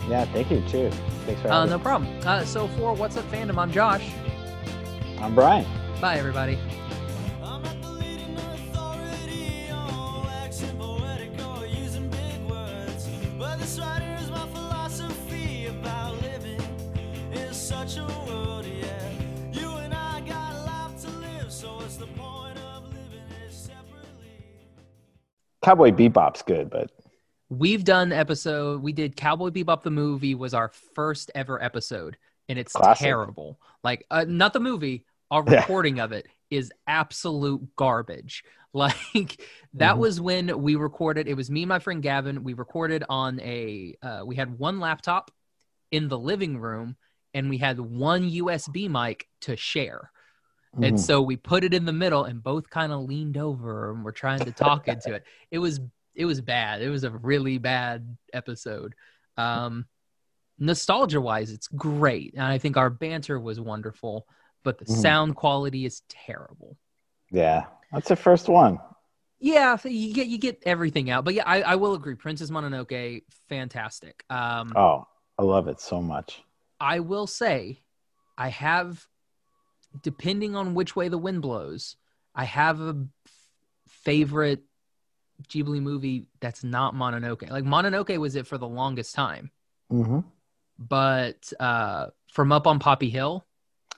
Yeah, 0.08 0.25
thank 0.25 0.49
you. 0.49 0.63
Cheers. 0.69 0.93
Thanks 1.25 1.41
for 1.41 1.49
uh, 1.49 1.65
No 1.65 1.79
problem. 1.79 2.10
Uh, 2.25 2.45
so 2.45 2.69
for 2.69 2.93
What's 2.93 3.17
Up 3.17 3.29
Fandom, 3.32 3.58
I'm 3.58 3.71
Josh. 3.71 4.10
I'm 5.19 5.35
Brian. 5.35 5.65
Bye, 6.00 6.17
everybody. 6.17 6.58
Cowboy 25.63 25.92
Bebop's 25.92 26.42
good, 26.42 26.69
but 26.69 26.92
we've 27.50 27.84
done 27.84 28.12
episode. 28.12 28.81
We 28.81 28.92
did 28.92 29.15
Cowboy 29.15 29.50
Bebop 29.50 29.81
the 29.81 29.92
movie 29.92 30.36
was 30.36 30.54
our 30.54 30.69
first 30.94 31.31
ever 31.34 31.62
episode, 31.63 32.17
and 32.50 32.60
it's 32.60 32.73
Classic. 32.73 33.06
terrible. 33.06 33.60
Like 33.84 34.06
uh, 34.12 34.25
not 34.27 34.54
the 34.54 34.60
movie, 34.60 35.06
our 35.31 35.42
recording 35.44 35.98
yeah. 35.98 36.04
of 36.04 36.12
it 36.12 36.27
is 36.50 36.71
absolute 36.88 37.75
garbage. 37.75 38.44
Like 38.75 39.40
that 39.75 39.92
mm-hmm. 39.92 40.00
was 40.00 40.19
when 40.19 40.63
we 40.63 40.73
recorded. 40.73 41.27
It 41.27 41.36
was 41.36 41.52
me 41.52 41.62
and 41.62 41.69
my 41.69 41.77
friend 41.77 42.02
Gavin. 42.02 42.44
We 42.44 42.54
recorded 42.54 43.04
on 43.08 43.40
a. 43.42 43.96
Uh, 44.02 44.23
we 44.25 44.36
had 44.36 44.58
one 44.58 44.79
laptop 44.79 45.29
in 45.92 46.08
the 46.08 46.17
living 46.17 46.58
room, 46.58 46.96
and 47.34 47.50
we 47.50 47.58
had 47.58 47.79
one 47.79 48.29
USB 48.29 48.90
mic 48.90 49.27
to 49.42 49.56
share. 49.56 50.12
Mm-hmm. 50.75 50.84
And 50.84 51.00
so 51.00 51.21
we 51.21 51.36
put 51.36 51.63
it 51.63 51.73
in 51.73 51.86
the 51.86 51.94
middle 51.94 52.23
and 52.23 52.42
both 52.42 52.69
kind 52.69 52.92
of 52.92 53.02
leaned 53.02 53.38
over 53.38 53.92
and 53.92 54.04
we're 54.04 54.12
trying 54.12 54.40
to 54.40 54.52
talk 54.52 54.88
into 54.88 55.13
it. 55.13 55.23
It 55.52 55.60
was 55.60 55.79
it 56.15 56.25
was 56.25 56.42
bad. 56.42 56.81
It 56.81 56.90
was 56.90 57.04
a 57.04 57.12
really 57.12 57.58
bad 57.58 58.17
episode. 58.34 58.96
Um 59.38 59.86
nostalgia 60.58 61.21
wise, 61.21 61.52
it's 61.52 61.67
great. 61.67 62.34
And 62.34 62.44
I 62.44 62.58
think 62.58 62.77
our 62.77 62.90
banter 62.90 63.40
was 63.40 63.60
wonderful, 63.60 64.27
but 64.63 64.79
the 64.79 64.86
mm-hmm. 64.86 65.02
sound 65.02 65.36
quality 65.36 65.86
is 65.86 66.02
terrible. 66.10 66.77
Yeah. 67.31 67.65
That's 67.92 68.08
the 68.08 68.15
first 68.15 68.48
one. 68.48 68.79
Yeah, 69.40 69.77
you 69.84 70.13
get 70.13 70.27
you 70.27 70.38
get 70.40 70.63
everything 70.65 71.10
out. 71.10 71.25
But 71.25 71.36
yeah, 71.36 71.44
I, 71.46 71.62
I 71.62 71.75
will 71.75 71.94
agree. 71.94 72.15
Princess 72.15 72.50
Mononoke, 72.50 73.23
fantastic. 73.48 74.23
Um 74.31 74.73
Oh, 74.75 75.08
I 75.38 75.44
love 75.44 75.67
it 75.67 75.79
so 75.79 76.02
much. 76.02 76.42
I 76.84 77.00
will 77.00 77.27
say 77.27 77.79
I 78.38 78.50
have 78.50 79.08
depending 80.02 80.56
on 80.56 80.73
which 80.73 80.96
way 80.96 81.08
the 81.08 81.17
wind 81.17 81.42
blows, 81.42 81.96
I 82.36 82.44
have 82.44 82.81
a 82.81 82.98
favorite 83.88 84.63
Ghibli 85.50 85.81
movie 85.81 86.27
that's 86.42 86.63
not 86.63 86.94
Mononoke. 86.94 87.50
Like 87.50 87.63
Mononoke 87.63 88.17
was 88.17 88.36
it 88.36 88.48
for 88.48 88.58
the 88.58 88.67
longest 88.67 89.15
time. 89.15 89.50
Mm-hmm. 89.92 90.19
But 90.77 91.54
uh, 91.60 92.08
from 92.31 92.52
Up 92.52 92.67
on 92.67 92.79
Poppy 92.79 93.10
Hill. 93.10 93.46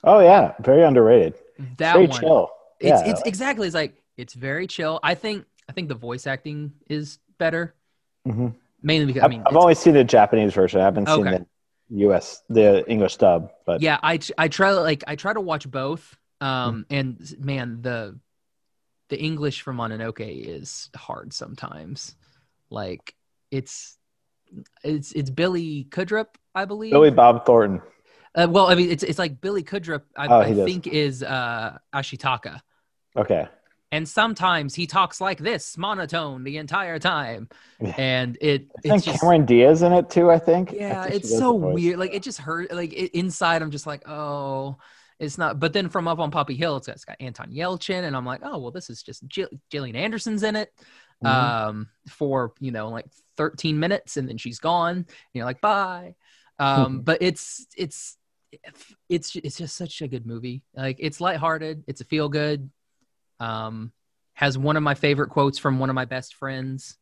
Oh 0.04 0.20
yeah, 0.20 0.52
very 0.60 0.84
underrated. 0.84 1.34
That 1.78 1.94
very 1.94 2.06
one, 2.06 2.20
chill. 2.20 2.50
It's 2.78 3.02
yeah. 3.02 3.10
it's 3.10 3.22
exactly. 3.22 3.66
It's 3.66 3.74
like 3.74 4.00
it's 4.16 4.34
very 4.34 4.68
chill. 4.68 5.00
I 5.02 5.14
think 5.14 5.44
I 5.68 5.72
think 5.72 5.88
the 5.88 5.94
voice 5.94 6.26
acting 6.26 6.72
is 6.88 7.18
better. 7.38 7.74
Mm-hmm. 8.28 8.48
Mainly 8.82 9.06
because 9.06 9.24
I 9.24 9.28
mean 9.28 9.42
I've 9.44 9.56
only 9.56 9.74
seen 9.74 9.94
the 9.94 10.04
Japanese 10.04 10.52
version. 10.52 10.80
I 10.80 10.84
haven't 10.84 11.08
okay. 11.08 11.22
seen 11.30 11.32
the 11.32 11.46
U.S. 11.90 12.42
the 12.48 12.88
English 12.90 13.16
dub, 13.16 13.52
but 13.64 13.80
yeah, 13.80 13.98
I 14.02 14.18
I 14.36 14.48
try 14.48 14.72
like 14.72 15.04
I 15.06 15.16
try 15.16 15.32
to 15.32 15.40
watch 15.40 15.70
both. 15.70 16.16
Um, 16.40 16.84
mm. 16.90 16.98
and 16.98 17.36
man, 17.38 17.82
the 17.82 18.18
the 19.08 19.20
English 19.20 19.62
for 19.62 19.72
Mononoke 19.72 20.20
is 20.20 20.90
hard 20.96 21.32
sometimes. 21.32 22.16
Like 22.70 23.14
it's 23.50 23.96
it's 24.82 25.12
it's 25.12 25.30
Billy 25.30 25.84
Crudup, 25.84 26.38
I 26.54 26.64
believe. 26.64 26.92
Billy 26.92 27.10
Bob 27.10 27.46
Thornton. 27.46 27.82
Uh, 28.34 28.48
well, 28.50 28.66
I 28.66 28.74
mean, 28.74 28.90
it's 28.90 29.02
it's 29.02 29.18
like 29.18 29.40
Billy 29.40 29.62
Crudup. 29.62 30.04
I, 30.16 30.26
oh, 30.26 30.40
I 30.40 30.54
think 30.54 30.86
is 30.86 31.22
uh, 31.22 31.78
Ashitaka. 31.94 32.60
Okay 33.16 33.48
and 33.92 34.08
sometimes 34.08 34.74
he 34.74 34.86
talks 34.86 35.20
like 35.20 35.38
this 35.38 35.78
monotone 35.78 36.44
the 36.44 36.56
entire 36.58 36.98
time. 36.98 37.48
And 37.96 38.36
it 38.40 38.66
I 38.78 38.80
think 38.80 39.04
just, 39.04 39.20
cameron 39.20 39.46
diaz 39.46 39.82
in 39.82 39.92
it 39.92 40.10
too 40.10 40.30
i 40.30 40.38
think. 40.38 40.72
Yeah 40.72 41.02
I 41.02 41.10
think 41.10 41.16
it's 41.16 41.36
so 41.36 41.52
weird 41.52 41.98
like 41.98 42.14
it 42.14 42.22
just 42.22 42.38
hurt 42.38 42.72
like 42.72 42.92
it, 42.92 43.16
inside 43.16 43.62
i'm 43.62 43.70
just 43.70 43.86
like 43.86 44.08
oh 44.08 44.76
it's 45.18 45.38
not 45.38 45.60
but 45.60 45.72
then 45.72 45.88
from 45.88 46.08
up 46.08 46.18
on 46.18 46.30
poppy 46.30 46.54
hill 46.54 46.76
it's 46.76 46.86
got, 46.86 46.94
it's 46.96 47.04
got 47.04 47.16
anton 47.20 47.50
yelchin 47.50 48.04
and 48.04 48.16
i'm 48.16 48.26
like 48.26 48.40
oh 48.42 48.58
well 48.58 48.70
this 48.70 48.90
is 48.90 49.02
just 49.02 49.26
Jill, 49.28 49.48
gillian 49.70 49.96
anderson's 49.96 50.42
in 50.42 50.56
it 50.56 50.72
mm-hmm. 51.24 51.26
um 51.26 51.88
for 52.08 52.52
you 52.60 52.72
know 52.72 52.88
like 52.88 53.06
13 53.36 53.78
minutes 53.78 54.16
and 54.16 54.28
then 54.28 54.38
she's 54.38 54.58
gone 54.58 54.96
and 54.96 55.06
you're 55.32 55.44
like 55.44 55.60
bye. 55.60 56.14
Um 56.58 57.00
but 57.04 57.18
it's 57.20 57.66
it's 57.76 58.16
it's 59.08 59.36
it's 59.36 59.58
just 59.58 59.76
such 59.76 60.02
a 60.02 60.08
good 60.08 60.26
movie. 60.26 60.62
Like 60.74 60.96
it's 60.98 61.20
lighthearted 61.20 61.84
it's 61.86 62.00
a 62.00 62.04
feel 62.04 62.28
good 62.28 62.70
um, 63.40 63.92
has 64.34 64.58
one 64.58 64.76
of 64.76 64.82
my 64.82 64.94
favorite 64.94 65.30
quotes 65.30 65.58
from 65.58 65.78
one 65.78 65.90
of 65.90 65.94
my 65.94 66.04
best 66.04 66.34
friends. 66.34 66.98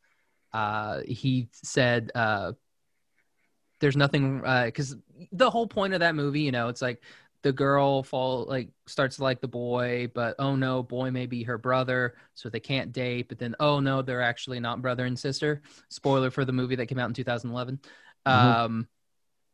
Uh, 0.52 1.00
he 1.06 1.48
said, 1.52 2.10
uh, 2.14 2.52
"There's 3.80 3.96
nothing 3.96 4.42
uh 4.44 4.66
because 4.66 4.94
uh, 4.94 5.24
the 5.32 5.50
whole 5.50 5.66
point 5.66 5.94
of 5.94 6.00
that 6.00 6.14
movie, 6.14 6.40
you 6.40 6.52
know, 6.52 6.68
it's 6.68 6.82
like 6.82 7.02
the 7.44 7.52
girl 7.52 8.02
fall 8.02 8.46
like 8.46 8.70
starts 8.86 9.16
to 9.16 9.22
like 9.22 9.40
the 9.40 9.48
boy, 9.48 10.08
but 10.14 10.34
oh 10.38 10.56
no, 10.56 10.82
boy 10.82 11.10
may 11.10 11.26
be 11.26 11.42
her 11.42 11.58
brother, 11.58 12.14
so 12.34 12.48
they 12.48 12.58
can't 12.58 12.92
date. 12.92 13.28
But 13.28 13.38
then 13.38 13.54
oh 13.60 13.80
no, 13.80 14.00
they're 14.00 14.22
actually 14.22 14.60
not 14.60 14.80
brother 14.80 15.04
and 15.04 15.18
sister. 15.18 15.60
Spoiler 15.90 16.30
for 16.30 16.44
the 16.44 16.52
movie 16.52 16.76
that 16.76 16.86
came 16.86 16.98
out 16.98 17.08
in 17.08 17.14
2011. 17.14 17.80
Mm-hmm. 18.26 18.30
Um, 18.30 18.88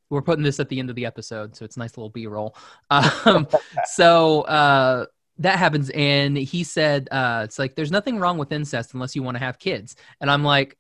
we're 0.09 0.23
putting 0.23 0.45
this 0.45 0.61
at 0.61 0.69
the 0.69 0.79
end 0.79 0.89
of 0.91 0.97
the 0.97 1.07
episode, 1.07 1.57
so 1.57 1.65
it's 1.65 1.77
nice 1.77 1.97
little 1.97 2.11
B-roll. 2.11 2.57
Um, 2.91 3.47
so 3.85 4.43
uh, 4.43 5.07
that 5.41 5.59
happens 5.59 5.91
and 5.91 6.37
he 6.37 6.63
said 6.63 7.09
uh, 7.11 7.41
it's 7.45 7.59
like 7.59 7.75
there's 7.75 7.91
nothing 7.91 8.19
wrong 8.19 8.39
with 8.39 8.53
incest 8.53 8.95
unless 8.95 9.17
you 9.17 9.23
want 9.23 9.37
to 9.37 9.43
have 9.43 9.59
kids. 9.59 9.97
And 10.21 10.31
i'm 10.31 10.45
like 10.45 10.77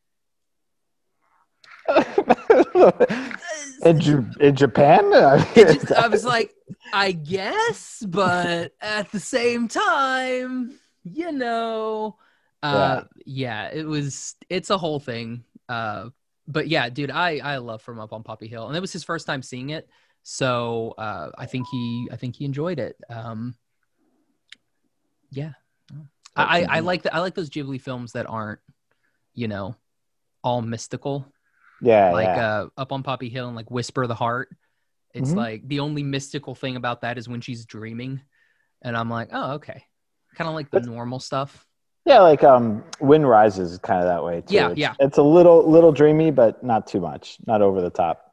in, 3.84 4.32
in 4.40 4.54
japan? 4.54 5.10
Just, 5.54 5.92
i 5.92 6.06
was 6.06 6.24
like 6.24 6.54
i 6.92 7.10
guess 7.10 8.04
but 8.06 8.72
at 8.80 9.10
the 9.10 9.18
same 9.18 9.66
time 9.66 10.78
you 11.02 11.32
know. 11.32 12.16
Uh, 12.62 13.04
yeah. 13.24 13.70
yeah 13.70 13.70
it 13.72 13.84
was 13.84 14.36
it's 14.50 14.68
a 14.70 14.78
whole 14.78 15.00
thing. 15.00 15.44
Uh, 15.68 16.10
but 16.46 16.68
yeah 16.68 16.88
dude 16.90 17.10
i 17.10 17.38
i 17.38 17.56
love 17.58 17.80
from 17.80 18.00
up 18.00 18.12
on 18.12 18.22
poppy 18.22 18.48
hill 18.48 18.66
and 18.66 18.76
it 18.76 18.80
was 18.80 18.92
his 18.92 19.04
first 19.04 19.24
time 19.26 19.40
seeing 19.40 19.70
it 19.70 19.88
so 20.24 20.94
uh, 20.98 21.30
i 21.38 21.46
think 21.46 21.66
he 21.70 22.08
i 22.12 22.16
think 22.16 22.36
he 22.36 22.44
enjoyed 22.44 22.78
it. 22.78 22.96
Um, 23.08 23.54
yeah. 25.30 25.52
I, 26.36 26.64
I 26.64 26.80
like 26.80 27.02
the, 27.02 27.14
I 27.14 27.18
like 27.18 27.34
those 27.34 27.50
Ghibli 27.50 27.80
films 27.80 28.12
that 28.12 28.26
aren't, 28.26 28.60
you 29.34 29.48
know, 29.48 29.74
all 30.42 30.62
mystical. 30.62 31.26
Yeah. 31.82 32.12
Like 32.12 32.26
yeah. 32.26 32.48
uh 32.48 32.66
Up 32.76 32.92
on 32.92 33.02
Poppy 33.02 33.28
Hill 33.28 33.46
and 33.46 33.56
like 33.56 33.70
Whisper 33.70 34.06
the 34.06 34.14
Heart. 34.14 34.48
It's 35.12 35.30
mm-hmm. 35.30 35.38
like 35.38 35.68
the 35.68 35.80
only 35.80 36.02
mystical 36.02 36.54
thing 36.54 36.76
about 36.76 37.00
that 37.00 37.18
is 37.18 37.28
when 37.28 37.40
she's 37.40 37.64
dreaming. 37.64 38.20
And 38.80 38.96
I'm 38.96 39.10
like, 39.10 39.30
oh, 39.32 39.52
okay. 39.54 39.84
Kind 40.36 40.48
of 40.48 40.54
like 40.54 40.70
the 40.70 40.80
normal 40.80 41.18
stuff. 41.18 41.66
Yeah, 42.06 42.20
like 42.20 42.44
um 42.44 42.84
Wind 43.00 43.28
Rises 43.28 43.72
is 43.72 43.78
kind 43.78 44.00
of 44.00 44.06
that 44.06 44.24
way 44.24 44.40
too. 44.40 44.54
Yeah, 44.54 44.70
it's, 44.70 44.78
yeah. 44.78 44.94
It's 45.00 45.18
a 45.18 45.22
little 45.22 45.68
little 45.68 45.92
dreamy, 45.92 46.30
but 46.30 46.62
not 46.62 46.86
too 46.86 47.00
much. 47.00 47.38
Not 47.46 47.60
over 47.60 47.80
the 47.80 47.90
top. 47.90 48.32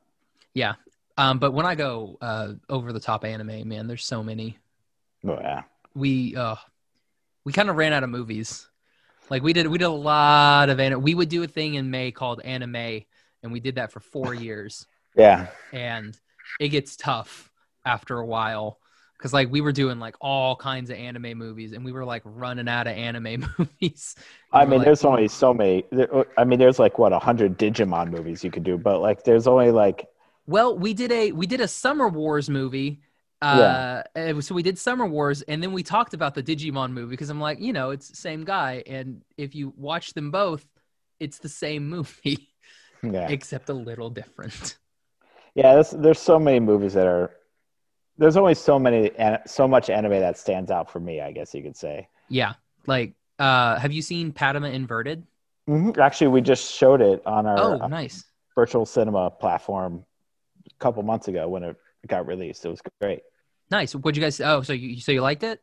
Yeah. 0.53 0.75
Um, 1.17 1.39
but 1.39 1.51
when 1.51 1.65
I 1.65 1.75
go 1.75 2.17
uh 2.21 2.53
over 2.69 2.93
the 2.93 2.99
top 2.99 3.25
anime, 3.25 3.67
man, 3.67 3.87
there's 3.87 4.05
so 4.05 4.23
many. 4.23 4.57
Oh 5.27 5.37
yeah. 5.41 5.63
We 5.95 6.35
uh 6.35 6.55
we 7.47 7.53
kind 7.53 7.69
of 7.69 7.77
ran 7.77 7.93
out 7.93 8.03
of 8.03 8.09
movies. 8.09 8.67
Like 9.29 9.41
we 9.41 9.53
did, 9.53 9.67
we 9.67 9.77
did 9.77 9.85
a 9.85 9.89
lot 9.89 10.67
of 10.67 10.81
anime. 10.81 11.01
We 11.01 11.15
would 11.15 11.29
do 11.29 11.43
a 11.43 11.47
thing 11.47 11.75
in 11.75 11.89
May 11.89 12.11
called 12.11 12.41
anime, 12.41 13.05
and 13.41 13.53
we 13.53 13.61
did 13.61 13.75
that 13.75 13.93
for 13.93 14.01
four 14.01 14.33
years. 14.33 14.85
Yeah, 15.15 15.47
and 15.71 16.17
it 16.59 16.67
gets 16.69 16.97
tough 16.97 17.49
after 17.85 18.19
a 18.19 18.25
while 18.25 18.79
because 19.17 19.31
like 19.31 19.49
we 19.49 19.61
were 19.61 19.71
doing 19.71 19.97
like 19.97 20.17
all 20.19 20.57
kinds 20.57 20.89
of 20.89 20.97
anime 20.97 21.37
movies, 21.37 21.71
and 21.71 21.85
we 21.85 21.93
were 21.93 22.03
like 22.03 22.21
running 22.25 22.67
out 22.67 22.85
of 22.85 22.97
anime 22.97 23.45
movies. 23.57 24.15
I 24.51 24.65
mean, 24.65 24.79
like, 24.79 24.85
there's 24.85 25.05
only 25.05 25.29
so 25.29 25.53
many. 25.53 25.85
Uh, 25.97 26.25
I 26.37 26.43
mean, 26.43 26.59
there's 26.59 26.79
like 26.79 26.99
what 26.99 27.13
a 27.13 27.19
hundred 27.19 27.57
Digimon 27.57 28.11
movies 28.11 28.43
you 28.43 28.51
could 28.51 28.65
do, 28.65 28.77
but 28.77 28.99
like 28.99 29.23
there's 29.23 29.47
only 29.47 29.71
like. 29.71 30.05
Well, 30.47 30.77
we 30.77 30.93
did 30.93 31.13
a 31.13 31.31
we 31.31 31.47
did 31.47 31.61
a 31.61 31.67
Summer 31.69 32.09
Wars 32.09 32.49
movie 32.49 32.99
uh, 33.41 34.03
yeah. 34.15 34.39
so 34.39 34.55
we 34.55 34.63
did 34.63 34.77
Summer 34.77 35.05
Wars, 35.05 35.41
and 35.43 35.61
then 35.61 35.71
we 35.71 35.83
talked 35.83 36.13
about 36.13 36.33
the 36.33 36.43
Digimon 36.43 36.91
movie 36.91 37.11
because 37.11 37.29
I'm 37.29 37.39
like, 37.39 37.59
you 37.59 37.73
know, 37.73 37.91
it's 37.91 38.09
the 38.09 38.15
same 38.15 38.43
guy, 38.43 38.83
and 38.87 39.21
if 39.37 39.53
you 39.53 39.73
watch 39.77 40.13
them 40.13 40.31
both, 40.31 40.65
it's 41.19 41.39
the 41.39 41.49
same 41.49 41.87
movie, 41.89 42.49
yeah. 43.03 43.27
except 43.29 43.69
a 43.69 43.73
little 43.73 44.09
different. 44.09 44.77
Yeah, 45.55 45.73
there's, 45.73 45.91
there's 45.91 46.19
so 46.19 46.39
many 46.39 46.59
movies 46.59 46.93
that 46.93 47.07
are. 47.07 47.31
There's 48.19 48.37
only 48.37 48.55
so 48.55 48.79
many, 48.79 49.11
and 49.17 49.39
so 49.45 49.67
much 49.67 49.91
anime 49.91 50.19
that 50.19 50.37
stands 50.37 50.71
out 50.71 50.89
for 50.89 50.99
me. 50.99 51.21
I 51.21 51.31
guess 51.31 51.53
you 51.53 51.61
could 51.61 51.77
say. 51.77 52.07
Yeah, 52.29 52.53
like, 52.87 53.13
uh, 53.37 53.77
have 53.77 53.91
you 53.91 54.01
seen 54.01 54.31
Patema 54.31 54.73
Inverted? 54.73 55.23
Mm-hmm. 55.69 55.99
Actually, 55.99 56.29
we 56.29 56.41
just 56.41 56.73
showed 56.73 57.01
it 57.01 57.21
on 57.25 57.45
our 57.45 57.59
oh, 57.83 57.87
nice 57.87 58.23
virtual 58.55 58.85
cinema 58.87 59.29
platform 59.29 60.03
a 60.65 60.73
couple 60.79 61.03
months 61.03 61.27
ago 61.27 61.47
when 61.47 61.63
it 61.63 61.75
got 62.07 62.27
released. 62.27 62.65
It 62.65 62.69
was 62.69 62.81
great. 63.01 63.21
Nice. 63.71 63.93
What'd 63.93 64.15
you 64.15 64.23
guys? 64.23 64.39
Oh, 64.41 64.61
so 64.61 64.73
you 64.73 64.99
so 64.99 65.11
you 65.11 65.21
liked 65.21 65.43
it? 65.43 65.61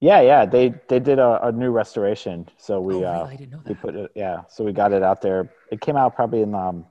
Yeah, 0.00 0.20
yeah. 0.20 0.46
They 0.46 0.74
they 0.88 1.00
did 1.00 1.18
a, 1.18 1.46
a 1.46 1.52
new 1.52 1.70
restoration, 1.70 2.48
so 2.58 2.80
we 2.80 3.04
oh, 3.04 3.04
uh, 3.04 3.36
we 3.66 3.74
put 3.74 3.94
it. 3.94 4.10
Yeah, 4.14 4.42
so 4.48 4.64
we 4.64 4.72
got 4.72 4.92
it 4.92 5.02
out 5.02 5.22
there. 5.22 5.50
It 5.70 5.80
came 5.80 5.96
out 5.96 6.14
probably 6.14 6.42
in 6.42 6.54
um 6.54 6.86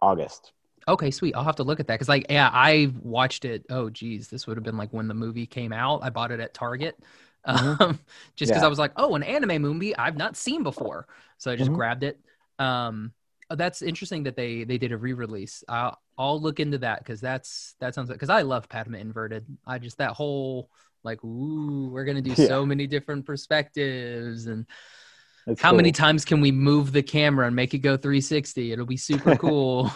August. 0.00 0.52
Okay, 0.88 1.10
sweet. 1.10 1.34
I'll 1.36 1.44
have 1.44 1.56
to 1.56 1.62
look 1.62 1.78
at 1.78 1.86
that 1.86 1.94
because, 1.94 2.08
like, 2.08 2.26
yeah, 2.28 2.50
I 2.52 2.92
watched 3.02 3.44
it. 3.44 3.64
Oh, 3.70 3.88
geez, 3.88 4.28
this 4.28 4.46
would 4.46 4.56
have 4.56 4.64
been 4.64 4.76
like 4.76 4.92
when 4.92 5.06
the 5.06 5.14
movie 5.14 5.46
came 5.46 5.72
out. 5.72 6.00
I 6.02 6.10
bought 6.10 6.32
it 6.32 6.40
at 6.40 6.54
Target, 6.54 6.98
mm-hmm. 7.46 7.82
um, 7.82 8.00
just 8.34 8.50
because 8.50 8.62
yeah. 8.62 8.66
I 8.66 8.68
was 8.68 8.78
like, 8.78 8.92
oh, 8.96 9.14
an 9.14 9.22
anime 9.22 9.62
movie 9.62 9.96
I've 9.96 10.16
not 10.16 10.36
seen 10.36 10.64
before, 10.64 11.06
so 11.38 11.50
I 11.50 11.56
just 11.56 11.70
mm-hmm. 11.70 11.76
grabbed 11.76 12.02
it. 12.02 12.18
Um, 12.58 13.12
that's 13.54 13.82
interesting 13.82 14.24
that 14.24 14.36
they 14.36 14.64
they 14.64 14.78
did 14.78 14.92
a 14.92 14.96
re-release. 14.96 15.64
I'll 15.68 15.98
I'll 16.18 16.40
look 16.40 16.60
into 16.60 16.78
that 16.78 16.98
because 17.00 17.20
that's 17.20 17.74
that 17.80 17.94
sounds 17.94 18.08
because 18.08 18.30
I 18.30 18.42
love 18.42 18.68
Patema 18.68 19.00
inverted. 19.00 19.46
I 19.66 19.78
just 19.78 19.98
that 19.98 20.12
whole 20.12 20.70
like 21.04 21.22
ooh 21.24 21.88
we're 21.92 22.04
gonna 22.04 22.22
do 22.22 22.30
yeah. 22.36 22.46
so 22.46 22.66
many 22.66 22.86
different 22.86 23.26
perspectives 23.26 24.46
and 24.46 24.66
that's 25.46 25.60
how 25.60 25.70
cool. 25.70 25.78
many 25.78 25.92
times 25.92 26.24
can 26.24 26.40
we 26.40 26.52
move 26.52 26.92
the 26.92 27.02
camera 27.02 27.46
and 27.46 27.56
make 27.56 27.74
it 27.74 27.78
go 27.78 27.96
360? 27.96 28.72
It'll 28.72 28.86
be 28.86 28.96
super 28.96 29.36
cool. 29.38 29.90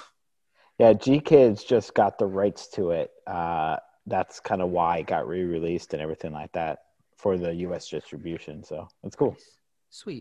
yeah, 0.79 0.93
GKIDS 0.93 1.67
just 1.67 1.95
got 1.95 2.19
the 2.19 2.27
rights 2.27 2.69
to 2.71 2.91
it. 2.91 3.11
Uh, 3.27 3.77
that's 4.07 4.41
kind 4.41 4.61
of 4.61 4.71
why 4.71 4.99
it 4.99 5.07
got 5.07 5.29
re-released 5.29 5.93
and 5.93 6.03
everything 6.03 6.33
like 6.33 6.53
that. 6.53 6.79
for 7.17 7.39
the 7.39 7.55
U.S. 7.55 7.89
distribution. 7.89 8.65
So 8.65 8.89
it's 9.05 9.17
cool. 9.17 9.37
Sweet. 9.91 10.15